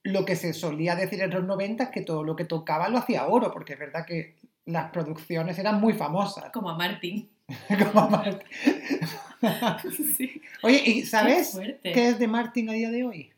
lo 0.04 0.26
que 0.26 0.36
se 0.36 0.54
solía 0.54 0.96
decir 0.96 1.22
en 1.22 1.30
los 1.32 1.44
90 1.44 1.84
es 1.86 1.90
que 1.90 2.02
todo 2.02 2.24
lo 2.24 2.36
que 2.36 2.46
tocaba 2.46 2.90
lo 2.90 2.98
hacía 2.98 3.28
oro, 3.28 3.52
porque 3.52 3.74
es 3.74 3.80
verdad 3.80 4.06
que 4.06 4.36
las 4.66 4.92
producciones 4.92 5.58
eran 5.60 5.80
muy 5.80 5.94
famosas. 5.94 6.52
Como 6.52 6.70
a 6.70 6.78
Martín. 6.78 7.30
Como 7.92 8.10
Martin. 8.10 8.48
Sí. 10.16 10.40
Oye, 10.62 10.84
¿y 10.86 11.02
sabes 11.02 11.60
qué 11.82 12.10
es 12.10 12.20
de 12.20 12.28
Martin 12.28 12.70
a 12.70 12.74
día 12.74 12.92
de 12.92 13.04
hoy? 13.04 13.32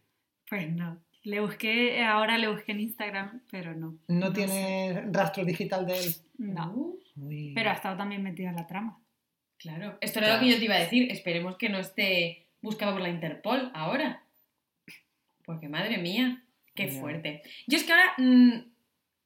Pues 0.49 0.69
no. 0.69 0.97
Le 1.23 1.39
busqué, 1.39 2.03
ahora 2.03 2.37
le 2.37 2.49
busqué 2.49 2.73
en 2.73 2.81
Instagram, 2.81 3.41
pero 3.49 3.73
no. 3.73 3.95
No, 4.09 4.33
tiene 4.33 5.05
rastro 5.13 5.45
digital 5.45 5.87
de 5.87 5.97
él. 5.97 6.15
No. 6.37 6.95
Uy. 7.15 7.53
Pero 7.55 7.69
ha 7.69 7.73
estado 7.73 7.95
también 7.95 8.21
metido 8.21 8.49
en 8.49 8.57
la 8.57 8.67
trama. 8.67 8.99
claro. 9.57 9.97
Esto 10.01 10.19
era 10.19 10.27
Claro. 10.27 10.41
lo 10.41 10.45
que 10.45 10.51
yo 10.51 10.59
te 10.59 10.65
iba 10.65 10.75
a 10.75 10.79
decir. 10.79 11.09
Esperemos 11.09 11.55
que 11.57 11.69
no 11.69 11.77
esté 11.77 12.47
buscado 12.61 12.91
por 12.91 13.01
la 13.01 13.07
Interpol 13.09 13.71
ahora. 13.73 14.23
Porque 15.45 15.69
madre 15.69 15.97
mía, 15.99 16.43
qué 16.75 16.87
fuerte. 16.87 17.41
Yo 17.67 17.77
es 17.77 17.83
que 17.83 17.91
ahora, 17.91 18.13
mm, 18.17 18.51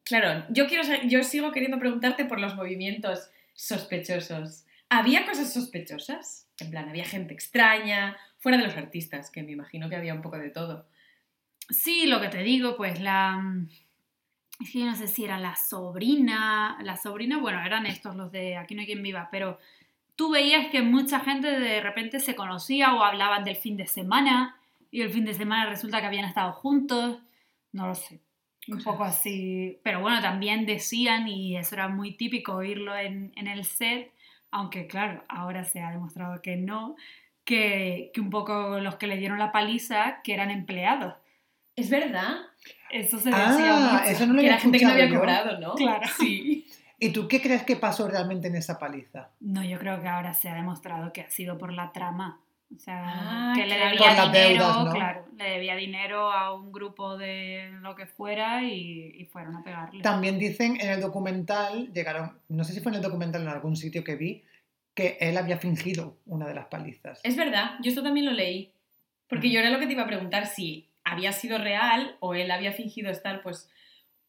claro, 0.04 0.46
yo 0.50 0.68
quiero, 0.68 0.84
yo 1.06 1.24
sigo 1.24 1.52
queriendo 1.52 1.80
preguntarte 1.80 2.26
por 2.26 2.40
los 2.40 2.56
movimientos 2.56 3.30
sospechosos. 3.54 4.66
¿Había 4.90 5.26
cosas 5.26 5.54
sospechosas? 5.54 6.48
En 6.60 6.72
plan, 6.72 6.90
había 6.90 7.06
gente 7.06 7.34
extraña, 7.34 8.18
fuera 8.40 8.58
de 8.58 8.66
los 8.66 8.78
artistas, 8.78 9.30
que 9.30 9.44
me 9.44 9.52
imagino 9.52 9.90
que 9.90 9.96
había 9.96 10.14
un 10.14 10.22
poco 10.22 10.38
de 10.38 10.50
todo. 10.50 10.88
Sí, 11.70 12.08
lo 12.08 12.22
que 12.22 12.30
te 12.30 12.44
digo, 12.44 12.78
pues 12.78 13.02
la... 13.02 13.42
Es 14.60 14.72
que 14.72 14.80
yo 14.80 14.86
no 14.86 14.96
sé 14.96 15.08
si 15.08 15.24
era 15.24 15.38
la 15.38 15.56
sobrina, 15.56 16.80
la 16.82 16.98
sobrina, 16.98 17.38
bueno, 17.38 17.64
eran 17.64 17.86
estos 17.86 18.16
los 18.16 18.32
de 18.32 18.58
Aquí 18.58 18.74
no 18.74 18.82
hay 18.82 18.88
quien 18.88 19.04
viva, 19.04 19.30
pero 19.32 19.60
tú 20.16 20.32
veías 20.32 20.68
que 20.72 20.82
mucha 20.82 21.20
gente 21.20 21.60
de 21.60 21.80
repente 21.80 22.20
se 22.20 22.36
conocía 22.36 22.96
o 22.96 23.04
hablaban 23.04 23.44
del 23.44 23.56
fin 23.56 23.78
de 23.78 23.86
semana 23.86 24.58
y 24.90 25.02
el 25.02 25.12
fin 25.12 25.26
de 25.26 25.36
semana 25.36 25.70
resulta 25.70 26.00
que 26.00 26.08
habían 26.08 26.26
estado 26.26 26.54
juntos, 26.54 27.20
no 27.78 27.88
lo 27.88 27.96
sé. 27.96 28.20
Un 28.68 28.84
poco 28.84 29.06
así, 29.06 29.80
pero 29.84 30.02
bueno, 30.02 30.20
también 30.22 30.66
decían, 30.66 31.28
y 31.30 31.56
eso 31.56 31.76
era 31.76 31.88
muy 31.88 32.18
típico 32.18 32.54
oírlo 32.56 32.98
en, 32.98 33.32
en 33.38 33.48
el 33.48 33.64
set, 33.64 34.12
aunque 34.52 34.88
claro, 34.88 35.24
ahora 35.30 35.64
se 35.64 35.80
ha 35.82 35.92
demostrado 35.92 36.42
que 36.42 36.58
no, 36.58 36.96
que, 37.46 38.12
que 38.14 38.20
un 38.20 38.30
poco 38.30 38.80
los 38.82 38.96
que 38.96 39.08
le 39.08 39.16
dieron 39.18 39.40
la 39.40 39.54
paliza, 39.54 40.22
que 40.22 40.34
eran 40.34 40.52
empleados. 40.52 41.14
Es 41.78 41.90
verdad. 41.90 42.38
Eso 42.90 43.20
se 43.20 43.30
decía 43.30 43.46
Ah, 43.48 44.00
mucho. 44.00 44.04
eso 44.10 44.26
no 44.26 44.34
lo 44.34 44.40
Que 44.42 44.48
había 44.48 44.52
era 44.54 44.60
gente 44.62 44.80
que 44.80 44.86
no 44.86 44.92
había 44.92 45.10
cobrado, 45.16 45.60
¿no? 45.60 45.76
Claro. 45.76 46.08
Sí. 46.18 46.66
¿Y 47.00 47.12
tú 47.12 47.28
qué 47.28 47.40
crees 47.42 47.64
que 47.64 47.76
pasó 47.76 48.10
realmente 48.10 48.48
en 48.48 48.56
esa 48.56 48.80
paliza? 48.80 49.30
No, 49.40 49.64
yo 49.64 49.78
creo 49.78 50.02
que 50.02 50.08
ahora 50.08 50.34
se 50.34 50.50
ha 50.50 50.56
demostrado 50.56 51.14
que 51.14 51.22
ha 51.22 51.30
sido 51.30 51.58
por 51.58 51.72
la 51.72 51.92
trama. 51.94 52.42
O 52.76 52.80
sea, 52.80 53.04
Ah, 53.06 53.54
que 53.56 53.66
le 53.66 53.76
debía 53.78 54.26
dinero, 54.26 54.32
deudas, 54.32 54.86
¿no? 54.86 54.92
claro, 54.94 55.26
le 55.38 55.50
debía 55.52 55.76
dinero 55.76 56.32
a 56.32 56.54
un 56.54 56.72
grupo 56.72 57.18
de 57.18 57.72
lo 57.82 57.96
que 57.96 58.06
fuera 58.06 58.64
y, 58.64 59.14
y 59.18 59.26
fueron 59.26 59.56
a 59.56 59.64
pegarle. 59.64 60.02
También 60.02 60.38
dicen 60.38 60.80
en 60.82 60.90
el 60.90 61.00
documental, 61.02 61.92
llegaron, 61.94 62.38
no 62.50 62.64
sé 62.66 62.74
si 62.74 62.82
fue 62.82 62.92
en 62.92 62.98
el 62.98 63.02
documental 63.02 63.42
en 63.44 63.48
algún 63.48 63.76
sitio 63.78 64.04
que 64.04 64.16
vi, 64.16 64.44
que 64.94 65.18
él 65.22 65.38
había 65.38 65.58
fingido 65.58 66.18
una 66.26 66.48
de 66.48 66.56
las 66.56 66.66
palizas. 66.66 67.22
Es 67.24 67.38
verdad, 67.38 67.76
yo 67.82 67.90
esto 67.90 68.04
también 68.04 68.26
lo 68.26 68.32
leí. 68.34 68.74
Porque 69.30 69.50
yo 69.52 69.60
era 69.60 69.70
lo 69.70 69.80
que 69.80 69.88
te 69.88 69.94
iba 69.94 70.04
a 70.04 70.08
preguntar 70.08 70.46
si 70.46 70.90
había 71.04 71.32
sido 71.34 71.58
real 71.58 72.16
o 72.20 72.34
él 72.34 72.50
había 72.52 72.72
fingido 72.72 73.10
estar, 73.12 73.42
pues, 73.44 73.70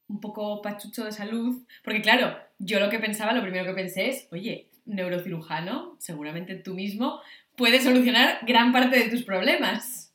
un 0.08 0.20
poco 0.20 0.60
pachucho 0.62 1.04
de 1.04 1.12
salud. 1.12 1.64
Porque, 1.84 2.02
claro, 2.02 2.36
yo 2.58 2.80
lo 2.80 2.90
que 2.90 2.98
pensaba, 2.98 3.32
lo 3.32 3.42
primero 3.42 3.64
que 3.64 3.74
pensé 3.74 4.08
es, 4.10 4.28
oye, 4.32 4.68
neurocirujano, 4.86 5.96
seguramente 5.98 6.54
tú 6.56 6.74
mismo 6.74 7.20
puedes 7.58 7.84
solucionar 7.84 8.38
gran 8.46 8.72
parte 8.72 8.98
de 8.98 9.10
tus 9.10 9.24
problemas. 9.24 10.14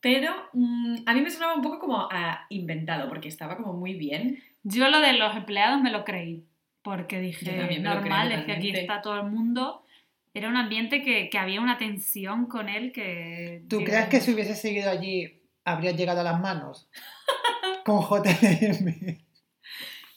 Pero 0.00 0.34
mm, 0.54 0.96
a 1.06 1.12
mí 1.12 1.20
me 1.20 1.30
sonaba 1.30 1.54
un 1.54 1.62
poco 1.62 1.78
como 1.78 2.08
a 2.10 2.46
inventado, 2.48 3.08
porque 3.08 3.28
estaba 3.28 3.56
como 3.56 3.74
muy 3.74 3.94
bien. 3.94 4.42
Yo 4.64 4.88
lo 4.88 5.00
de 5.00 5.12
los 5.12 5.36
empleados 5.36 5.80
me 5.80 5.92
lo 5.92 6.04
creí, 6.04 6.44
porque 6.82 7.20
dije, 7.20 7.52
también 7.52 7.82
me 7.82 7.88
lo 7.88 7.94
normal, 7.96 8.32
es 8.32 8.44
que 8.44 8.52
aquí 8.52 8.70
está 8.70 9.02
todo 9.02 9.20
el 9.20 9.30
mundo. 9.30 9.84
Era 10.32 10.48
un 10.48 10.56
ambiente 10.56 11.02
que, 11.02 11.28
que 11.28 11.38
había 11.38 11.60
una 11.60 11.76
tensión 11.76 12.46
con 12.46 12.68
él 12.68 12.92
que... 12.92 13.62
¿Tú 13.68 13.78
digo, 13.78 13.90
crees 13.90 14.06
que 14.08 14.20
si 14.20 14.32
hubiese 14.32 14.54
seguido 14.54 14.90
allí 14.90 15.42
habría 15.64 15.90
llegado 15.90 16.20
a 16.20 16.24
las 16.24 16.40
manos? 16.40 16.88
Con 17.84 18.00
JLM. 18.00 19.18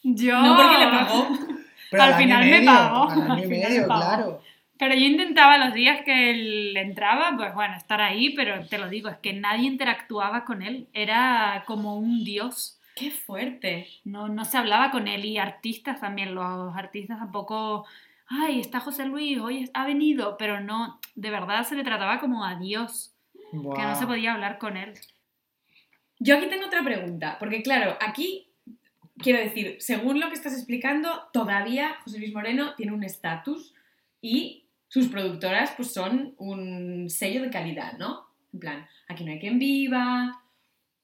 Yo... 0.04 0.40
No 0.40 0.56
porque 0.56 0.78
le 0.78 0.88
pagó. 0.88 1.28
Pero 1.90 2.04
Al 2.04 2.14
final 2.16 2.50
me 2.50 2.62
pagó, 2.62 3.10
Al 3.10 3.22
año 3.22 3.38
y 3.40 3.42
final 3.48 3.70
medio, 3.70 3.82
me 3.82 3.88
pagó. 3.88 4.02
claro. 4.02 4.43
Pero 4.84 4.96
yo 4.96 5.06
intentaba 5.06 5.58
los 5.58 5.74
días 5.74 6.02
que 6.04 6.32
él 6.32 6.76
entraba, 6.76 7.38
pues 7.38 7.54
bueno, 7.54 7.74
estar 7.78 8.02
ahí, 8.02 8.32
pero 8.36 8.68
te 8.68 8.78
lo 8.78 8.90
digo, 8.90 9.08
es 9.08 9.16
que 9.20 9.32
nadie 9.32 9.66
interactuaba 9.66 10.44
con 10.44 10.62
él. 10.62 10.90
Era 10.92 11.64
como 11.66 11.98
un 11.98 12.26
dios. 12.26 12.82
¡Qué 12.94 13.10
fuerte! 13.10 13.88
No, 14.04 14.28
no 14.28 14.44
se 14.44 14.58
hablaba 14.58 14.92
con 14.92 15.08
él 15.08 15.24
y 15.24 15.38
artistas 15.38 16.02
también. 16.02 16.36
Los 16.36 16.76
artistas 16.76 17.18
tampoco. 17.18 17.86
Ay, 18.28 18.60
está 18.60 18.82
José 18.82 19.06
Luis, 19.06 19.40
hoy 19.40 19.72
ha 19.74 19.86
venido, 19.86 20.36
pero 20.36 20.60
no, 20.60 21.00
de 21.16 21.30
verdad 21.30 21.64
se 21.64 21.76
le 21.76 21.86
trataba 21.86 22.20
como 22.20 22.44
a 22.44 22.56
Dios, 22.56 23.16
que 23.54 23.84
no 23.84 23.96
se 23.96 24.06
podía 24.06 24.34
hablar 24.34 24.58
con 24.58 24.76
él. 24.76 24.96
Yo 26.20 26.36
aquí 26.36 26.48
tengo 26.48 26.66
otra 26.66 26.84
pregunta, 26.84 27.38
porque 27.40 27.64
claro, 27.64 27.98
aquí 28.06 28.50
quiero 29.18 29.40
decir, 29.40 29.78
según 29.80 30.20
lo 30.20 30.28
que 30.28 30.36
estás 30.36 30.52
explicando, 30.52 31.30
todavía 31.32 31.96
José 32.04 32.20
Luis 32.20 32.34
Moreno 32.34 32.76
tiene 32.76 32.92
un 32.92 33.06
estatus 33.06 33.74
y 34.22 34.63
sus 34.94 35.08
productoras 35.08 35.72
pues 35.76 35.92
son 35.92 36.36
un 36.38 37.10
sello 37.10 37.42
de 37.42 37.50
calidad, 37.50 37.94
¿no? 37.98 38.28
En 38.54 38.60
plan, 38.60 38.88
aquí 39.08 39.24
no 39.26 39.32
hay 39.32 39.40
quien 39.40 39.58
viva. 39.58 40.40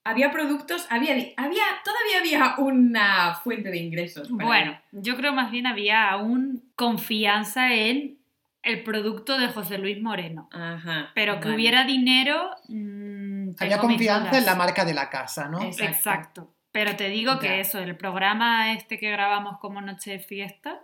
Había 0.04 0.32
productos, 0.32 0.86
había, 0.92 1.14
había 1.38 1.64
todavía 1.84 2.20
había 2.20 2.56
una 2.60 3.34
fuente 3.34 3.70
de 3.72 3.78
ingresos. 3.80 4.30
para 4.30 4.46
Bueno, 4.46 4.72
él. 4.94 5.02
yo 5.02 5.16
creo 5.18 5.34
más 5.34 5.50
bien 5.50 5.66
había 5.66 6.10
aún 6.12 6.72
confianza 6.76 7.74
en 7.74 8.20
el 8.62 8.84
producto 8.84 9.40
de 9.40 9.48
José 9.48 9.80
Luis 9.80 10.00
Moreno. 10.02 10.50
Ajá. 10.52 11.10
Pero 11.16 11.40
que 11.40 11.46
vale. 11.46 11.56
hubiera 11.56 11.84
dinero. 11.86 12.52
mm, 12.68 13.52
Había 13.60 13.80
confianza 13.80 14.38
en 14.38 14.46
la 14.46 14.56
marca 14.56 14.86
de 14.86 14.94
la 14.94 15.10
casa, 15.10 15.50
¿no? 15.50 15.60
Es- 15.62 15.80
Exacto. 15.80 15.90
Exacto. 15.98 16.56
Pero 16.72 16.96
te 16.96 17.10
digo 17.10 17.34
Ya. 17.34 17.40
que 17.40 17.60
eso, 17.62 17.80
el 17.80 17.98
programa 17.98 18.74
este 18.74 19.00
que 19.00 19.10
grabamos 19.10 19.58
como 19.60 19.82
Noche 19.82 20.12
de 20.12 20.20
Fiesta, 20.20 20.80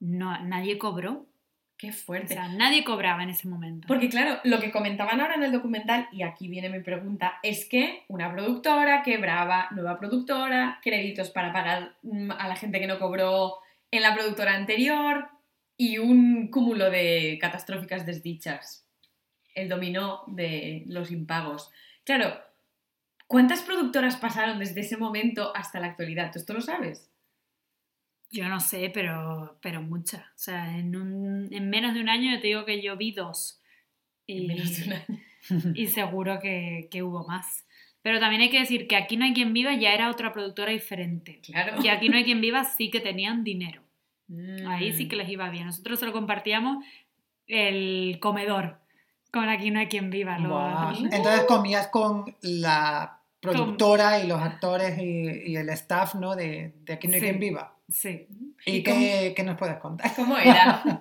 no, 0.00 0.36
nadie 0.42 0.78
cobró. 0.78 1.26
Qué 1.76 1.90
O 1.90 1.92
fuerte. 1.92 2.34
sea, 2.34 2.48
nadie 2.48 2.84
cobraba 2.84 3.22
en 3.22 3.30
ese 3.30 3.48
momento. 3.48 3.88
Porque 3.88 4.08
claro, 4.08 4.38
lo 4.44 4.60
que 4.60 4.70
comentaban 4.70 5.20
ahora 5.20 5.34
en 5.34 5.42
el 5.42 5.52
documental, 5.52 6.08
y 6.12 6.22
aquí 6.22 6.48
viene 6.48 6.68
mi 6.68 6.80
pregunta, 6.80 7.38
es 7.42 7.66
que 7.68 8.04
una 8.08 8.32
productora 8.32 9.02
quebraba, 9.02 9.68
nueva 9.72 9.98
productora, 9.98 10.78
créditos 10.82 11.30
para 11.30 11.52
pagar 11.52 11.96
mm, 12.02 12.30
a 12.32 12.46
la 12.48 12.56
gente 12.56 12.78
que 12.78 12.86
no 12.86 12.98
cobró 12.98 13.56
en 13.90 14.02
la 14.02 14.14
productora 14.14 14.54
anterior 14.54 15.28
y 15.76 15.98
un 15.98 16.48
cúmulo 16.48 16.90
de 16.90 17.38
catastróficas 17.40 18.06
desdichas. 18.06 18.86
El 19.54 19.68
dominó 19.68 20.22
de 20.28 20.84
los 20.86 21.10
impagos. 21.10 21.70
Claro, 22.04 22.40
¿cuántas 23.26 23.62
productoras 23.62 24.16
pasaron 24.16 24.58
desde 24.58 24.80
ese 24.80 24.96
momento 24.96 25.52
hasta 25.54 25.80
la 25.80 25.88
actualidad? 25.88 26.30
¿Tú 26.32 26.38
esto 26.38 26.54
lo 26.54 26.60
sabes? 26.60 27.11
Yo 28.32 28.48
no 28.48 28.58
sé, 28.60 28.90
pero, 28.92 29.58
pero 29.62 29.82
muchas. 29.82 30.22
O 30.22 30.38
sea, 30.38 30.76
en, 30.78 30.96
un- 30.96 31.48
en 31.52 31.68
menos 31.70 31.92
de 31.94 32.00
un 32.00 32.08
año 32.08 32.32
yo 32.34 32.40
te 32.40 32.46
digo 32.48 32.64
que 32.64 32.80
yo 32.82 32.96
vi 32.96 33.12
dos. 33.12 33.60
Y, 34.26 34.40
En 34.42 34.46
menos 34.48 34.76
de 34.76 34.84
un 34.86 34.92
año. 34.94 35.74
y 35.76 35.86
seguro 35.88 36.40
que, 36.40 36.88
que 36.90 37.02
hubo 37.02 37.26
más. 37.26 37.66
Pero 38.00 38.18
también 38.18 38.42
hay 38.42 38.50
que 38.50 38.58
decir 38.58 38.88
que 38.88 38.96
Aquí 38.96 39.16
no 39.16 39.24
hay 39.24 39.32
quien 39.34 39.52
viva 39.52 39.74
ya 39.74 39.92
era 39.94 40.10
otra 40.10 40.32
productora 40.32 40.72
diferente. 40.72 41.40
Claro. 41.44 41.76
Y 41.84 41.88
Aquí 41.88 42.08
no 42.08 42.16
hay 42.16 42.24
quien 42.24 42.40
viva 42.40 42.64
sí 42.64 42.90
que 42.90 43.00
tenían 43.00 43.44
dinero. 43.44 43.82
Ahí 44.66 44.92
sí 44.94 45.04
Mm. 45.04 45.08
que 45.08 45.16
les 45.16 45.28
iba 45.28 45.50
bien. 45.50 45.66
Nosotros 45.66 46.00
solo 46.00 46.12
compartíamos 46.12 46.84
el 47.46 48.18
comedor 48.20 48.78
con 49.30 49.48
Aquí 49.48 49.70
no 49.70 49.78
hay 49.80 49.86
quien 49.88 50.08
viva. 50.10 50.36
Entonces 50.36 51.42
comías 51.46 51.88
con 51.88 52.34
la 52.42 53.20
productora 53.40 54.20
y 54.20 54.26
los 54.26 54.40
actores 54.40 54.98
y, 54.98 55.50
y 55.52 55.56
el 55.56 55.68
staff, 55.70 56.14
¿no? 56.14 56.34
De, 56.36 56.72
de 56.84 56.92
Aquí 56.94 57.08
no 57.08 57.14
hay 57.14 57.20
Sí. 57.20 57.26
quien 57.26 57.40
viva. 57.40 57.71
Sí. 57.88 58.26
¿Y, 58.66 58.76
¿Y 58.76 58.82
qué, 58.82 59.32
qué 59.36 59.42
nos 59.42 59.58
puedes 59.58 59.76
contar? 59.78 60.10
¿Cómo 60.16 60.36
era? 60.38 60.82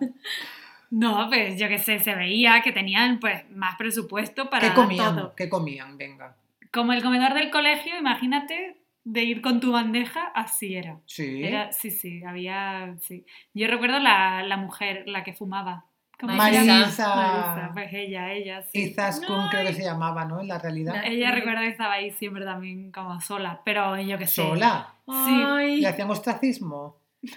No, 0.94 1.28
pues 1.30 1.58
yo 1.58 1.70
qué 1.70 1.78
sé, 1.78 2.00
se 2.00 2.14
veía 2.16 2.62
que 2.62 2.74
tenían 2.74 3.22
pues 3.22 3.50
más 3.52 3.78
presupuesto 3.78 4.50
para 4.50 4.68
¿Qué 4.68 4.76
comían? 4.76 5.16
todo. 5.16 5.36
¿Qué 5.38 5.48
comían? 5.48 5.98
Venga. 5.98 6.36
Como 6.70 6.92
el 6.92 7.02
comedor 7.02 7.34
del 7.34 7.50
colegio, 7.50 7.98
imagínate 7.98 8.76
de 9.06 9.24
ir 9.24 9.42
con 9.42 9.62
tu 9.62 9.72
bandeja, 9.72 10.26
así 10.36 10.76
era. 10.76 11.00
Sí. 11.06 11.46
Era, 11.46 11.72
sí, 11.72 11.92
sí, 11.92 12.26
había, 12.26 12.98
sí. 13.00 13.26
Yo 13.54 13.68
recuerdo 13.68 14.00
la, 14.00 14.44
la 14.44 14.58
mujer, 14.58 15.04
la 15.08 15.24
que 15.24 15.32
fumaba. 15.32 15.86
¿Cómo 16.22 16.32
se 16.34 16.38
Marisa. 16.38 16.64
Marisa. 16.64 17.16
Marisa, 17.16 17.70
pues 17.74 17.94
ella, 17.94 18.32
ella, 18.32 18.62
sí. 18.62 18.80
Izaskun 18.84 19.50
creo 19.50 19.68
que 19.68 19.74
se 19.74 19.84
llamaba, 19.84 20.24
¿no? 20.24 20.40
En 20.40 20.48
la 20.48 20.60
realidad. 20.60 20.94
La- 20.94 21.08
Ella 21.08 21.32
recuerdo 21.32 21.62
que 21.62 21.68
estaba 21.70 21.94
ahí 21.96 22.12
siempre 22.12 22.46
también 22.46 22.92
como 22.92 23.20
sola, 23.20 23.60
pero 23.66 24.00
yo 24.00 24.18
qué 24.18 24.28
sé. 24.28 24.36
Sola. 24.44 24.94
Ay, 25.08 25.82
¿Le 25.82 25.88
hacían 25.88 26.10
ostracismo? 26.12 26.96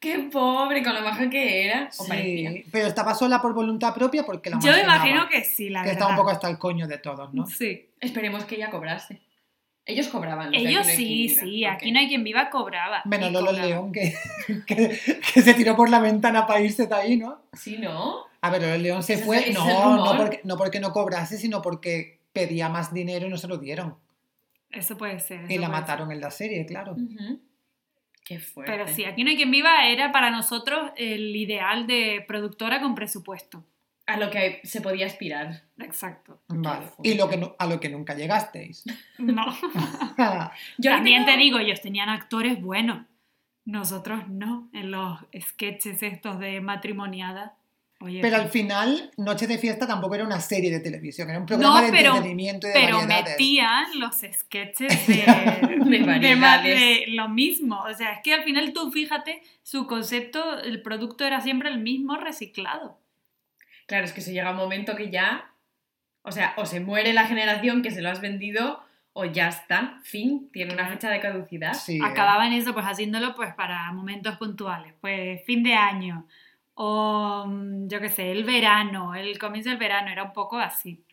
qué 0.00 0.28
pobre, 0.32 0.82
con 0.82 0.94
lo 0.94 1.02
maja 1.02 1.30
que 1.30 1.64
era. 1.66 1.88
O 1.98 2.02
Sí. 2.04 2.08
parecía. 2.08 2.50
Pero 2.72 2.86
estaba 2.88 3.14
sola 3.14 3.40
por 3.40 3.54
voluntad 3.54 3.94
propia 3.94 4.24
porque 4.24 4.50
la 4.50 4.58
Yo 4.58 4.72
me 4.72 4.80
imagino 4.82 5.28
que 5.28 5.44
sí, 5.44 5.70
la 5.70 5.80
que 5.82 5.88
verdad. 5.90 5.92
estaba 5.92 6.10
un 6.12 6.16
poco 6.16 6.30
hasta 6.30 6.48
el 6.50 6.58
coño 6.58 6.86
de 6.88 6.98
todos, 6.98 7.32
¿no? 7.32 7.46
Sí. 7.46 7.88
Esperemos 8.00 8.44
que 8.44 8.56
ella 8.56 8.70
cobrase. 8.70 9.20
Ellos 9.84 10.08
cobraban. 10.08 10.54
Ellos 10.54 10.86
no 10.86 10.92
sí, 10.92 11.28
sí, 11.28 11.64
aquí 11.64 11.90
no 11.90 11.98
hay 11.98 12.08
quien 12.08 12.22
viva 12.22 12.50
cobraba. 12.50 13.02
Menos 13.04 13.32
Lolo 13.32 13.46
cobraba. 13.46 13.66
León, 13.66 13.92
que, 13.92 14.14
que, 14.66 14.98
que 15.34 15.42
se 15.42 15.54
tiró 15.54 15.74
por 15.74 15.90
la 15.90 15.98
ventana 15.98 16.46
para 16.46 16.60
irse 16.60 16.86
de 16.86 16.94
ahí, 16.94 17.16
¿no? 17.16 17.42
Sí, 17.52 17.78
¿no? 17.78 18.24
A 18.40 18.50
ver, 18.50 18.62
Lolo 18.62 18.76
León 18.78 19.02
se 19.02 19.18
fue, 19.18 19.50
es 19.50 19.54
no, 19.54 19.96
no 19.96 20.16
porque, 20.16 20.40
no 20.44 20.56
porque 20.56 20.80
no 20.80 20.92
cobrase, 20.92 21.36
sino 21.36 21.62
porque 21.62 22.20
pedía 22.32 22.68
más 22.68 22.94
dinero 22.94 23.26
y 23.26 23.30
no 23.30 23.36
se 23.36 23.48
lo 23.48 23.58
dieron. 23.58 23.96
Eso 24.70 24.96
puede 24.96 25.20
ser. 25.20 25.50
Y 25.50 25.58
la 25.58 25.68
mataron 25.68 26.10
en 26.12 26.20
la 26.20 26.30
serie, 26.30 26.64
claro. 26.64 26.96
Qué 28.24 28.38
fuerte. 28.38 28.72
Pero 28.72 28.88
sí, 28.88 29.04
Aquí 29.04 29.24
no 29.24 29.30
hay 29.30 29.36
quien 29.36 29.50
viva 29.50 29.86
era 29.86 30.12
para 30.12 30.30
nosotros 30.30 30.92
el 30.96 31.34
ideal 31.36 31.86
de 31.86 32.24
productora 32.26 32.80
con 32.80 32.94
presupuesto. 32.94 33.64
A 34.06 34.16
lo 34.16 34.30
que 34.30 34.60
se 34.64 34.80
podía 34.80 35.06
aspirar. 35.06 35.62
Exacto. 35.78 36.40
Vale. 36.48 36.86
Y 37.02 37.14
lo 37.14 37.28
que 37.28 37.36
no- 37.36 37.54
a 37.58 37.66
lo 37.66 37.78
que 37.80 37.88
nunca 37.88 38.14
llegasteis. 38.14 38.84
No. 39.18 39.46
Yo 40.78 40.90
También 40.90 41.24
tengo- 41.24 41.36
te 41.38 41.42
digo, 41.42 41.58
ellos 41.58 41.80
tenían 41.80 42.08
actores 42.08 42.60
buenos. 42.60 43.06
Nosotros 43.64 44.28
no, 44.28 44.68
en 44.72 44.90
los 44.90 45.20
sketches 45.40 46.02
estos 46.02 46.38
de 46.40 46.60
matrimoniada. 46.60 47.54
Oye, 48.00 48.20
Pero 48.20 48.34
al 48.38 48.48
final, 48.48 49.12
Noche 49.16 49.46
de 49.46 49.58
Fiesta 49.58 49.86
tampoco 49.86 50.16
era 50.16 50.24
una 50.24 50.40
serie 50.40 50.72
de 50.72 50.80
televisión, 50.80 51.30
era 51.30 51.38
un 51.38 51.46
programa 51.46 51.80
No, 51.80 51.86
de 51.86 51.92
pero- 51.92 52.08
entretenimiento 52.16 52.66
y 52.66 52.70
de 52.70 52.74
Pero 52.74 52.96
variedades. 52.96 53.30
metían 53.30 53.84
los 54.00 54.16
sketches 54.16 55.06
de, 55.06 55.24
de 56.68 57.04
lo 57.10 57.28
mismo. 57.28 57.80
O 57.82 57.94
sea, 57.94 58.14
es 58.14 58.18
que 58.24 58.34
al 58.34 58.42
final 58.42 58.72
tú 58.72 58.90
fíjate, 58.90 59.42
su 59.62 59.86
concepto, 59.86 60.58
el 60.58 60.82
producto 60.82 61.24
era 61.24 61.40
siempre 61.40 61.68
el 61.70 61.78
mismo 61.78 62.16
reciclado. 62.16 62.98
Claro, 63.92 64.06
es 64.06 64.14
que 64.14 64.22
se 64.22 64.32
llega 64.32 64.52
un 64.52 64.56
momento 64.56 64.96
que 64.96 65.10
ya, 65.10 65.52
o 66.22 66.32
sea, 66.32 66.54
o 66.56 66.64
se 66.64 66.80
muere 66.80 67.12
la 67.12 67.26
generación 67.26 67.82
que 67.82 67.90
se 67.90 68.00
lo 68.00 68.08
has 68.08 68.22
vendido 68.22 68.82
o 69.12 69.26
ya 69.26 69.48
está, 69.48 70.00
fin, 70.02 70.48
tiene 70.50 70.72
una 70.72 70.88
fecha 70.88 71.10
de 71.10 71.20
caducidad. 71.20 71.74
Sí, 71.74 71.98
eh. 71.98 72.00
Acababan 72.02 72.54
eso, 72.54 72.72
pues 72.72 72.86
haciéndolo 72.86 73.34
pues 73.34 73.52
para 73.52 73.92
momentos 73.92 74.38
puntuales, 74.38 74.94
pues 75.02 75.44
fin 75.44 75.62
de 75.62 75.74
año 75.74 76.26
o 76.72 77.44
mm, 77.46 77.86
yo 77.86 78.00
qué 78.00 78.08
sé, 78.08 78.32
el 78.32 78.44
verano, 78.44 79.14
el 79.14 79.38
comienzo 79.38 79.68
del 79.68 79.78
verano, 79.78 80.10
era 80.10 80.22
un 80.22 80.32
poco 80.32 80.56
así. 80.56 81.04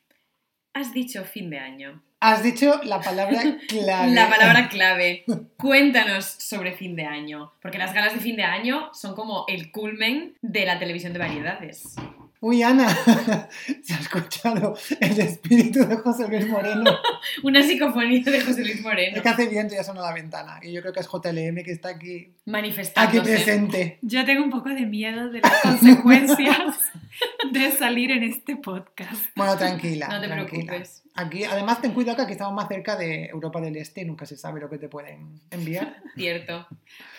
Has 0.74 0.94
dicho 0.94 1.26
fin 1.26 1.50
de 1.50 1.60
año. 1.60 2.02
Has 2.22 2.42
dicho 2.42 2.80
la 2.86 3.02
palabra 3.02 3.42
clave. 3.68 4.14
La 4.14 4.30
palabra 4.30 4.70
clave. 4.70 5.26
Cuéntanos 5.58 6.24
sobre 6.24 6.72
fin 6.78 6.96
de 6.96 7.04
año, 7.04 7.52
porque 7.62 7.78
las 7.78 7.94
galas 7.94 8.14
de 8.14 8.22
fin 8.22 8.38
de 8.38 8.44
año 8.44 8.90
son 8.94 9.16
como 9.16 9.44
el 9.50 9.70
culmen 9.70 10.38
de 10.42 10.66
la 10.66 10.80
televisión 10.80 11.12
de 11.12 11.20
variedades. 11.20 11.98
Uy, 12.42 12.64
Ana, 12.64 12.88
se 13.84 13.94
ha 13.94 14.00
escuchado 14.00 14.74
el 15.02 15.20
espíritu 15.20 15.86
de 15.86 15.98
José 15.98 16.26
Luis 16.30 16.48
Moreno. 16.48 16.86
Una 17.44 17.62
psicofonía 17.62 18.24
de 18.24 18.40
José 18.40 18.62
Luis 18.62 18.82
Moreno 18.82 19.18
Es 19.18 19.22
que 19.22 19.28
hace 19.30 19.48
viento 19.48 19.74
y 19.74 19.78
ya 19.78 19.84
sonó 19.84 20.02
la 20.02 20.14
ventana. 20.14 20.58
Y 20.62 20.72
yo 20.72 20.80
creo 20.82 20.94
que 20.94 21.02
es 21.02 21.08
JLM 21.08 21.64
que 21.66 21.72
está 21.72 21.90
aquí, 21.90 22.16
aquí 22.16 22.34
manifestándose. 22.46 23.22
presente. 23.22 24.00
Yo 24.02 24.24
tengo 24.26 24.42
un 24.44 24.50
poco 24.52 24.70
de 24.70 24.86
miedo 24.86 25.30
de 25.30 25.42
las 25.42 25.54
consecuencias 25.62 26.78
de 27.52 27.72
salir 27.72 28.12
en 28.12 28.24
este 28.24 28.56
podcast. 28.56 29.22
Bueno, 29.36 29.58
tranquila. 29.58 30.08
No 30.08 30.22
te 30.22 30.28
tranquila. 30.28 30.64
preocupes. 30.72 31.04
Aquí, 31.16 31.44
además, 31.44 31.82
ten 31.82 31.92
cuidado 31.92 32.16
que 32.16 32.24
aquí 32.24 32.32
estamos 32.32 32.54
más 32.54 32.70
cerca 32.70 32.96
de 32.96 33.26
Europa 33.26 33.60
del 33.60 33.76
Este 33.76 34.02
y 34.02 34.06
nunca 34.06 34.26
se 34.26 34.38
sabe 34.38 34.62
lo 34.62 34.70
que 34.70 34.78
te 34.78 34.88
pueden 34.88 35.42
enviar. 35.52 35.98
Cierto. 36.16 36.66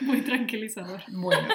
Muy 0.00 0.22
tranquilizador. 0.22 1.02
Bueno, 1.08 1.46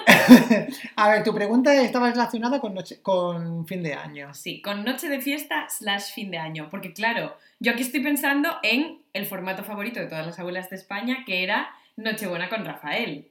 a 0.95 1.09
ver, 1.09 1.23
tu 1.23 1.33
pregunta 1.33 1.73
estaba 1.81 2.11
relacionada 2.11 2.59
con, 2.59 2.75
noche- 2.75 2.99
con 3.01 3.54
fin 3.67 3.83
de 3.83 3.93
año. 3.93 4.33
Sí, 4.33 4.61
con 4.61 4.83
noche 4.83 5.07
de 5.07 5.21
fiesta 5.21 5.67
slash 5.69 6.13
fin 6.13 6.31
de 6.31 6.37
año. 6.37 6.69
Porque 6.69 6.93
claro, 6.93 7.37
yo 7.59 7.71
aquí 7.71 7.83
estoy 7.83 8.01
pensando 8.01 8.57
en 8.63 9.01
el 9.13 9.25
formato 9.25 9.63
favorito 9.63 9.99
de 9.99 10.07
todas 10.07 10.25
las 10.25 10.39
abuelas 10.39 10.69
de 10.69 10.75
España, 10.75 11.23
que 11.25 11.43
era 11.43 11.69
Nochebuena 11.95 12.49
con 12.49 12.65
Rafael. 12.65 13.29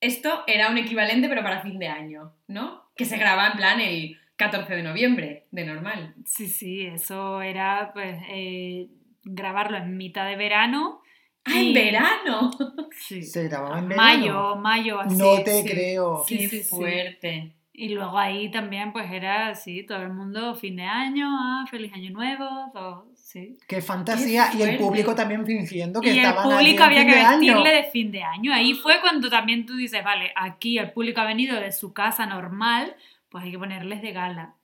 Esto 0.00 0.42
era 0.46 0.68
un 0.68 0.78
equivalente, 0.78 1.28
pero 1.28 1.42
para 1.42 1.62
fin 1.62 1.78
de 1.78 1.88
año, 1.88 2.32
¿no? 2.48 2.82
Que 2.96 3.04
se 3.04 3.16
graba 3.16 3.46
en 3.46 3.56
plan 3.56 3.80
el 3.80 4.18
14 4.36 4.74
de 4.74 4.82
noviembre, 4.82 5.46
de 5.52 5.64
normal. 5.64 6.14
Sí, 6.26 6.48
sí, 6.48 6.86
eso 6.86 7.40
era 7.40 7.92
pues 7.92 8.20
eh, 8.28 8.88
grabarlo 9.22 9.76
en 9.76 9.96
mitad 9.96 10.26
de 10.26 10.36
verano. 10.36 11.00
¡Ah, 11.44 11.60
en 11.60 11.72
verano! 11.72 12.50
Sí. 12.94 13.22
Se 13.22 13.44
grababa 13.48 13.78
en 13.78 13.88
verano. 13.88 14.02
Mayo, 14.02 14.56
mayo, 14.56 15.00
así. 15.00 15.16
No 15.16 15.42
te 15.42 15.62
sí. 15.62 15.68
creo. 15.68 16.24
¡Qué 16.26 16.48
sí, 16.48 16.62
sí. 16.62 16.62
fuerte! 16.62 17.52
Y 17.74 17.88
luego 17.88 18.18
ahí 18.18 18.50
también 18.50 18.92
pues 18.92 19.10
era 19.10 19.48
así, 19.48 19.82
todo 19.86 20.02
el 20.02 20.12
mundo 20.12 20.54
fin 20.54 20.76
de 20.76 20.82
año, 20.84 21.26
ah, 21.30 21.64
feliz 21.70 21.90
año 21.94 22.10
nuevo, 22.10 22.46
todo, 22.72 23.06
sí. 23.14 23.56
Qué 23.66 23.80
fantasía. 23.80 24.50
Qué 24.52 24.58
y 24.58 24.62
el 24.62 24.76
público 24.78 25.14
también 25.14 25.46
fingiendo 25.46 26.00
que 26.02 26.08
Y 26.08 26.18
el 26.18 26.24
estaban 26.26 26.50
público 26.50 26.84
había 26.84 27.06
que 27.06 27.12
de 27.12 27.20
año. 27.20 27.38
vestirle 27.38 27.70
de 27.76 27.84
fin 27.84 28.10
de 28.12 28.22
año. 28.22 28.52
Ahí 28.52 28.74
fue 28.74 29.00
cuando 29.00 29.30
también 29.30 29.64
tú 29.64 29.74
dices, 29.76 30.04
vale, 30.04 30.32
aquí 30.36 30.76
el 30.78 30.92
público 30.92 31.22
ha 31.22 31.24
venido 31.24 31.58
de 31.58 31.72
su 31.72 31.94
casa 31.94 32.26
normal, 32.26 32.94
pues 33.30 33.44
hay 33.44 33.52
que 33.52 33.58
ponerles 33.58 34.02
de 34.02 34.12
gala. 34.12 34.54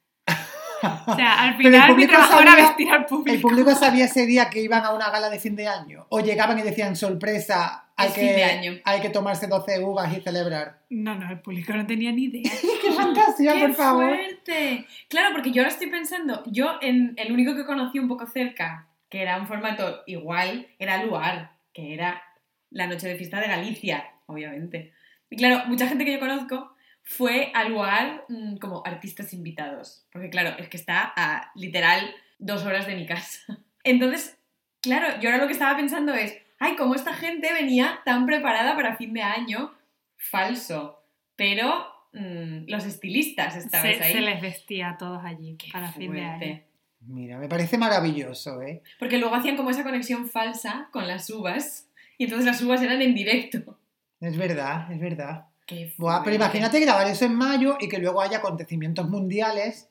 O 1.06 1.16
sea, 1.16 1.42
al 1.44 1.56
final 1.56 1.96
mi 1.96 2.02
era 2.04 2.26
sabía- 2.26 2.56
vestir 2.56 2.90
al 2.90 3.06
público. 3.06 3.34
¿El 3.34 3.40
público 3.40 3.74
sabía 3.74 4.04
ese 4.04 4.26
día 4.26 4.50
que 4.50 4.60
iban 4.60 4.84
a 4.84 4.92
una 4.92 5.08
gala 5.10 5.30
de 5.30 5.40
fin 5.40 5.56
de 5.56 5.66
año? 5.66 6.06
¿O 6.10 6.20
llegaban 6.20 6.58
y 6.58 6.62
decían, 6.62 6.94
sorpresa, 6.94 7.87
hay, 7.98 8.12
que, 8.12 8.20
fin 8.20 8.36
de 8.36 8.44
año". 8.44 8.80
hay 8.84 9.00
que 9.00 9.10
tomarse 9.10 9.46
12 9.46 9.80
uvas 9.80 10.16
y 10.16 10.20
celebrar? 10.20 10.80
No, 10.90 11.14
no, 11.14 11.30
el 11.30 11.40
público 11.40 11.72
no 11.74 11.86
tenía 11.86 12.12
ni 12.12 12.24
idea. 12.24 12.50
¡Qué 12.82 12.92
fantasía, 12.92 13.54
¡Qué 13.54 13.60
por 13.60 13.74
favor! 13.74 14.14
fuerte! 14.14 14.86
Claro, 15.08 15.34
porque 15.34 15.50
yo 15.50 15.62
ahora 15.62 15.72
estoy 15.72 15.88
pensando, 15.90 16.42
yo 16.46 16.78
en 16.80 17.14
el 17.16 17.32
único 17.32 17.54
que 17.54 17.66
conocí 17.66 17.98
un 17.98 18.08
poco 18.08 18.26
cerca, 18.26 18.88
que 19.08 19.22
era 19.22 19.38
un 19.38 19.46
formato 19.46 20.02
igual, 20.06 20.68
era 20.78 21.02
Luar, 21.04 21.52
que 21.72 21.94
era 21.94 22.22
la 22.70 22.86
noche 22.86 23.08
de 23.08 23.16
fiesta 23.16 23.40
de 23.40 23.48
Galicia, 23.48 24.04
obviamente. 24.26 24.92
Y 25.30 25.36
claro, 25.36 25.66
mucha 25.66 25.86
gente 25.86 26.04
que 26.04 26.12
yo 26.12 26.20
conozco 26.20 26.74
fue 27.02 27.50
a 27.54 27.64
Luar 27.64 28.24
mm, 28.28 28.56
como 28.56 28.82
artistas 28.84 29.32
invitados, 29.32 30.06
porque 30.12 30.30
claro, 30.30 30.56
es 30.58 30.68
que 30.68 30.76
está 30.76 31.12
a 31.16 31.50
literal 31.54 32.14
dos 32.38 32.64
horas 32.64 32.86
de 32.86 32.96
mi 32.96 33.06
casa. 33.06 33.40
Entonces, 33.84 34.38
claro, 34.82 35.20
yo 35.20 35.30
ahora 35.30 35.42
lo 35.42 35.46
que 35.46 35.54
estaba 35.54 35.76
pensando 35.76 36.14
es, 36.14 36.36
ay, 36.58 36.76
cómo 36.76 36.94
esta 36.94 37.14
gente 37.14 37.52
venía 37.52 38.00
tan 38.04 38.26
preparada 38.26 38.74
para 38.76 38.96
fin 38.96 39.12
de 39.12 39.22
año, 39.22 39.72
falso, 40.16 41.02
pero 41.36 41.86
mm, 42.12 42.64
los 42.68 42.84
estilistas 42.84 43.56
estabais 43.56 43.98
Se, 43.98 44.04
ahí. 44.04 44.12
se 44.12 44.20
les 44.20 44.40
vestía 44.40 44.90
a 44.90 44.98
todos 44.98 45.24
allí 45.24 45.56
Qué 45.56 45.68
para 45.72 45.90
fin 45.92 46.12
de 46.12 46.22
año. 46.22 46.62
Mira, 47.00 47.38
me 47.38 47.48
parece 47.48 47.78
maravilloso, 47.78 48.60
¿eh? 48.62 48.82
Porque 48.98 49.18
luego 49.18 49.34
hacían 49.36 49.56
como 49.56 49.70
esa 49.70 49.84
conexión 49.84 50.28
falsa 50.28 50.88
con 50.92 51.06
las 51.06 51.30
uvas 51.30 51.88
y 52.18 52.24
entonces 52.24 52.44
las 52.46 52.60
uvas 52.60 52.82
eran 52.82 53.00
en 53.00 53.14
directo. 53.14 53.78
Es 54.20 54.36
verdad, 54.36 54.90
es 54.90 55.00
verdad. 55.00 55.46
Qué 55.64 55.92
Buah, 55.96 56.22
pero 56.24 56.34
imagínate 56.34 56.80
grabar 56.80 57.06
eso 57.06 57.24
en 57.24 57.34
mayo 57.34 57.76
y 57.78 57.88
que 57.88 57.98
luego 57.98 58.20
haya 58.20 58.38
acontecimientos 58.38 59.08
mundiales 59.08 59.90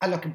a 0.00 0.08
los 0.08 0.20
que 0.20 0.32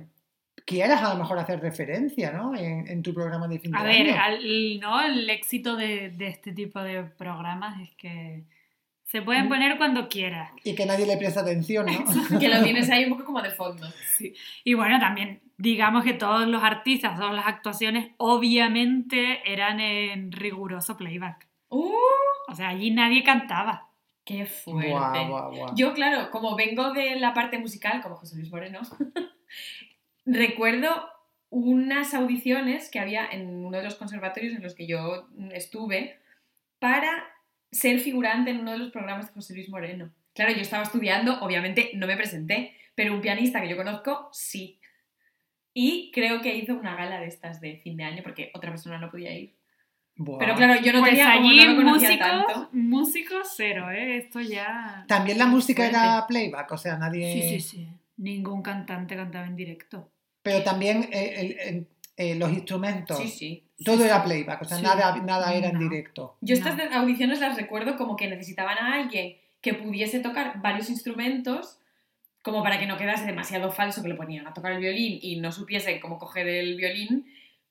quieras 0.68 1.02
a 1.02 1.10
lo 1.14 1.20
mejor 1.20 1.40
hacer 1.40 1.60
referencia, 1.62 2.32
¿no? 2.32 2.54
En, 2.56 2.88
en 2.88 3.02
tu 3.02 3.14
programa 3.14 3.48
de 3.48 3.58
fin 3.60 3.72
de 3.72 3.78
A 3.80 3.84
ver, 3.84 4.10
al- 4.12 4.80
¿no? 4.80 5.02
el 5.02 5.28
éxito 5.30 5.76
de, 5.76 6.10
de 6.12 6.28
este 6.28 6.52
tipo 6.52 6.80
de 6.82 7.04
programas 7.04 7.82
es 7.82 7.90
que 7.96 8.44
se 9.06 9.22
Mm. 9.22 9.26
pueden 9.26 9.48
poner 9.50 9.78
cuando 9.78 10.10
quieras. 10.10 10.52
Y 10.66 10.76
que 10.76 10.86
nadie 10.86 11.06
le 11.08 11.16
presta 11.18 11.40
atención, 11.40 11.86
¿no? 11.86 11.94
Que 12.40 12.50
lo 12.50 12.62
tienes 12.62 12.90
ahí 12.90 13.06
un 13.06 13.12
poco 13.12 13.24
como 13.26 13.42
de 13.42 13.52
fondo. 13.52 13.88
Sí. 14.18 14.34
Y 14.66 14.74
bueno, 14.74 15.00
también 15.00 15.40
digamos 15.58 16.04
que 16.04 16.14
todos 16.14 16.46
los 16.48 16.62
artistas, 16.62 17.18
todas 17.18 17.34
las 17.34 17.48
actuaciones, 17.48 18.12
obviamente 18.18 19.40
eran 19.52 19.80
en 19.80 20.32
riguroso 20.34 20.98
playback. 20.98 21.48
¡Uh! 21.70 21.94
O 22.50 22.56
sea, 22.56 22.68
allí 22.70 22.92
nadie 22.92 23.24
cantaba. 23.24 23.90
¡Qué 24.26 24.46
fuerte! 24.46 24.92
Buah, 24.92 25.28
buah, 25.28 25.50
buah. 25.50 25.76
Yo, 25.76 25.94
claro, 25.94 26.30
como 26.30 26.58
vengo 26.58 26.92
de 26.92 27.16
la 27.18 27.34
parte 27.34 27.58
musical, 27.58 28.02
como 28.02 28.16
José 28.18 28.36
Luis 28.36 28.52
Moreno, 28.52 28.82
recuerdo 30.28 31.10
unas 31.50 32.14
audiciones 32.14 32.92
que 32.92 33.00
había 33.00 33.26
en 33.26 33.48
uno 33.48 33.78
de 33.78 33.84
los 33.84 33.96
conservatorios 33.96 34.54
en 34.54 34.62
los 34.62 34.76
que 34.76 34.86
yo 34.86 35.30
estuve 35.52 36.20
para 36.80 37.10
ser 37.72 38.00
figurante 38.00 38.52
en 38.52 38.60
uno 38.60 38.74
de 38.74 38.78
los 38.78 38.92
programas 38.92 39.28
de 39.28 39.34
José 39.34 39.54
Luis 39.54 39.70
Moreno. 39.70 40.12
Claro, 40.34 40.52
yo 40.52 40.62
estaba 40.62 40.84
estudiando, 40.84 41.40
obviamente 41.42 41.92
no 41.96 42.06
me 42.06 42.18
presenté, 42.18 42.76
pero 42.94 43.14
un 43.14 43.22
pianista 43.22 43.62
que 43.62 43.70
yo 43.70 43.78
conozco, 43.78 44.30
sí. 44.32 44.80
Y 45.74 46.12
creo 46.14 46.42
que 46.42 46.56
hizo 46.56 46.76
una 46.76 46.96
gala 46.96 47.20
de 47.20 47.28
estas 47.28 47.62
de 47.62 47.78
fin 47.78 47.98
de 47.98 48.04
año 48.04 48.24
porque 48.24 48.52
otra 48.54 48.72
persona 48.72 48.98
no 48.98 49.10
podía 49.10 49.36
ir. 49.38 49.56
Buah. 50.16 50.40
Pero 50.40 50.56
claro, 50.56 50.82
yo 50.82 50.92
no 50.92 51.00
pues 51.00 51.12
tenía 51.12 51.36
como 51.36 51.48
allí 51.48 51.58
no 51.58 51.72
lo 51.72 51.76
conocía 51.76 52.10
músicos, 52.10 52.28
tanto. 52.28 52.70
músicos 52.72 53.54
cero, 53.56 53.92
¿eh? 53.92 54.18
Esto 54.18 54.42
ya... 54.42 55.06
También 55.08 55.38
la 55.38 55.46
música 55.46 55.84
fuerte. 55.84 55.98
era 55.98 56.26
playback, 56.28 56.72
o 56.72 56.78
sea, 56.78 56.98
nadie... 56.98 57.32
Sí, 57.32 57.50
sí, 57.50 57.60
sí. 57.60 57.88
Ningún 58.18 58.64
cantante 58.64 59.16
cantaba 59.16 59.46
en 59.46 59.56
directo. 59.56 60.12
Pero 60.52 60.64
también 60.64 61.10
eh, 61.12 61.34
el- 61.38 61.60
el- 61.60 61.88
eh, 62.18 62.36
los 62.36 62.52
instrumentos, 62.52 63.18
Sí, 63.20 63.28
sí. 63.28 63.64
todo 63.86 64.04
era 64.04 64.24
playback, 64.24 64.62
o 64.62 64.66
sea, 64.66 64.78
Sí. 64.78 64.84
nada, 64.84 65.16
nada 65.18 65.54
era 65.54 65.68
en 65.68 65.74
No. 65.76 65.80
directo. 65.82 66.36
Yo 66.42 66.56
estas 66.56 66.76
No. 66.78 66.84
de- 66.84 66.96
audiciones 66.96 67.40
las 67.40 67.56
recuerdo 67.58 67.96
como 67.98 68.16
que 68.16 68.28
necesitaban 68.28 68.78
a 68.78 68.96
alguien 68.96 69.36
que 69.62 69.74
pudiese 69.74 70.20
tocar 70.20 70.62
varios 70.62 70.90
instrumentos, 70.90 71.78
como 72.42 72.64
para 72.64 72.80
que 72.80 72.86
no 72.88 72.98
quedase 72.98 73.26
demasiado 73.26 73.72
falso 73.72 74.02
que 74.02 74.08
lo 74.08 74.16
ponían 74.16 74.48
a 74.48 74.54
tocar 74.54 74.72
el 74.72 74.80
violín 74.80 75.20
y 75.22 75.40
no 75.40 75.52
supiesen 75.52 76.00
cómo 76.00 76.18
coger 76.18 76.48
el 76.48 76.76
violín 76.78 77.26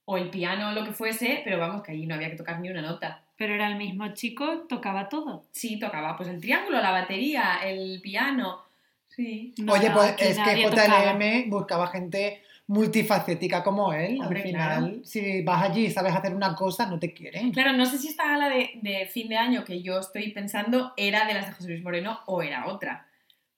o 0.05 0.17
el 0.19 0.29
piano 0.31 0.69
o 0.69 0.73
lo 0.73 0.85
que 0.85 0.93
fuese, 0.93 1.41
pero 1.45 1.59
vamos, 1.59 1.83
que 1.83 1.93
allí 1.93 2.07
no 2.07 2.15
había 2.15 2.31
que 2.31 2.37
tocar 2.37 2.61
ni 2.61 2.69
una 2.71 2.83
nota. 2.83 3.23
Pero 3.39 3.55
era 3.55 3.67
el 3.69 3.77
mismo 3.77 4.09
chico, 4.15 4.67
tocaba 4.69 5.09
todo. 5.09 5.45
Sí, 5.51 5.79
tocaba 5.79 6.17
pues 6.17 6.29
el 6.29 6.41
triángulo, 6.41 6.81
la 6.81 6.91
batería, 6.93 7.59
el 7.65 8.01
piano. 8.01 8.61
Sí. 9.09 9.55
No, 9.59 9.73
Oye, 9.73 9.91
pues 9.91 10.15
es 10.19 10.39
que. 10.39 10.63
JLM 10.63 11.49
buscaba 11.51 11.87
gente 11.89 12.43
multifacética 12.69 13.63
como 13.63 13.93
él. 13.93 14.21
Hombre, 14.21 14.41
Al 14.41 14.47
final, 14.47 15.01
si 15.05 15.43
vas 15.43 15.63
allí 15.63 15.87
y 15.87 15.91
sabes 15.91 16.15
hacer 16.15 16.35
una 16.35 16.55
cosa, 16.55 16.87
no 16.87 16.99
te 16.99 17.13
quieren. 17.13 17.53
Claro, 17.53 17.73
no 17.73 17.87
sé 17.87 17.99
si 17.99 18.09
esta 18.09 18.27
gala 18.27 18.49
de, 18.49 18.81
de 18.83 19.07
fin 19.07 19.29
de 19.29 19.37
año 19.37 19.65
que 19.65 19.83
yo 19.83 20.01
estoy 20.01 20.33
pensando 20.33 20.93
era 20.97 21.27
de 21.27 21.35
las 21.35 21.47
de 21.47 21.53
José 21.53 21.69
Luis 21.69 21.83
Moreno 21.83 22.21
o 22.27 22.43
era 22.43 22.67
otra. 22.67 23.07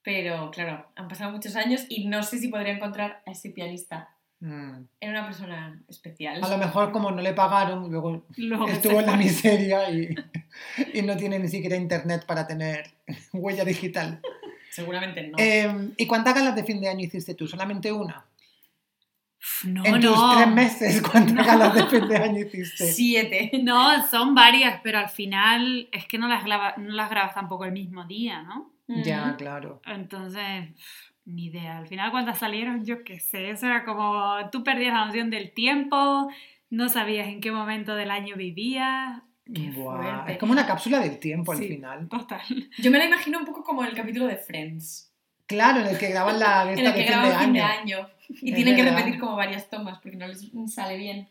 Pero 0.03 0.51
claro, 0.51 0.87
han 0.97 1.09
pasado 1.09 1.33
muchos 1.33 1.57
años 1.57 1.85
y 1.89 2.07
no 2.07 2.23
sé 2.23 2.39
si 2.39 2.49
podría 2.49 2.73
encontrar 2.73 3.23
a 3.27 3.33
ese 3.33 3.51
pianista. 3.51 4.11
Mm. 4.41 4.85
Era 5.01 5.13
una 5.13 5.27
persona 5.27 5.83
especial. 5.89 6.43
A 6.43 6.49
lo 6.49 6.59
mejor 6.59 6.93
como 6.93 7.11
no 7.11 7.21
le 7.21 7.33
pagaron, 7.33 7.91
luego 7.91 8.25
Luego 8.37 8.69
estuvo 8.69 9.01
en 9.01 9.07
la 9.07 9.17
miseria 9.17 9.91
y, 9.91 10.15
y 10.95 11.03
no 11.03 11.17
tiene 11.17 11.39
ni 11.39 11.49
siquiera 11.49 11.77
internet 11.77 12.25
para 12.27 12.47
tener 12.47 12.91
huella 13.33 13.65
digital. 13.65 14.21
Seguramente 14.71 15.27
no. 15.27 15.37
Eh, 15.39 15.91
¿Y 15.97 16.07
cuántas 16.07 16.35
galas 16.35 16.55
de 16.55 16.63
fin 16.63 16.81
de 16.81 16.89
año 16.89 17.05
hiciste 17.05 17.35
tú? 17.35 17.49
¿Solamente 17.49 17.91
una? 17.91 18.28
No, 19.65 19.85
en 19.85 20.01
no. 20.01 20.13
tus 20.15 20.37
tres 20.37 20.49
meses, 20.49 21.03
¿cuántas 21.11 21.47
galas 21.47 21.75
de 21.75 21.87
fin 21.87 22.09
de 22.09 22.17
año 22.17 22.39
hiciste? 22.41 22.87
Siete. 22.93 23.51
No, 23.63 24.07
son 24.09 24.35
varias, 24.35 24.81
pero 24.83 24.99
al 24.99 25.09
final 25.09 25.89
es 25.93 26.07
que 26.07 26.19
no 26.19 26.27
las, 26.29 26.45
graba- 26.45 26.75
no 26.77 26.93
las 26.95 27.09
grabas 27.11 27.35
tampoco 27.35 27.65
el 27.65 27.73
mismo 27.73 28.05
día, 28.05 28.43
¿no? 28.43 28.73
Ya, 28.89 29.37
claro. 29.37 29.81
Entonces, 29.87 30.69
ni 31.25 31.47
idea. 31.47 31.79
Al 31.79 31.87
final, 31.87 32.11
cuántas 32.11 32.39
salieron, 32.39 32.85
yo 32.85 33.05
qué 33.05 33.21
sé. 33.21 33.51
Eso 33.51 33.67
era 33.67 33.85
como 33.85 34.35
tú 34.51 34.65
perdías 34.65 34.95
la 34.95 35.05
noción 35.07 35.29
del 35.31 35.53
tiempo, 35.53 36.29
no 36.71 36.89
sabías 36.89 37.29
en 37.29 37.41
qué 37.41 37.53
momento 37.53 37.95
del 37.95 38.11
año 38.11 38.35
vivías. 38.37 39.21
Fuerte. 39.75 40.33
Es 40.33 40.39
como 40.39 40.53
una 40.53 40.67
cápsula 40.67 41.01
del 41.01 41.19
tiempo 41.19 41.53
al 41.53 41.59
Sí. 41.59 41.69
final. 41.69 42.09
Total. 42.09 42.43
Yo 42.79 42.91
me 42.91 42.99
la 42.99 43.07
imagino 43.07 43.39
un 43.39 43.45
poco 43.47 43.63
como 43.65 43.85
el 43.85 43.95
capítulo 43.95 44.27
de 44.27 44.37
Friends. 44.37 45.13
Claro, 45.47 45.81
en 45.81 45.87
el 45.87 45.99
que 45.99 46.09
graban 46.09 46.39
la 46.39 46.71
En 46.73 46.79
el 46.81 46.93
que 46.93 47.01
de 47.01 47.07
fin 47.07 47.07
de 47.07 47.29
graban 47.29 47.45
fin 47.45 47.53
de 47.55 47.61
año. 47.61 47.97
año. 47.99 48.09
Y 48.29 48.51
Es 48.51 48.55
tienen 48.57 48.77
que 48.77 48.83
repetir 48.85 49.19
como 49.19 49.37
varias 49.37 49.69
tomas 49.71 49.99
porque 50.01 50.17
no 50.17 50.27
les 50.27 50.51
sale 50.73 50.97
bien. 50.97 51.29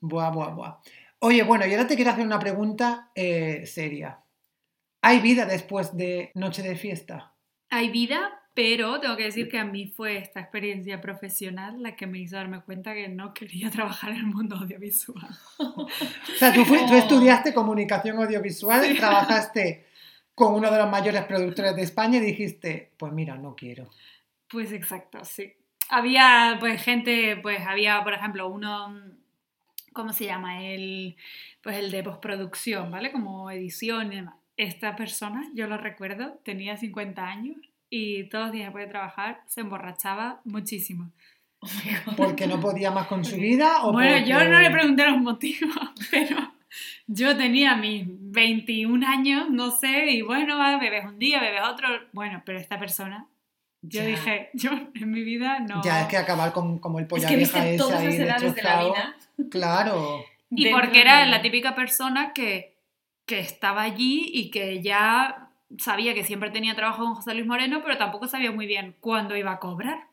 Buah, 0.00 0.30
buah, 0.30 0.50
buah. 0.54 0.76
Oye, 1.20 1.42
bueno, 1.42 1.66
y 1.66 1.72
ahora 1.72 1.86
te 1.86 1.96
quiero 1.96 2.10
hacer 2.10 2.24
una 2.26 2.38
pregunta 2.38 3.10
eh, 3.14 3.66
seria. 3.66 4.18
¿Hay 5.02 5.20
vida 5.20 5.46
después 5.46 5.96
de 5.96 6.30
Noche 6.34 6.62
de 6.62 6.76
Fiesta? 6.76 7.34
Hay 7.70 7.90
vida, 7.90 8.40
pero 8.54 9.00
tengo 9.00 9.16
que 9.16 9.24
decir 9.24 9.48
que 9.48 9.58
a 9.58 9.64
mí 9.64 9.86
fue 9.86 10.18
esta 10.18 10.40
experiencia 10.40 11.00
profesional 11.00 11.82
la 11.82 11.94
que 11.96 12.06
me 12.06 12.18
hizo 12.18 12.36
darme 12.36 12.60
cuenta 12.62 12.94
que 12.94 13.08
no 13.08 13.32
quería 13.32 13.70
trabajar 13.70 14.10
en 14.10 14.16
el 14.16 14.26
mundo 14.26 14.56
audiovisual. 14.56 15.28
O 15.58 15.86
sea, 16.38 16.52
tú, 16.52 16.64
fui- 16.64 16.84
tú 16.86 16.94
estudiaste 16.96 17.54
comunicación 17.54 18.16
audiovisual, 18.18 18.96
trabajaste 18.96 19.86
con 20.34 20.54
uno 20.54 20.70
de 20.70 20.78
los 20.78 20.90
mayores 20.90 21.24
productores 21.24 21.76
de 21.76 21.82
España 21.82 22.16
y 22.18 22.20
dijiste, 22.22 22.92
pues 22.96 23.12
mira, 23.12 23.36
no 23.36 23.54
quiero. 23.54 23.90
Pues 24.48 24.72
exacto, 24.72 25.22
sí. 25.24 25.52
Había 25.90 26.56
pues 26.60 26.82
gente, 26.82 27.36
pues 27.42 27.66
había 27.66 28.02
por 28.04 28.14
ejemplo 28.14 28.48
uno, 28.48 28.96
¿cómo 29.92 30.12
se 30.12 30.24
llama? 30.26 30.64
El, 30.64 31.16
pues 31.62 31.76
el 31.76 31.90
de 31.90 32.02
postproducción, 32.02 32.90
¿vale? 32.90 33.10
Como 33.12 33.50
edición 33.50 34.12
y 34.12 34.16
demás. 34.16 34.34
Esta 34.56 34.94
persona, 34.94 35.48
yo 35.54 35.66
lo 35.66 35.76
recuerdo, 35.78 36.38
tenía 36.44 36.76
50 36.76 37.26
años 37.26 37.56
y 37.88 38.24
todos 38.28 38.46
los 38.46 38.52
días 38.52 38.66
después 38.66 38.84
de 38.86 38.90
trabajar 38.90 39.40
se 39.46 39.62
emborrachaba 39.62 40.40
muchísimo. 40.44 41.10
¿Porque 42.16 42.46
no 42.46 42.60
podía 42.60 42.90
más 42.90 43.06
con 43.06 43.24
su 43.24 43.36
vida? 43.36 43.82
O 43.84 43.92
Bueno, 43.92 44.24
yo 44.26 44.36
porque- 44.36 44.48
no 44.48 44.60
le 44.60 44.70
pregunté 44.70 45.06
los 45.10 45.18
motivos, 45.18 45.74
pero 46.10 46.36
yo 47.06 47.36
tenía 47.36 47.74
mis 47.76 48.04
21 48.06 49.02
años, 49.06 49.50
no 49.50 49.70
sé, 49.70 50.10
y 50.10 50.22
bueno, 50.22 50.56
bebes 50.78 51.04
un 51.04 51.18
día, 51.18 51.40
bebes 51.40 51.62
otro. 51.64 51.88
Bueno, 52.12 52.42
pero 52.46 52.58
esta 52.58 52.78
persona, 52.78 53.26
yo 53.82 54.00
Ya. 54.02 54.06
dije, 54.06 54.50
yo 54.54 54.70
en 54.94 55.10
mi 55.10 55.22
vida 55.22 55.60
no. 55.60 55.82
Ya, 55.82 56.02
es 56.02 56.08
que 56.08 56.16
acabar 56.16 56.52
con 56.52 56.78
como 56.78 56.98
el 56.98 57.04
Es 57.04 57.08
polla 57.10 57.28
que 57.28 57.36
vieja 57.36 57.58
viste 57.58 57.74
ese 57.74 57.78
todas 57.78 58.00
ahí 58.00 58.06
las 58.06 58.14
edades 58.16 58.40
de 58.42 58.62
la 58.62 58.72
destrozado. 58.78 58.92
vida. 58.94 59.16
Claro. 59.50 60.24
Y 60.50 60.64
dentro 60.64 60.80
porque 60.80 61.00
era 61.00 61.20
de- 61.20 61.26
la 61.26 61.42
típica 61.42 61.74
persona 61.74 62.32
que, 62.32 62.74
que 63.26 63.38
estaba 63.40 63.82
allí 63.82 64.30
y 64.32 64.50
que 64.50 64.82
ya 64.82 65.48
sabía 65.78 66.14
que 66.14 66.24
siempre 66.24 66.50
tenía 66.50 66.74
trabajo 66.74 67.04
con 67.04 67.14
José 67.14 67.34
Luis 67.34 67.46
Moreno, 67.46 67.80
pero 67.84 67.96
tampoco 67.96 68.26
sabía 68.26 68.50
muy 68.50 68.66
bien 68.66 68.96
cuándo 69.00 69.36
iba 69.36 69.52
a 69.52 69.58
cobrar. 69.60 70.04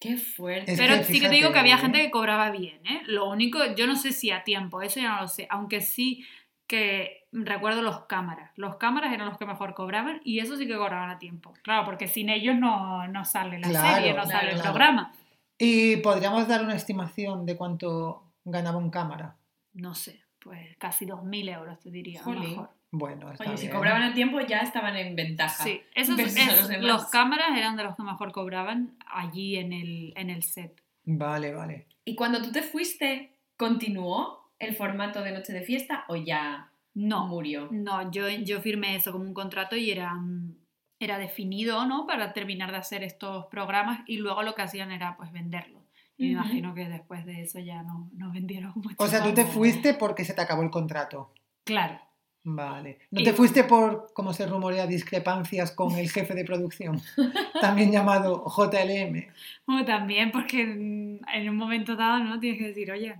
Qué 0.00 0.16
fuerte. 0.16 0.72
Es 0.72 0.78
pero 0.78 0.96
que 0.96 1.04
sí 1.04 1.20
que 1.20 1.28
te 1.28 1.34
digo 1.34 1.52
que 1.52 1.58
había 1.58 1.78
gente 1.78 2.00
que 2.00 2.10
cobraba 2.10 2.50
bien, 2.50 2.78
¿eh? 2.86 3.02
Lo 3.06 3.28
único, 3.28 3.58
yo 3.74 3.86
no 3.86 3.96
sé 3.96 4.12
si 4.12 4.30
a 4.30 4.42
tiempo, 4.44 4.82
eso 4.82 5.00
ya 5.00 5.14
no 5.16 5.22
lo 5.22 5.28
sé, 5.28 5.46
aunque 5.50 5.80
sí 5.80 6.24
que 6.66 7.26
recuerdo 7.32 7.82
los 7.82 8.00
cámaras. 8.06 8.50
Los 8.56 8.76
cámaras 8.76 9.12
eran 9.12 9.26
los 9.28 9.36
que 9.38 9.46
mejor 9.46 9.74
cobraban 9.74 10.20
y 10.24 10.38
eso 10.40 10.56
sí 10.56 10.66
que 10.66 10.76
cobraban 10.76 11.10
a 11.10 11.18
tiempo. 11.18 11.52
Claro, 11.62 11.84
porque 11.84 12.08
sin 12.08 12.28
ellos 12.30 12.56
no, 12.56 13.06
no 13.08 13.24
sale 13.24 13.58
la 13.58 13.68
Claro, 13.68 13.94
serie, 13.96 14.10
no 14.10 14.22
claro, 14.22 14.30
sale 14.30 14.48
el 14.50 14.54
claro. 14.56 14.70
programa. 14.70 15.12
¿Y 15.58 15.96
podríamos 15.98 16.48
dar 16.48 16.62
una 16.62 16.74
estimación 16.74 17.44
de 17.46 17.56
cuánto 17.56 18.32
ganaba 18.44 18.78
un 18.78 18.90
cámara? 18.90 19.36
No 19.72 19.94
sé, 19.94 20.22
pues 20.38 20.76
casi 20.78 21.06
2.000 21.06 21.48
euros 21.48 21.78
te 21.80 21.90
diría, 21.90 22.22
a 22.24 22.30
lo 22.30 22.40
mejor. 22.40 22.70
Bueno, 22.96 23.32
está 23.32 23.44
Oye, 23.44 23.56
si 23.56 23.68
cobraban 23.68 24.02
a 24.04 24.14
tiempo 24.14 24.40
ya 24.40 24.58
estaban 24.60 24.94
en 24.96 25.16
ventaja. 25.16 25.64
Sí, 25.64 25.82
esos, 25.96 26.16
es- 26.18 26.36
los 26.56 26.68
demás. 26.68 26.84
los 26.86 27.04
cámaras 27.06 27.56
eran 27.58 27.76
de 27.76 27.82
los 27.82 27.96
que 27.96 28.04
mejor 28.04 28.30
cobraban 28.30 28.96
allí 29.12 29.56
en 29.56 29.72
el, 29.72 30.12
en 30.16 30.30
el 30.30 30.44
set. 30.44 30.80
Vale, 31.04 31.52
vale. 31.52 31.88
¿Y 32.04 32.14
cuando 32.14 32.40
tú 32.40 32.52
te 32.52 32.62
fuiste, 32.62 33.36
continuó 33.56 34.43
el 34.64 34.74
formato 34.74 35.22
de 35.22 35.32
noche 35.32 35.52
de 35.52 35.62
fiesta 35.62 36.04
o 36.08 36.16
ya 36.16 36.70
No, 36.94 37.26
murió? 37.26 37.68
no, 37.70 38.10
yo, 38.10 38.28
yo 38.28 38.60
firmé 38.60 38.96
eso 38.96 39.12
como 39.12 39.24
un 39.24 39.34
contrato 39.34 39.76
y 39.76 39.90
era, 39.90 40.14
mm, 40.14 40.54
era 41.00 41.18
definido, 41.18 41.86
¿no? 41.86 42.06
Para 42.06 42.32
terminar 42.32 42.70
de 42.70 42.78
hacer 42.78 43.02
estos 43.02 43.46
programas 43.46 44.00
y 44.06 44.16
luego 44.18 44.42
lo 44.42 44.54
que 44.54 44.62
hacían 44.62 44.90
era 44.92 45.16
pues 45.16 45.30
venderlo. 45.32 45.82
Y 46.16 46.26
me 46.26 46.32
imagino 46.32 46.74
que 46.74 46.88
después 46.88 47.26
de 47.26 47.42
eso 47.42 47.58
ya 47.58 47.82
no, 47.82 48.08
no 48.14 48.30
vendieron 48.30 48.72
mucho. 48.76 48.94
O 48.98 49.06
sea, 49.08 49.22
tú 49.22 49.34
te 49.34 49.44
fuiste 49.44 49.94
porque 49.94 50.24
se 50.24 50.32
te 50.34 50.40
acabó 50.40 50.62
el 50.62 50.70
contrato. 50.70 51.32
Claro. 51.64 51.98
Vale. 52.46 52.98
¿No 53.10 53.20
Y- 53.22 53.24
te 53.24 53.32
fuiste 53.32 53.64
por, 53.64 54.12
como 54.12 54.32
se 54.34 54.46
rumorea, 54.46 54.86
discrepancias 54.86 55.72
con 55.72 55.92
el 55.96 56.10
jefe 56.10 56.34
de 56.34 56.44
producción? 56.44 57.00
También 57.60 57.90
llamado 57.90 58.44
JLM. 58.46 59.26
O 59.66 59.84
también 59.84 60.30
porque 60.30 60.64
mm, 60.66 61.20
en 61.34 61.48
un 61.48 61.56
momento 61.56 61.96
dado, 61.96 62.18
¿no? 62.22 62.38
Tienes 62.38 62.58
que 62.60 62.66
decir, 62.68 62.92
oye, 62.92 63.14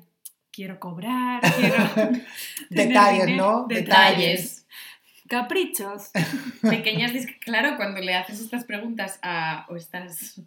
quiero 0.54 0.78
cobrar, 0.78 1.40
quiero... 1.56 1.76
Detalles, 2.70 3.26
dinero". 3.26 3.46
¿no? 3.60 3.66
Detalles. 3.66 4.66
Caprichos. 5.28 6.10
Pequeñas 6.62 7.12
Claro, 7.40 7.76
cuando 7.76 8.00
le 8.00 8.14
haces 8.14 8.40
estas 8.40 8.64
preguntas 8.64 9.18
a, 9.22 9.66
o 9.68 9.76
estas 9.76 10.40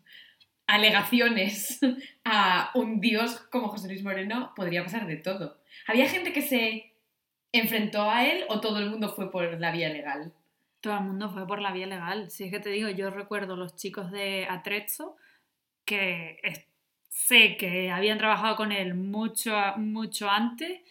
alegaciones 0.68 1.80
a 2.24 2.72
un 2.76 2.99
dios 2.99 3.39
como 3.51 3.70
José 3.70 3.88
Luis 3.88 4.03
Moreno, 4.03 4.53
podría 4.55 4.84
pasar 4.84 5.08
de 5.08 5.18
todo. 5.18 5.58
¿Había 5.88 6.10
gente 6.10 6.34
que 6.34 6.41
se 6.41 6.93
enfrentó 7.51 8.10
a 8.10 8.26
él 8.26 8.45
o 8.49 8.60
todo 8.60 8.80
el 8.80 8.89
mundo 8.89 9.14
fue 9.16 9.32
por 9.32 9.60
la 9.60 9.72
vía 9.72 9.89
legal? 9.89 10.34
Todo 10.82 10.97
el 10.97 11.03
mundo 11.03 11.30
fue 11.30 11.47
por 11.47 11.62
la 11.62 11.72
vía 11.72 11.88
legal. 11.88 12.30
Si 12.30 12.45
es 12.45 12.51
que 12.51 12.60
te 12.60 12.70
digo, 12.70 12.89
yo 12.89 13.10
recuerdo 13.10 13.55
los 13.55 13.76
chicos 13.76 14.12
de 14.12 14.47
Atrezzo 14.49 15.16
que 15.86 16.39
sé 17.26 17.57
que 17.57 17.89
habían 17.91 18.18
trabajado 18.18 18.55
con 18.55 18.72
él 18.72 18.93
mucho, 18.95 19.53
mucho 19.78 20.30
antes 20.30 20.82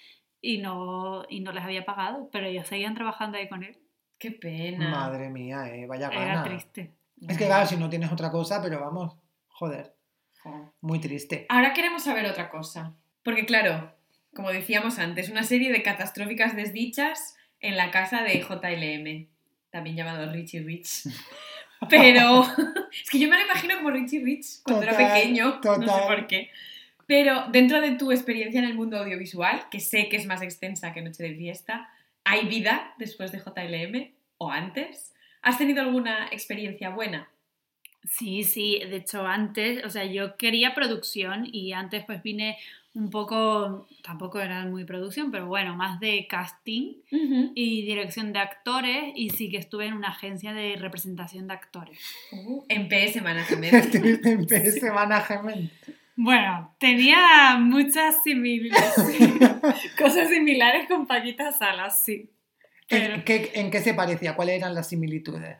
y 0.41 0.59
no, 0.59 1.25
y 1.29 1.41
no 1.41 1.53
les 1.53 1.65
había 1.65 1.85
pagado, 1.85 2.29
pero 2.33 2.47
ellos 2.47 2.67
seguían 2.67 2.95
trabajando 2.95 3.39
ahí 3.39 3.49
con 3.49 3.63
él. 3.63 3.79
Qué 4.19 4.33
pena. 4.33 4.91
Madre 4.91 5.29
mía, 5.31 5.69
eh, 5.75 5.87
vaya 5.87 6.09
Era 6.09 6.25
gana. 6.27 6.45
triste. 6.45 6.95
Es 7.29 7.39
que 7.39 7.47
claro, 7.47 7.67
si 7.67 7.77
no 7.77 7.89
tienes 7.89 8.13
otra 8.13 8.31
cosa, 8.31 8.61
pero 8.63 8.81
vamos, 8.81 9.17
joder, 9.49 9.95
Jo. 10.43 10.75
muy 10.81 10.99
triste. 11.01 11.47
Ahora 11.49 11.73
queremos 11.73 12.03
saber 12.05 12.27
otra 12.27 12.51
cosa. 12.51 12.95
Porque 13.23 13.47
claro, 13.47 13.93
como 14.35 14.51
decíamos 14.51 14.99
antes, 14.99 15.31
una 15.31 15.43
serie 15.43 15.73
de 15.73 15.83
catastróficas 15.83 16.55
desdichas 16.57 17.37
en 17.61 17.77
la 17.77 17.91
casa 17.91 18.23
de 18.23 18.41
JLM, 18.41 19.29
también 19.71 19.97
llamado 19.97 20.31
Richie 20.33 20.61
Rich. 20.61 21.05
Pero 21.89 22.45
es 23.03 23.11
que 23.11 23.19
yo 23.19 23.29
me 23.29 23.37
lo 23.37 23.45
imagino 23.45 23.77
como 23.77 23.91
Richie 23.91 24.21
Rich 24.21 24.63
cuando 24.63 24.83
era 24.83 24.93
Total, 24.93 25.13
pequeño, 25.13 25.45
no 25.63 25.75
sé 25.75 25.81
total. 25.81 26.07
por 26.07 26.27
qué. 26.27 26.51
Pero 27.07 27.47
dentro 27.51 27.81
de 27.81 27.93
tu 27.93 28.11
experiencia 28.11 28.59
en 28.59 28.67
el 28.67 28.75
mundo 28.75 28.99
audiovisual, 28.99 29.69
que 29.71 29.81
sé 29.81 30.09
que 30.09 30.17
es 30.17 30.27
más 30.27 30.43
extensa 30.43 30.93
que 30.93 31.03
Noche 31.03 31.23
de 31.23 31.35
Fiesta, 31.37 31.89
¿hay 32.25 32.47
vida 32.47 32.95
después 32.99 33.31
de 33.31 33.39
JLM 33.39 34.13
o 34.39 34.51
antes? 34.51 35.15
¿Has 35.43 35.59
tenido 35.59 35.83
alguna 35.83 36.27
experiencia 36.33 36.91
buena? 36.91 37.29
Sí, 38.05 38.45
sí, 38.45 38.81
de 38.89 38.97
hecho 38.97 39.27
antes, 39.27 39.85
o 39.85 39.91
sea, 39.91 40.05
yo 40.05 40.37
quería 40.37 40.75
producción 40.75 41.49
y 41.51 41.73
antes 41.73 42.05
pues 42.05 42.23
vine 42.23 42.59
un 42.97 43.11
poco, 43.11 43.87
tampoco 44.03 44.41
era 44.41 44.65
muy 44.65 44.87
producción, 44.87 45.31
pero 45.31 45.47
bueno, 45.47 45.77
más 45.77 46.01
de 46.01 46.27
casting 46.27 46.95
y 47.55 47.83
dirección 47.83 48.33
de 48.33 48.39
actores 48.39 49.13
y 49.15 49.29
sí 49.29 49.51
que 49.51 49.59
estuve 49.59 49.85
en 49.85 49.93
una 49.93 50.09
agencia 50.09 50.55
de 50.55 50.77
representación 50.77 51.47
de 51.47 51.53
actores. 51.53 51.99
Uh, 52.33 52.65
en 52.71 52.89
PS 52.89 53.23
Management. 53.23 53.75
Estuviste 53.75 54.31
en 54.31 54.47
PS 54.47 54.83
Management. 54.83 55.71
Bueno, 56.17 56.75
tenía 56.79 57.59
muchas 57.61 58.23
similitudes, 58.23 58.89
cosas 59.99 60.31
similares 60.31 60.89
con 60.89 61.07
Paquita 61.07 61.53
Salas, 61.53 62.03
sí. 62.03 62.31
Pero, 62.89 63.17
¿En 63.17 63.25
qué, 63.25 63.51
en 63.57 63.71
qué 63.71 63.81
se 63.81 63.93
parecía? 63.93 64.35
¿Cuáles 64.35 64.57
eran 64.57 64.75
las 64.75 64.89
similitudes? 64.89 65.59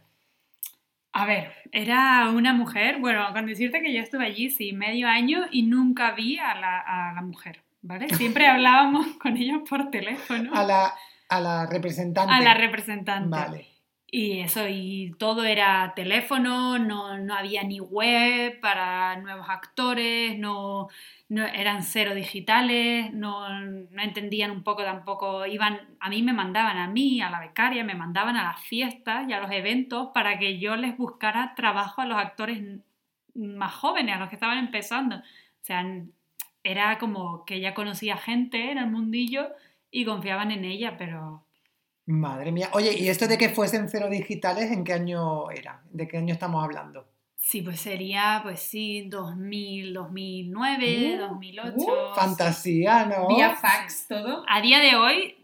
A 1.19 1.25
ver, 1.25 1.51
era 1.73 2.29
una 2.29 2.53
mujer, 2.53 2.99
bueno, 3.01 3.27
con 3.33 3.47
decirte 3.47 3.81
que 3.81 3.91
yo 3.91 4.03
estuve 4.03 4.27
allí, 4.27 4.51
sí, 4.51 4.75
medio 4.75 5.09
año 5.09 5.47
y 5.51 5.63
nunca 5.63 6.13
vi 6.13 6.39
a 6.39 6.55
la, 6.55 6.79
a 6.79 7.15
la 7.15 7.23
mujer, 7.23 7.63
¿vale? 7.81 8.09
Siempre 8.15 8.47
hablábamos 8.47 9.07
con 9.17 9.35
ella 9.35 9.63
por 9.67 9.91
teléfono. 9.91 10.51
A 10.55 10.63
la, 10.63 10.93
a 11.31 11.41
la 11.41 11.65
representante. 11.65 12.35
A 12.35 12.43
la 12.43 12.53
representante. 12.53 13.31
Vale. 13.31 13.67
Y 14.09 14.41
eso, 14.41 14.69
y 14.69 15.15
todo 15.19 15.45
era 15.45 15.95
teléfono, 15.97 16.79
no, 16.79 17.17
no 17.17 17.35
había 17.35 17.65
ni 17.65 17.81
web 17.81 18.61
para 18.61 19.17
nuevos 19.17 19.49
actores, 19.49 20.39
no, 20.39 20.89
no 21.29 21.45
eran 21.45 21.83
cero 21.83 22.15
digitales, 22.15 23.13
no, 23.13 23.49
no 23.49 24.03
entendían 24.03 24.51
un 24.51 24.63
poco 24.63 24.85
tampoco, 24.85 25.45
iban, 25.47 25.97
a 25.99 26.09
mí 26.09 26.23
me 26.23 26.33
mandaban 26.33 26.79
a 26.79 26.89
mí, 26.89 27.21
a 27.21 27.31
la 27.31 27.41
becaria, 27.41 27.83
me 27.85 27.95
mandaban 27.95 28.37
a 28.37 28.45
las 28.45 28.61
fiestas 28.61 29.29
y 29.29 29.33
a 29.33 29.41
los 29.41 29.51
eventos 29.51 30.11
para 30.15 30.39
que 30.39 30.59
yo 30.59 30.77
les 30.77 30.97
buscara 30.97 31.55
trabajo 31.57 32.01
a 32.03 32.07
los 32.07 32.19
actores 32.19 32.63
más 33.35 33.75
jóvenes, 33.75 34.17
a 34.17 34.21
los 34.21 34.29
que 34.29 34.37
estaban 34.37 34.59
empezando. 34.59 35.17
O 35.17 35.23
sea, 35.63 35.85
era 36.63 36.99
como 36.99 37.45
que 37.45 37.57
ella 37.57 37.75
conocía 37.75 38.17
gente 38.17 38.71
en 38.71 38.79
el 38.79 38.91
mundillo 38.91 39.49
y 39.91 40.05
confiaban 40.05 40.51
en 40.53 40.65
ella, 40.65 40.97
pero 40.97 41.47
Madre 42.07 42.53
mía. 42.53 42.71
Oye, 42.73 42.97
¿y 42.97 43.09
esto 43.09 43.27
de 43.27 43.37
que 43.37 43.49
fuesen 43.49 43.89
cero 43.89 44.09
digitales, 44.09 44.71
en 44.71 44.85
qué 44.85 44.93
año 44.93 45.51
era? 45.51 45.83
¿De 45.91 46.07
qué 46.07 46.19
año 46.19 46.33
estamos 46.33 46.63
hablando? 46.63 47.09
Sí, 47.37 47.63
pues 47.63 47.81
sería, 47.81 48.41
pues 48.43 48.61
sí, 48.61 49.09
2000, 49.09 49.93
2009, 49.95 51.15
Uh, 51.17 51.29
2008. 51.29 51.77
Uh, 51.77 52.15
fantasía, 52.15 53.07
¿no? 53.07 53.29
Vía 53.29 53.51
fax, 53.51 54.09
todo. 54.09 54.45
A 54.49 54.61
día 54.61 54.81
de 54.81 54.97
hoy, 54.97 55.37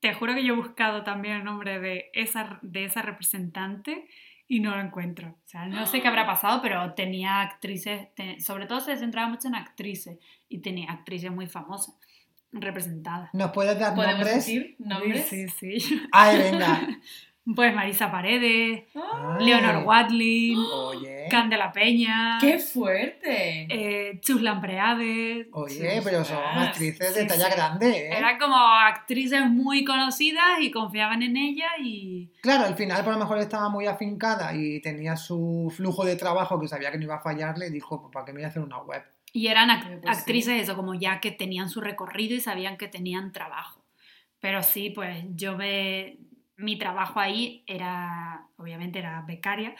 te 0.00 0.12
juro 0.14 0.34
que 0.34 0.44
yo 0.44 0.52
he 0.54 0.56
buscado 0.56 1.02
también 1.02 1.36
el 1.36 1.44
nombre 1.44 1.80
de 1.80 2.10
esa, 2.12 2.58
de 2.62 2.84
esa 2.84 3.02
representante 3.02 4.06
y 4.48 4.60
no 4.60 4.76
lo 4.76 4.82
encuentro. 4.82 5.28
O 5.30 5.48
sea, 5.48 5.66
no 5.66 5.86
sé 5.86 6.00
qué 6.02 6.08
habrá 6.08 6.26
pasado, 6.26 6.60
pero 6.62 6.92
tenía 6.94 7.40
actrices, 7.40 8.14
te- 8.14 8.38
sobre 8.40 8.66
todo 8.66 8.80
se 8.80 8.96
centraba 8.96 9.28
mucho 9.28 9.48
en 9.48 9.54
actrices 9.54 10.18
y 10.48 10.58
tenía 10.58 10.90
actrices 10.92 11.30
muy 11.32 11.46
famosas 11.46 11.96
representadas. 12.52 13.30
¿Nos 13.32 13.50
puedes 13.52 13.78
dar 13.78 13.94
¿Podemos 13.94 14.16
nombres? 14.18 14.34
decir 14.36 14.76
nombres? 14.78 15.26
Sí, 15.26 15.48
sí, 15.48 15.80
sí. 15.80 16.02
Ay, 16.12 16.38
venga. 16.38 16.86
Pues 17.54 17.72
Marisa 17.74 18.10
Paredes, 18.10 18.84
¡Ah! 18.96 19.36
Ay. 19.38 19.46
Leonor 19.46 19.84
Watling, 19.84 20.58
Oye. 20.58 21.28
Candela 21.30 21.70
Peña, 21.70 22.38
¡Qué 22.40 22.58
fuerte! 22.58 23.68
eh, 23.70 24.18
Chus 24.20 24.42
Lampreades. 24.42 25.46
Oye, 25.52 26.00
pero 26.02 26.24
son 26.24 26.38
actrices 26.42 27.14
de 27.14 27.24
talla 27.24 27.46
sí. 27.46 27.52
grande, 27.54 27.90
¿eh? 27.90 28.18
Eran 28.18 28.38
como 28.38 28.56
actrices 28.56 29.46
muy 29.46 29.84
conocidas 29.84 30.60
y 30.60 30.72
confiaban 30.72 31.22
en 31.22 31.36
ella 31.36 31.68
y... 31.80 32.32
Claro, 32.42 32.64
al 32.64 32.74
final 32.74 33.04
por 33.04 33.12
lo 33.12 33.20
mejor 33.20 33.38
estaba 33.38 33.68
muy 33.68 33.86
afincada 33.86 34.52
y 34.52 34.80
tenía 34.80 35.16
su 35.16 35.72
flujo 35.74 36.04
de 36.04 36.16
trabajo 36.16 36.58
que 36.60 36.66
sabía 36.66 36.90
que 36.90 36.98
no 36.98 37.04
iba 37.04 37.16
a 37.16 37.20
fallarle 37.22 37.68
y 37.68 37.70
dijo, 37.70 38.00
pues, 38.00 38.12
¿para 38.12 38.24
qué 38.24 38.32
me 38.32 38.38
voy 38.38 38.46
a 38.46 38.48
hacer 38.48 38.62
una 38.62 38.78
web? 38.78 39.04
Y 39.32 39.46
eran 39.46 39.68
pues 39.80 40.00
sí. 40.02 40.08
actrices 40.08 40.62
eso, 40.62 40.74
como 40.74 40.94
ya 40.94 41.20
que 41.20 41.30
tenían 41.30 41.68
su 41.68 41.80
recorrido 41.80 42.34
y 42.34 42.40
sabían 42.40 42.76
que 42.76 42.88
tenían 42.88 43.30
trabajo. 43.30 43.84
Pero 44.40 44.62
sí, 44.64 44.90
pues 44.90 45.24
yo 45.34 45.56
me... 45.56 46.18
Mi 46.56 46.76
trabajo 46.78 47.20
ahí 47.20 47.62
era, 47.66 48.46
obviamente 48.56 48.98
era 48.98 49.22
becaria, 49.26 49.74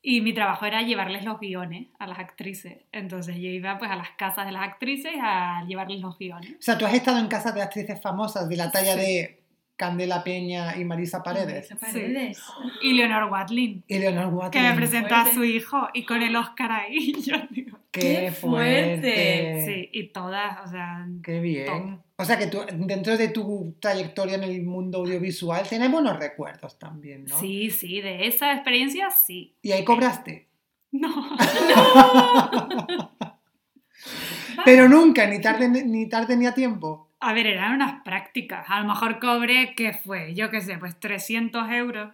y 0.00 0.20
mi 0.20 0.32
trabajo 0.34 0.66
era 0.66 0.82
llevarles 0.82 1.24
los 1.24 1.40
guiones 1.40 1.86
a 1.98 2.06
las 2.06 2.18
actrices. 2.18 2.78
Entonces 2.92 3.36
yo 3.36 3.48
iba 3.48 3.78
pues 3.78 3.90
a 3.90 3.96
las 3.96 4.10
casas 4.12 4.44
de 4.46 4.52
las 4.52 4.62
actrices 4.62 5.12
a 5.20 5.64
llevarles 5.66 6.00
los 6.00 6.18
guiones. 6.18 6.52
O 6.52 6.62
sea, 6.62 6.76
tú 6.78 6.84
has 6.86 6.94
estado 6.94 7.18
en 7.18 7.28
casas 7.28 7.54
de 7.54 7.62
actrices 7.62 8.00
famosas 8.02 8.48
de 8.48 8.56
la 8.56 8.70
talla 8.70 8.94
Sí. 8.94 9.00
de 9.00 9.40
Candela 9.76 10.22
Peña 10.22 10.76
y 10.76 10.84
Marisa 10.84 11.22
Paredes. 11.22 11.70
Marisa 11.70 11.76
Paredes. 11.86 12.42
Y 12.82 12.92
Leonor 12.92 13.30
Watling, 13.32 13.82
Y 13.88 13.98
Leonor 13.98 14.28
que 14.50 14.58
Watling. 14.58 14.62
me 14.62 14.74
presentó 14.76 15.14
a 15.14 15.26
su 15.32 15.42
hijo 15.42 15.88
y 15.94 16.04
con 16.04 16.22
el 16.22 16.36
Oscar 16.36 16.70
ahí. 16.70 17.12
Yo 17.22 17.36
digo, 17.50 17.78
¡Qué 17.90 18.00
¡Qué 18.00 18.30
fuerte! 18.32 19.00
fuerte! 19.00 19.64
sí, 19.66 19.88
y 19.92 20.08
todas, 20.08 20.66
o 20.66 20.70
sea, 20.70 21.06
¡Qué 21.22 21.40
bien! 21.40 22.00
O 22.16 22.24
sea 22.24 22.38
que 22.38 22.46
tú, 22.46 22.60
dentro 22.72 23.16
de 23.16 23.28
tu 23.28 23.76
trayectoria 23.80 24.36
en 24.36 24.44
el 24.44 24.62
mundo 24.62 24.98
audiovisual, 24.98 25.66
tienes 25.68 25.90
buenos 25.90 26.16
recuerdos 26.18 26.78
también, 26.78 27.24
¿no? 27.24 27.38
sí, 27.40 27.70
sí, 27.70 28.00
de 28.00 28.26
esa 28.28 28.52
experiencia 28.54 29.10
sí. 29.10 29.56
Y 29.62 29.72
ahí 29.72 29.84
cobraste. 29.84 30.48
No. 30.92 31.10
Pero 34.64 34.88
nunca, 34.88 35.26
ni 35.26 35.40
tarde 35.40 35.68
ni, 35.68 36.08
tarde, 36.08 36.36
ni 36.36 36.46
a 36.46 36.54
tiempo. 36.54 37.10
A 37.20 37.32
ver, 37.32 37.46
eran 37.46 37.74
unas 37.74 38.02
prácticas. 38.04 38.64
A 38.68 38.80
lo 38.80 38.88
mejor 38.88 39.18
cobré, 39.18 39.74
¿qué 39.74 39.92
fue? 39.92 40.34
Yo 40.34 40.50
qué 40.50 40.60
sé, 40.60 40.78
pues 40.78 40.98
300 41.00 41.68
euros. 41.70 42.12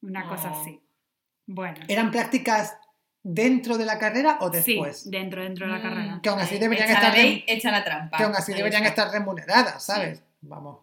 Una 0.00 0.28
cosa 0.28 0.50
No. 0.50 0.60
así. 0.60 0.80
Bueno. 1.46 1.80
¿Eran 1.88 2.10
prácticas 2.10 2.78
dentro 3.22 3.76
de 3.78 3.84
la 3.86 3.98
carrera 3.98 4.38
o 4.40 4.50
después? 4.50 5.02
Sí, 5.02 5.10
dentro, 5.10 5.42
dentro 5.42 5.66
de 5.66 5.72
la 5.72 5.78
Mm. 5.78 5.82
carrera. 5.82 6.20
Que 6.22 6.28
aún 6.28 6.40
así 6.40 6.54
Ahí, 6.54 6.60
deberían 6.60 6.88
echa 6.88 6.94
estar 6.98 7.12
la 7.16 7.22
ley, 7.22 7.38
rem- 7.40 7.44
echa 7.46 7.70
la 7.70 7.84
trampa. 7.84 8.16
que 8.16 8.24
aún 8.24 8.34
así 8.34 8.52
Ahí 8.52 8.58
deberían 8.58 8.84
está. 8.84 9.02
estar 9.04 9.18
remuneradas, 9.20 9.84
¿sabes? 9.84 10.22
Vamos. 10.40 10.78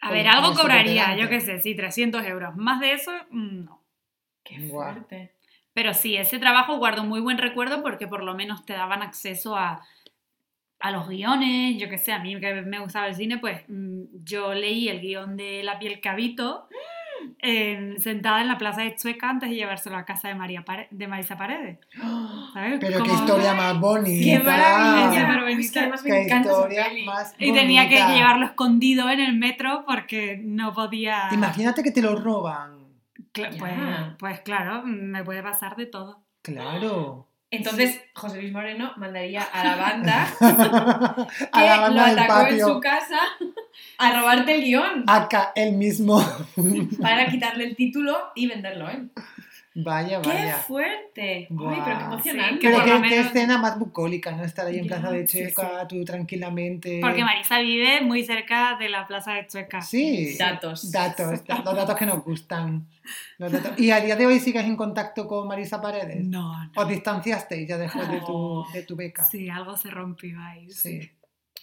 A 0.00 0.06
con- 0.08 0.16
ver, 0.16 0.28
algo 0.28 0.54
cobraría, 0.54 1.14
yo 1.16 1.28
qué 1.28 1.40
sé, 1.40 1.60
sí, 1.60 1.74
300 1.74 2.24
euros. 2.24 2.56
Más 2.56 2.80
de 2.80 2.92
eso, 2.94 3.12
mm, 3.30 3.64
no. 3.64 3.82
¡Qué 4.42 4.60
fuerte! 4.70 5.34
Pero 5.74 5.92
sí, 5.94 6.16
ese 6.16 6.38
trabajo 6.38 6.78
guardo 6.78 7.04
muy 7.04 7.20
buen 7.20 7.38
recuerdo 7.38 7.82
porque 7.82 8.06
por 8.08 8.22
lo 8.22 8.34
menos 8.34 8.64
te 8.64 8.72
daban 8.72 9.02
acceso 9.02 9.56
a, 9.56 9.84
a 10.80 10.90
los 10.90 11.08
guiones. 11.08 11.76
Yo 11.78 11.88
qué 11.90 11.98
sé, 11.98 12.12
a 12.12 12.18
mí 12.18 12.40
que 12.40 12.62
me 12.62 12.78
gustaba 12.80 13.06
el 13.06 13.14
cine, 13.14 13.38
pues 13.38 13.62
mm, 13.68 14.02
yo 14.24 14.54
leí 14.54 14.88
el 14.88 15.00
guion 15.00 15.36
de 15.36 15.62
La 15.62 15.78
piel 15.78 16.00
que 16.00 16.08
habito 16.08 16.68
eh, 17.40 17.96
sentada 17.98 18.40
en 18.40 18.48
la 18.48 18.58
plaza 18.58 18.82
de 18.82 18.94
Chueca 18.96 19.28
antes 19.30 19.50
de 19.50 19.56
llevárselo 19.56 19.96
a 19.96 20.04
casa 20.04 20.28
de, 20.28 20.34
María 20.34 20.64
Pare- 20.64 20.88
de 20.90 21.08
Marisa 21.08 21.36
Paredes. 21.36 21.78
¿sabes? 22.52 22.78
Pero 22.80 23.02
qué 23.02 23.12
historia 23.12 23.54
más 23.54 23.78
bonita. 23.80 24.24
¡Qué 24.24 24.38
maravilla! 24.44 25.20
Súper 25.20 25.40
bonita. 25.42 25.60
Es 25.60 25.72
que 25.72 25.78
además 25.80 26.02
Qué 26.02 26.10
me 26.10 26.22
encanta 26.22 26.48
esa 26.50 26.58
historia 26.58 26.86
más 27.06 27.34
Y 27.38 27.52
tenía 27.52 27.88
que 27.88 27.96
llevarlo 28.14 28.46
escondido 28.46 29.08
en 29.10 29.20
el 29.20 29.36
metro 29.36 29.84
porque 29.86 30.40
no 30.42 30.72
podía... 30.72 31.28
Imagínate 31.32 31.82
que 31.82 31.90
te 31.90 32.02
lo 32.02 32.16
roban. 32.16 32.78
Cla- 33.32 33.56
pues, 33.58 33.72
pues 34.18 34.40
claro, 34.40 34.82
me 34.84 35.22
puede 35.24 35.42
pasar 35.42 35.76
de 35.76 35.86
todo. 35.86 36.22
Claro. 36.42 37.26
Entonces, 37.52 38.00
José 38.14 38.40
Luis 38.40 38.52
Moreno 38.52 38.92
mandaría 38.96 39.42
a 39.42 39.64
la 39.64 39.76
banda 39.76 40.22
a 40.40 41.26
que 41.52 41.66
la 41.66 41.76
lo 41.76 41.82
banda 41.82 42.06
atacó 42.06 42.46
en 42.46 42.60
su 42.60 42.80
casa 42.80 43.18
a 43.98 44.20
robarte 44.20 44.54
el 44.54 44.64
guion 44.64 45.04
Acá 45.08 45.52
el 45.56 45.72
mismo. 45.72 46.24
para 47.00 47.28
quitarle 47.28 47.64
el 47.64 47.76
título 47.76 48.16
y 48.36 48.46
venderlo, 48.46 48.88
¿eh? 48.88 49.02
Vaya, 49.74 50.20
¡Qué 50.20 50.28
vaya. 50.28 50.56
fuerte! 50.58 51.46
Guau. 51.50 51.70
¡Ay, 51.74 51.80
pero 51.84 51.96
qué 51.96 52.00
Sí, 52.00 52.28
emocionante! 52.30 52.58
que 52.60 52.68
Pero 52.70 52.84
qué, 53.02 53.08
qué 53.08 53.20
escena 53.20 53.58
más 53.58 53.78
bucólica, 53.78 54.32
¿no? 54.32 54.42
Estar 54.44 54.66
ahí 54.66 54.78
en 54.78 54.86
Plaza 54.86 55.10
de 55.10 55.26
sí, 55.26 55.38
Checa, 55.38 55.86
tú 55.88 56.04
tranquilamente. 56.04 56.98
Porque 57.00 57.22
Marisa 57.24 57.60
vive 57.60 58.00
muy 58.00 58.24
cerca 58.24 58.76
de 58.78 58.88
la 58.88 59.06
plaza 59.06 59.34
de 59.34 59.46
Chueca. 59.46 59.80
Sí. 59.82 60.36
Datos. 60.38 60.90
Datos, 60.90 61.44
da- 61.46 61.58
los 61.64 61.76
datos 61.76 61.96
que 61.96 62.06
nos 62.06 62.24
gustan. 62.24 62.86
Los 63.38 63.52
datos- 63.52 63.78
¿Y 63.78 63.90
a 63.90 64.00
día 64.00 64.16
de 64.16 64.26
hoy 64.26 64.38
sigues 64.40 64.64
en 64.64 64.76
contacto 64.76 65.26
con 65.26 65.46
Marisa 65.48 65.80
Paredes? 65.80 66.24
No, 66.24 66.64
no. 66.64 66.70
¿Os 66.74 66.88
distanciasteis 66.88 67.68
ya 67.68 67.76
después 67.78 68.08
de 68.10 68.20
tu, 68.20 68.64
de 68.72 68.82
tu 68.82 68.96
beca? 68.96 69.24
Sí, 69.24 69.48
algo 69.48 69.76
se 69.76 69.90
rompió 69.90 70.38
ahí. 70.40 70.70
Sí. 70.70 71.10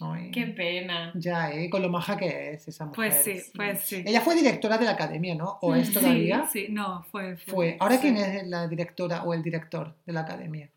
Ay. 0.00 0.30
¡Qué 0.30 0.46
pena! 0.46 1.12
Ya, 1.14 1.50
¿eh? 1.50 1.68
Con 1.68 1.82
lo 1.82 1.88
maja 1.88 2.16
que 2.16 2.52
es 2.52 2.68
esa 2.68 2.86
mujer. 2.86 2.96
Pues 2.96 3.24
sí, 3.24 3.50
pues 3.54 3.80
sí. 3.80 4.02
Ella 4.06 4.20
fue 4.20 4.34
directora 4.36 4.78
de 4.78 4.84
la 4.84 4.92
academia, 4.92 5.34
¿no? 5.34 5.58
¿O 5.60 5.74
es 5.74 5.88
Sí, 5.88 5.94
todavía? 5.94 6.46
Sí, 6.46 6.66
no, 6.70 7.02
fue. 7.10 7.36
Fue. 7.36 7.52
Fue. 7.52 7.76
¿Ahora 7.80 7.96
sí. 7.96 8.02
quién 8.02 8.16
es 8.16 8.46
la 8.46 8.68
directora 8.68 9.24
o 9.24 9.34
el 9.34 9.42
director 9.42 9.96
de 10.06 10.12
la 10.12 10.20
academia? 10.20 10.70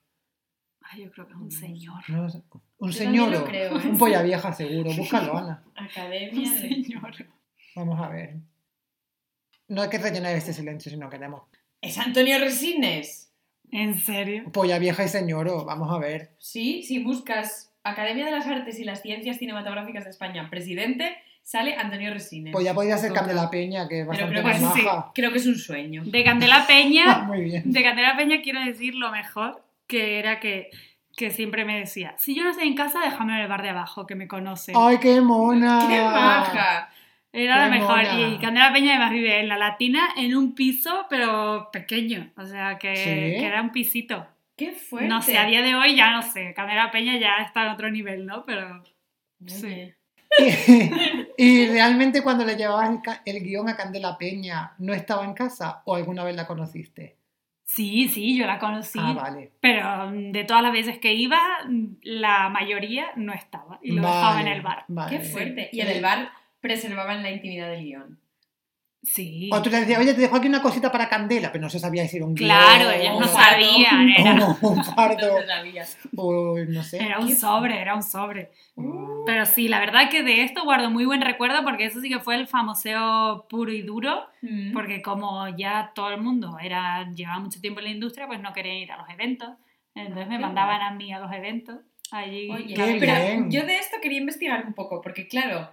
Ay, 0.82 1.04
yo 1.06 1.12
creo 1.12 1.28
que 1.28 1.34
es 1.34 1.40
un 1.40 1.52
señor. 1.52 2.02
No 2.10 2.30
sé. 2.30 2.42
Un 2.80 2.92
señor. 2.94 3.32
lo 3.32 3.46
creo, 3.46 3.80
¿eh? 3.80 3.88
Un 3.88 3.98
polla 3.98 4.22
vieja, 4.24 4.52
seguro. 4.54 4.92
Búscalo, 4.98 5.38
Ana. 5.38 5.64
Academia 5.76 6.50
Un 6.50 6.56
de... 6.56 6.60
señor. 6.60 7.14
Vamos 7.76 8.00
a 8.02 8.10
ver. 8.10 8.36
No 9.68 9.82
hay 9.82 9.90
que 9.90 10.00
rellenar 10.00 10.36
este 10.36 10.52
silencio 10.52 10.92
si 10.92 10.98
no 10.98 11.10
queremos. 11.10 11.44
¿Es 11.80 11.98
Antonio 11.98 12.38
Resines? 12.40 13.32
¿En 13.72 13.98
serio? 13.98 14.52
Polla 14.52 14.78
vieja 14.80 15.06
y 15.06 15.08
señoro, 15.08 15.64
vamos 15.64 15.90
a 15.94 15.98
ver. 15.98 16.36
Sí, 16.40 16.84
si 16.84 17.02
buscas 17.02 17.71
Academia 17.84 18.26
de 18.26 18.32
las 18.32 18.46
Artes 18.48 18.80
y 18.80 18.84
las 18.84 19.02
Ciencias 19.02 19.38
Cinematográficas 19.38 20.04
de 20.04 20.12
España, 20.12 20.48
presidente, 20.50 21.18
sale 21.44 21.76
Antonio 21.76 22.14
Resines. 22.14 22.52
Pues 22.54 22.64
ya 22.66 22.74
podría 22.74 22.98
ser. 22.98 23.12
Candela 23.14 23.50
Peña, 23.50 23.88
que 23.88 24.02
es 24.02 24.08
Pero 24.08 24.10
bastante 24.28 24.42
creo 24.42 24.54
que 24.54 24.60
más 24.62 24.74
sí. 24.76 24.82
maja. 24.84 25.12
Creo 25.16 25.32
que 25.32 25.38
es 25.38 25.48
un 25.48 25.56
sueño. 25.58 26.04
De 26.06 26.24
Candela 26.24 26.66
Peña, 26.68 27.24
Muy 27.28 27.42
bien. 27.42 27.64
de 27.66 27.84
Candela 27.84 28.16
Peña 28.16 28.42
quiero 28.44 28.64
decir 28.64 28.94
lo 28.96 29.12
mejor, 29.12 29.64
que 29.88 30.20
era 30.20 30.40
que, 30.40 30.70
que 31.18 31.32
siempre 31.32 31.66
me 31.66 31.80
decía, 31.80 32.14
si 32.18 32.36
yo 32.36 32.44
no 32.44 32.52
estoy 32.52 32.68
en 32.68 32.76
casa, 32.76 33.00
déjame 33.04 33.34
en 33.34 33.40
el 33.42 33.48
bar 33.48 33.64
de 33.64 33.70
abajo, 33.70 34.06
que 34.06 34.16
me 34.16 34.28
conocen. 34.28 34.76
¡Ay, 34.78 34.98
qué 35.00 35.20
mona! 35.22 35.86
¡Qué 35.90 36.02
maja! 36.02 36.90
Era 37.34 37.66
lo 37.66 37.72
mejor. 37.72 37.98
mona. 37.98 38.20
Y 38.30 38.38
Candela 38.40 38.72
Peña 38.74 38.92
además 38.92 39.12
vive 39.12 39.40
en 39.40 39.48
la 39.48 39.58
Latina 39.58 40.10
en 40.18 40.36
un 40.36 40.54
piso, 40.54 41.06
pero 41.10 41.70
pequeño. 41.72 42.30
O 42.38 42.46
sea, 42.46 42.78
que, 42.78 42.96
¿Sí? 42.96 43.04
que 43.40 43.46
era 43.46 43.62
un 43.62 43.72
pisito. 43.72 44.28
¡Qué 44.66 44.72
fuerte! 44.74 45.07
No 45.07 45.22
sé, 45.22 45.38
a 45.38 45.45
día 45.45 45.62
de 45.62 45.76
hoy 45.76 45.95
ya 45.95 46.12
no 46.12 46.22
sé. 46.22 46.53
Candela 46.53 46.91
Peña 46.91 47.18
ya 47.18 47.38
está 47.38 47.66
en 47.66 47.72
otro 47.72 47.89
nivel, 47.89 48.26
¿no? 48.26 48.43
Pero 48.45 48.84
Oye, 49.43 49.95
Y, 50.38 50.43
y 51.38 51.68
realmente 51.68 52.22
cuando 52.22 52.45
le 52.45 52.55
llevabas 52.55 52.89
el, 53.26 53.36
el 53.36 53.43
guion 53.43 53.70
a 53.70 53.76
Candela 53.76 54.18
Peña, 54.18 54.74
¿no 54.80 54.93
estaba 54.93 55.26
en 55.26 55.34
casa 55.34 55.82
o 55.86 55.95
alguna 55.95 56.24
vez 56.24 56.36
la 56.36 56.47
conociste? 56.47 57.18
sí, 57.64 58.09
sí, 58.09 58.38
yo 58.38 58.45
la 58.45 58.59
conocí. 58.59 58.99
Ah, 59.01 59.14
vale. 59.14 59.51
Pero 59.62 60.12
de 60.12 60.43
todas 60.43 60.62
las 60.62 60.74
veces 60.74 60.99
que 60.99 61.14
iba, 61.14 61.39
la 62.01 62.49
mayoría 62.49 63.07
no 63.16 63.32
estaba. 63.34 63.80
Y 63.82 63.91
lo 63.93 64.01
dejaba 64.01 64.39
en 64.41 64.45
Vale, 64.45 64.55
el 64.57 64.62
bar. 64.62 64.86
vale. 64.89 65.18
¡Qué 65.18 65.24
fuerte! 65.24 65.70
Y 65.72 65.80
en 65.80 65.88
el 65.88 66.01
bar 66.01 66.32
preservaban 66.59 67.24
la 67.24 67.32
intimidad 67.32 67.70
del 67.70 67.84
guion. 67.86 68.20
Sí. 69.04 69.49
O 69.52 69.60
tú 69.64 69.72
le 69.72 69.80
decías, 69.80 69.99
oye, 69.99 70.14
te 70.14 70.22
dejo 70.22 70.36
aquí 70.36 70.47
una 70.47 70.62
cosita 70.62 70.91
para 70.91 71.10
Candela, 71.10 71.52
pero 71.52 71.64
no 71.64 71.70
se 71.72 71.80
sabía 71.80 72.08
si 72.08 72.18
era 72.18 72.26
un 72.28 72.36
Claro, 72.36 72.89
un 73.16 73.20
no 73.22 73.28
sabían, 73.28 74.10
era, 74.10 74.34
un 74.62 74.84
fardo, 74.84 75.39
No 75.41 75.47
sabía. 75.47 75.86
o 76.16 76.58
no 76.70 76.84
sé. 76.84 77.04
era 77.04 77.20
un 77.20 77.36
sobre, 77.36 77.82
era 77.82 77.95
un 77.95 78.04
sobre. 78.04 78.52
Uh, 78.76 79.26
Pero 79.26 79.47
sí, 79.47 79.68
la 79.68 79.80
verdad 79.80 80.10
que 80.10 80.22
de 80.22 80.43
esto 80.43 80.64
guardo 80.64 80.91
muy 80.91 81.06
buen 81.06 81.22
recuerdo 81.22 81.64
porque 81.64 81.86
eso 81.86 81.99
sí 81.99 82.10
que 82.10 82.20
fue 82.20 82.36
el 82.36 82.47
famoseo 82.47 83.47
puro 83.49 83.72
y 83.72 83.82
duro, 83.82 84.24
mm. 84.43 84.72
porque 84.74 85.02
como 85.02 85.47
ya 85.58 85.91
todo 85.95 86.12
el 86.12 86.22
mundo 86.22 86.58
era 86.62 87.10
llevaba 87.12 87.39
mucho 87.39 87.60
tiempo 87.60 87.80
en 87.80 87.86
la 87.86 87.91
industria, 87.91 88.28
pues 88.28 88.39
no 88.39 88.54
querían 88.54 88.76
ir 88.78 88.91
a 88.91 88.97
los 88.97 89.10
eventos. 89.10 89.49
Entonces 89.95 90.28
me 90.28 90.36
Qué 90.38 90.41
mandaban 90.41 90.82
a 90.82 90.91
mí 90.93 91.12
a 91.12 91.20
los 91.20 91.32
eventos. 91.34 91.78
Allí. 92.12 92.52
Oye, 92.52 92.76
Qué 92.76 92.97
pero 92.99 93.14
bien. 93.16 93.49
yo 93.52 93.64
de 93.66 93.78
esto 93.78 93.97
quería 94.02 94.20
investigar 94.20 94.66
un 94.66 94.74
poco, 94.74 95.02
porque 95.02 95.28
claro, 95.28 95.70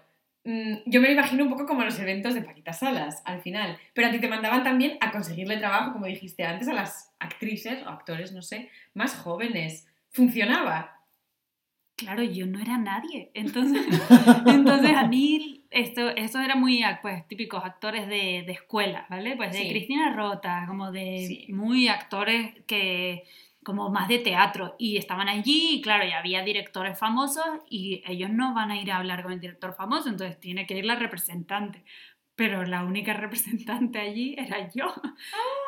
yo 0.86 1.00
me 1.00 1.08
lo 1.08 1.12
imagino 1.12 1.44
un 1.44 1.50
poco 1.50 1.66
como 1.66 1.84
los 1.84 1.98
eventos 1.98 2.34
de 2.34 2.42
Paquita 2.42 2.72
Salas, 2.72 3.22
al 3.24 3.40
final. 3.42 3.76
Pero 3.92 4.08
a 4.08 4.10
ti 4.10 4.18
te 4.18 4.28
mandaban 4.28 4.64
también 4.64 4.96
a 5.00 5.10
conseguirle 5.10 5.58
trabajo, 5.58 5.92
como 5.92 6.06
dijiste 6.06 6.44
antes, 6.44 6.68
a 6.68 6.72
las 6.72 7.14
actrices 7.18 7.84
o 7.86 7.88
actores, 7.90 8.32
no 8.32 8.42
sé, 8.42 8.70
más 8.94 9.14
jóvenes. 9.16 9.86
¿Funcionaba? 10.10 10.94
Claro, 11.96 12.22
yo 12.22 12.46
no 12.46 12.60
era 12.60 12.78
nadie. 12.78 13.30
Entonces, 13.34 13.84
entonces 14.46 14.92
a 14.96 15.06
mí 15.06 15.64
esto, 15.70 16.08
esto 16.10 16.38
era 16.40 16.54
muy 16.54 16.82
pues 17.02 17.26
típicos 17.26 17.64
actores 17.64 18.06
de, 18.08 18.44
de 18.46 18.52
escuela, 18.52 19.06
¿vale? 19.10 19.36
Pues 19.36 19.52
de 19.52 19.58
Sí. 19.58 19.68
Cristina 19.70 20.14
Rota, 20.14 20.64
como 20.68 20.92
de 20.92 21.24
Sí. 21.26 21.52
muy 21.52 21.88
actores 21.88 22.52
que 22.66 23.24
como 23.68 23.90
más 23.90 24.08
de 24.08 24.18
teatro 24.18 24.76
y 24.78 24.96
estaban 24.96 25.28
allí 25.28 25.74
y 25.74 25.82
claro, 25.82 26.08
ya 26.08 26.20
había 26.20 26.42
directores 26.42 26.98
famosos 26.98 27.44
y 27.68 28.02
ellos 28.06 28.30
no 28.30 28.54
van 28.54 28.70
a 28.70 28.80
ir 28.80 28.90
a 28.90 28.96
hablar 28.96 29.22
con 29.22 29.32
el 29.32 29.40
director 29.40 29.74
famoso, 29.74 30.08
entonces 30.08 30.40
tiene 30.40 30.66
que 30.66 30.78
ir 30.78 30.86
la 30.86 30.94
representante. 30.94 31.84
Pero 32.34 32.64
la 32.64 32.82
única 32.82 33.12
representante 33.24 33.98
allí 33.98 34.34
era 34.38 34.70
yo. 34.70 34.86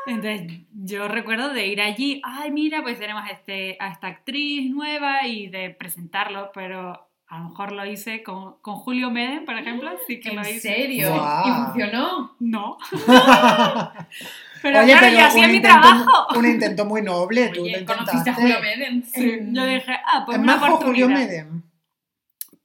Entonces 0.07 0.63
yo 0.73 1.09
recuerdo 1.09 1.53
de 1.53 1.67
ir 1.67 1.83
allí, 1.83 2.23
ay 2.25 2.51
mira, 2.51 2.81
pues 2.83 2.99
tenemos 2.99 3.23
a, 3.23 3.33
este, 3.33 3.77
a 3.79 3.91
esta 3.91 4.07
actriz 4.07 4.71
nueva 4.71 5.27
y 5.27 5.49
de 5.49 5.69
presentarlo, 5.69 6.53
pero 6.55 7.10
a 7.31 7.39
lo 7.39 7.49
mejor 7.51 7.73
lo 7.73 7.87
hice 7.87 8.23
con, 8.23 8.57
con 8.61 8.75
Julio 8.77 9.11
Meden, 9.11 9.45
por 9.45 9.57
ejemplo, 9.57 9.91
sí 10.07 10.21
que 10.21 10.31
¿En 10.31 10.37
lo 10.37 10.43
hice. 10.43 10.61
serio? 10.61 11.15
¿Y 11.47 11.51
funcionó? 11.65 12.37
No. 12.41 12.77
Pero 14.63 14.81
Oye, 14.81 14.93
claro, 14.93 15.07
pero 15.07 15.19
yo 15.19 15.27
hacía 15.27 15.49
mi 15.49 15.55
intento- 15.57 15.81
trabajo. 15.81 16.39
Un 16.39 16.47
intento 16.47 16.85
muy 16.85 17.01
noble, 17.03 17.49
tú 17.49 17.55
lo 17.57 17.63
Oye, 17.63 17.71
intentaste. 17.81 18.05
¿conociste 18.05 18.31
a 18.31 18.35
Julio 18.35 18.61
Meden? 18.61 19.03
Sí, 19.05 19.31
En- 19.31 19.55
yo 19.55 19.65
dije, 19.65 19.97
ah, 20.05 20.23
pues 20.27 20.37
¿Es 20.37 20.43
una 20.43 20.57
majo 20.57 20.77
Julio. 20.77 21.09
Medem? 21.09 21.63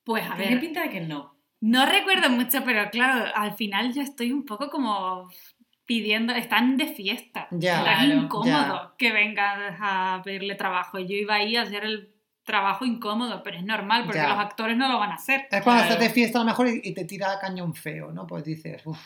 Pues 0.03 0.29
a 0.29 0.35
Tiene 0.35 0.51
ver, 0.51 0.59
pinta 0.59 0.81
de 0.81 0.89
que 0.89 0.99
no. 1.01 1.35
no 1.61 1.85
recuerdo 1.85 2.29
mucho, 2.29 2.63
pero 2.65 2.89
claro, 2.89 3.31
al 3.33 3.53
final 3.53 3.93
yo 3.93 4.01
estoy 4.01 4.33
un 4.33 4.45
poco 4.45 4.69
como 4.69 5.29
pidiendo, 5.85 6.33
están 6.33 6.75
de 6.75 6.87
fiesta. 6.87 7.47
Ya, 7.51 7.77
es 7.77 7.81
Claro, 7.83 8.13
incómodo 8.23 8.95
que 8.97 9.11
vengan 9.13 9.77
a 9.79 10.21
pedirle 10.23 10.55
trabajo. 10.55 10.99
Yo 10.99 11.15
iba 11.15 11.35
ahí 11.35 11.55
a 11.55 11.61
hacer 11.61 11.85
el 11.85 12.13
trabajo 12.45 12.85
incómodo, 12.85 13.41
pero 13.43 13.57
es 13.57 13.63
normal 13.63 14.03
porque 14.05 14.19
Ya. 14.19 14.29
los 14.29 14.37
actores 14.39 14.77
no 14.77 14.87
lo 14.87 14.99
van 14.99 15.11
a 15.11 15.15
hacer. 15.15 15.47
Es 15.51 15.61
cuando 15.63 15.81
Claro. 15.83 15.93
estás 15.93 15.99
de 15.99 16.09
fiesta 16.13 16.37
a 16.39 16.41
lo 16.41 16.45
mejor 16.45 16.67
y, 16.69 16.93
te 16.93 17.03
tira 17.05 17.37
cañón 17.41 17.73
feo, 17.75 18.11
¿no? 18.11 18.25
Pues 18.27 18.43
dices, 18.45 18.81
uff. 18.85 18.99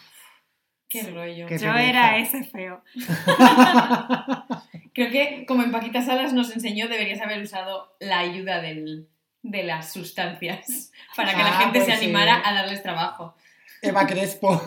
Qué 0.90 1.04
rollo. 1.04 1.46
Qué 1.48 1.58
Yo 1.60 1.72
era 1.74 2.18
ese 2.18 2.44
feo. 2.44 2.82
Creo 4.94 5.12
que 5.12 5.46
como 5.48 5.64
en 5.64 5.72
Paquita 5.72 6.02
Salas 6.02 6.34
nos 6.34 6.52
enseñó, 6.52 6.88
deberías 6.88 7.22
haber 7.22 7.42
usado 7.42 7.96
la 8.00 8.20
ayuda 8.20 8.60
del, 8.62 9.08
de 9.44 9.64
las 9.64 9.94
sustancias 9.94 10.92
para 11.16 11.32
que 11.34 11.44
la 11.44 11.58
Ah, 11.58 11.62
gente 11.62 11.80
pues 11.80 11.86
se 11.92 11.98
sí. 11.98 12.06
animara 12.06 12.42
a 12.44 12.54
darles 12.54 12.82
trabajo. 12.84 13.36
Eva 13.82 14.06
Crespo. 14.06 14.62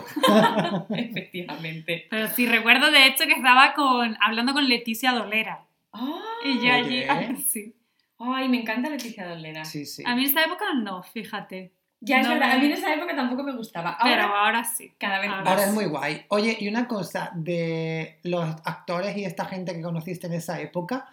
Efectivamente. 0.89 2.07
Pero 2.09 2.27
sí 2.29 2.47
recuerdo 2.47 2.89
de 2.89 3.05
hecho 3.05 3.25
que 3.25 3.33
estaba 3.33 3.73
con, 3.73 4.17
hablando 4.21 4.53
con 4.53 4.67
Leticia 4.67 5.11
Dolera. 5.11 5.65
Ah, 5.91 6.19
Y 6.43 6.65
yo 6.65 6.73
allí, 6.73 7.03
ah, 7.03 7.33
sí. 7.47 7.75
Ay, 8.19 8.47
me 8.49 8.61
encanta 8.61 8.89
Leticia 8.89 9.27
Dolera. 9.27 9.65
Sí, 9.65 9.85
sí. 9.85 10.03
A 10.05 10.15
mí 10.15 10.23
en 10.25 10.29
esa 10.29 10.43
época 10.43 10.65
no, 10.75 11.03
fíjate. 11.03 11.73
Ya 11.99 12.19
es 12.19 12.27
No 12.27 12.33
verdad, 12.33 12.47
me- 12.47 12.53
a 12.53 12.57
mí 12.59 12.65
en 12.65 12.71
esa 12.73 12.93
época 12.93 13.15
tampoco 13.15 13.43
me 13.43 13.55
gustaba. 13.55 13.97
Pero 14.03 14.23
Ahora, 14.23 14.45
ahora 14.45 14.63
sí. 14.63 14.91
cada 14.97 15.19
vez 15.19 15.29
ahora 15.29 15.43
más. 15.43 15.51
Ahora 15.53 15.65
es 15.67 15.73
muy 15.73 15.85
guay. 15.85 16.25
Oye, 16.29 16.57
y 16.59 16.67
una 16.67 16.87
cosa, 16.87 17.31
de 17.33 18.19
los 18.23 18.43
actores 18.65 19.15
y 19.17 19.23
esta 19.25 19.45
gente 19.45 19.73
que 19.73 19.81
conociste 19.81 20.27
en 20.27 20.33
esa 20.33 20.59
época, 20.59 21.07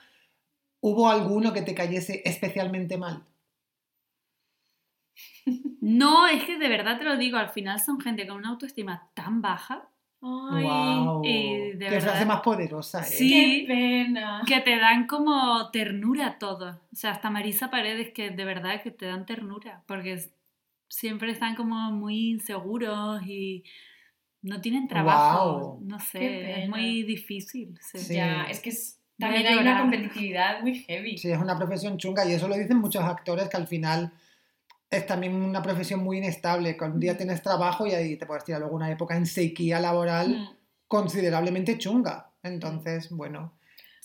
¿hubo 0.81 1.09
alguno 1.09 1.53
que 1.53 1.63
te 1.63 1.75
cayese 1.75 2.23
especialmente 2.25 2.99
mal? 2.99 3.25
No, 5.81 6.27
es 6.27 6.45
que 6.45 6.59
de 6.59 6.69
verdad 6.69 6.99
te 6.99 7.05
lo 7.05 7.17
digo, 7.17 7.39
al 7.39 7.49
final 7.51 7.81
son 7.81 8.01
gente 8.01 8.27
con 8.27 8.37
una 8.39 8.51
autoestima 8.51 9.09
tan 9.15 9.41
baja 9.41 9.89
Ay, 10.23 10.65
¡Wow! 10.65 11.23
y 11.25 11.57
de 11.73 11.79
Qué 11.79 11.91
verdad- 11.91 12.01
frase 12.11 12.27
más 12.27 12.41
poderosa, 12.43 13.01
¿eh? 13.01 13.05
Sí. 13.05 13.31
qué 13.31 13.65
pena. 13.67 14.43
que 14.47 14.61
te 14.61 14.77
dan 14.79 15.07
como 15.07 15.71
ternura 15.71 16.39
todo. 16.39 16.81
O 16.93 16.97
sea, 16.97 17.13
hasta 17.13 17.31
Marisa 17.31 17.71
Paredes 17.71 18.13
que 18.13 18.31
de 18.31 18.45
verdad 18.45 18.83
que 18.83 18.91
te 18.91 19.07
dan 19.07 19.25
ternura, 19.25 19.83
porque 19.87 20.23
siempre 20.89 21.31
están 21.33 21.55
como 21.55 21.91
muy 21.93 22.31
inseguros 22.31 23.23
y 23.27 23.65
no 24.43 24.61
tienen 24.61 24.89
trabajo. 24.89 25.59
Guau. 25.59 25.81
No 25.85 25.99
sé, 26.01 26.63
es 26.65 26.69
muy 26.69 27.03
difícil. 27.05 27.79
sí. 27.81 27.99
Sí. 27.99 28.15
Ya, 28.17 28.45
es 28.45 28.61
que 28.61 28.71
es- 28.71 28.99
también 29.19 29.47
hay 29.47 29.59
una 29.59 29.81
competitividad 29.81 30.61
muy 30.63 30.75
heavy. 30.81 31.17
Sí, 31.19 31.31
es 31.31 31.39
una 31.39 31.57
profesión 31.57 31.97
chunga 31.99 32.27
y 32.27 32.33
eso 32.33 32.49
lo 32.49 32.57
dicen 32.57 32.79
muchos 32.79 33.05
actores 33.05 33.49
que 33.49 33.57
al 33.59 33.67
final 33.67 34.13
es 34.91 35.07
también 35.07 35.35
una 35.35 35.63
profesión 35.63 36.01
muy 36.01 36.19
inestable, 36.19 36.77
un 36.81 36.99
día 37.01 37.17
tienes 37.17 37.43
trabajo 37.43 37.87
y 37.87 37.93
ahí 37.93 38.17
te 38.17 38.27
puedes 38.27 38.45
tirar 38.45 38.61
luego 38.61 38.75
una 38.77 38.91
época 38.91 39.17
en 39.17 39.27
sequía 39.27 39.79
laboral 39.81 40.29
Mm. 40.31 40.49
considerablemente 40.89 41.79
chunga. 41.79 42.31
Entonces, 42.43 43.11
bueno, 43.11 43.53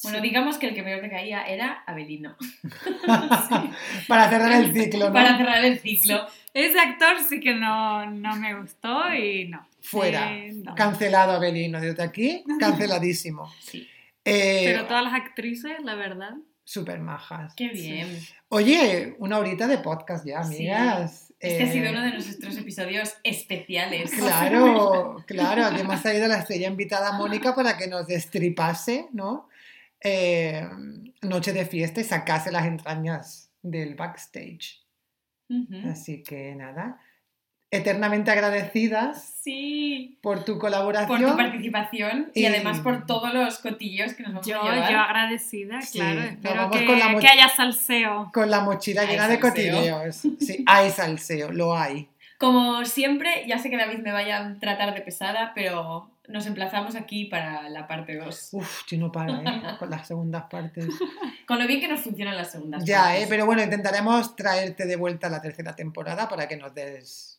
Bueno, 0.03 0.17
Sí. 0.19 0.23
digamos 0.23 0.57
que 0.57 0.67
el 0.67 0.75
que 0.75 0.83
peor 0.83 0.99
te 0.99 1.09
caía 1.09 1.43
era 1.45 1.81
Abelino. 1.87 2.35
para 4.07 4.29
cerrar 4.29 4.51
el 4.51 4.73
ciclo, 4.73 5.07
¿no? 5.07 5.13
Para 5.13 5.37
cerrar 5.37 5.63
el 5.63 5.79
ciclo. 5.79 6.27
Ese 6.53 6.79
actor 6.79 7.17
sí 7.27 7.39
que 7.39 7.53
no, 7.55 8.05
no 8.11 8.35
me 8.35 8.59
gustó 8.59 9.13
y 9.13 9.47
no. 9.47 9.65
Fuera. 9.81 10.33
Eh, 10.33 10.51
no. 10.63 10.75
Cancelado 10.75 11.31
Abelino, 11.33 11.79
desde 11.79 12.03
aquí, 12.03 12.43
canceladísimo. 12.59 13.51
Sí. 13.61 13.87
Eh, 14.25 14.63
Pero 14.65 14.85
todas 14.85 15.03
las 15.03 15.13
actrices, 15.13 15.77
la 15.83 15.95
verdad. 15.95 16.33
Súper 16.65 16.99
majas. 16.99 17.53
Qué 17.55 17.69
bien. 17.69 18.07
Oye, 18.49 19.15
una 19.19 19.37
horita 19.37 19.67
de 19.67 19.77
podcast 19.77 20.25
ya, 20.25 20.43
Sí. 20.43 20.55
amigas. 20.67 21.31
Este 21.39 21.63
ha 21.63 21.67
Eh, 21.67 21.71
sido 21.71 21.91
uno 21.91 22.01
de 22.01 22.11
nuestros 22.13 22.57
episodios 22.57 23.13
especiales. 23.23 24.09
Claro, 24.11 25.23
claro, 25.27 25.65
aquí 25.65 25.81
hemos 25.81 26.01
traído 26.01 26.25
a 26.25 26.27
la 26.29 26.39
estrella 26.39 26.67
invitada 26.67 27.11
Mónica 27.13 27.53
para 27.53 27.77
que 27.77 27.87
nos 27.87 28.07
destripase, 28.07 29.07
¿no? 29.13 29.47
Eh, 30.01 30.67
noche 31.21 31.53
de 31.53 31.65
fiesta 31.65 32.01
y 32.01 32.03
sacase 32.03 32.51
las 32.51 32.65
entrañas 32.65 33.51
del 33.61 33.95
backstage. 33.95 34.81
Así 35.91 36.23
que 36.23 36.55
nada, 36.55 36.99
eternamente 37.75 38.31
agradecidas 38.31 39.31
Sí. 39.43 40.17
por 40.21 40.43
tu 40.43 40.53
Por 40.53 40.61
colaboración. 40.61 41.21
tu 41.31 41.37
participación 41.37 42.31
y, 42.33 42.41
Y- 42.41 42.45
además 42.47 42.79
por 42.79 43.05
todos 43.05 43.31
los 43.33 43.59
cotillos 43.59 44.13
que 44.13 44.23
nos 44.23 44.33
vamos 44.33 44.47
Yo, 44.47 44.61
a 44.61 44.73
llevar. 44.73 44.91
yo 44.91 44.99
agradecida, 44.99 45.81
Sí, 45.81 45.99
claro. 45.99 46.21
Espero 46.21 46.71
que, 46.71 46.85
con 46.85 46.97
la 46.99 47.15
que 47.19 47.27
haya 47.27 47.47
salseo. 47.49 48.31
Con 48.33 48.49
la 48.49 48.61
mochila 48.61 49.01
Hay 49.01 49.07
llena 49.09 49.27
de 49.27 49.39
salseo. 49.39 49.51
cotilleos. 49.75 50.15
Sí, 50.39 50.63
hay 50.67 50.89
salseo, 50.89 51.51
lo 51.51 51.77
hay. 51.77 52.09
Como 52.39 52.83
siempre, 52.85 53.45
ya 53.47 53.59
sé 53.59 53.69
que 53.69 53.77
David 53.77 53.99
me 53.99 54.11
vaya 54.11 54.37
a 54.39 54.59
tratar 54.59 54.93
de 54.93 55.01
pesada, 55.01 55.51
pero 55.55 56.09
nos 56.27 56.47
emplazamos 56.47 56.95
aquí 56.95 57.25
para 57.25 57.69
la 57.69 57.87
parte 57.87 58.17
2. 58.17 58.49
Uf, 58.53 58.81
si 58.87 58.97
no 58.97 59.11
para, 59.11 59.41
¿eh? 59.41 59.61
Con 59.79 59.91
las 59.91 60.07
segundas 60.07 60.45
partes. 60.49 60.87
Con 61.47 61.59
lo 61.59 61.67
bien 61.67 61.79
que 61.79 61.87
nos 61.87 62.01
funcionan 62.01 62.35
las 62.35 62.51
segundas 62.51 62.83
Ya, 62.83 63.03
partes. 63.03 63.23
¿eh? 63.23 63.27
Pero 63.29 63.45
bueno, 63.45 63.61
intentaremos 63.61 64.35
traerte 64.35 64.85
de 64.87 64.95
vuelta 64.95 65.27
a 65.27 65.29
la 65.29 65.41
tercera 65.41 65.75
temporada 65.75 66.27
para 66.27 66.47
que 66.47 66.57
nos 66.57 66.73
des 66.73 67.34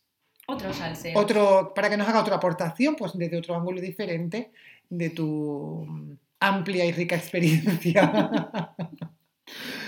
Otro 0.49 0.72
salseo. 0.72 1.18
otro, 1.18 1.72
para 1.74 1.90
que 1.90 1.97
nos 1.97 2.09
haga 2.09 2.20
otra 2.20 2.36
aportación, 2.36 2.94
pues 2.97 3.12
desde 3.14 3.36
otro 3.38 3.57
ángulo 3.57 3.80
diferente 3.80 4.53
de 4.88 5.11
tu 5.11 6.14
amplia 6.40 6.84
y 6.84 6.92
rica 6.92 7.16
experiencia. 7.16 8.30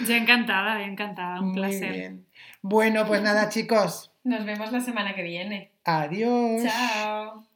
Yo 0.06 0.14
encantada, 0.14 0.78
yo 0.78 0.84
encantada, 0.84 1.40
un 1.40 1.48
Muy 1.48 1.56
placer. 1.56 1.92
bien. 1.92 2.26
Bueno, 2.62 3.04
pues 3.06 3.20
nada, 3.22 3.48
chicos. 3.48 4.12
Nos 4.22 4.44
vemos 4.44 4.70
la 4.70 4.80
semana 4.80 5.14
que 5.16 5.22
viene. 5.24 5.72
Adiós. 5.84 6.62
Chao. 6.62 7.44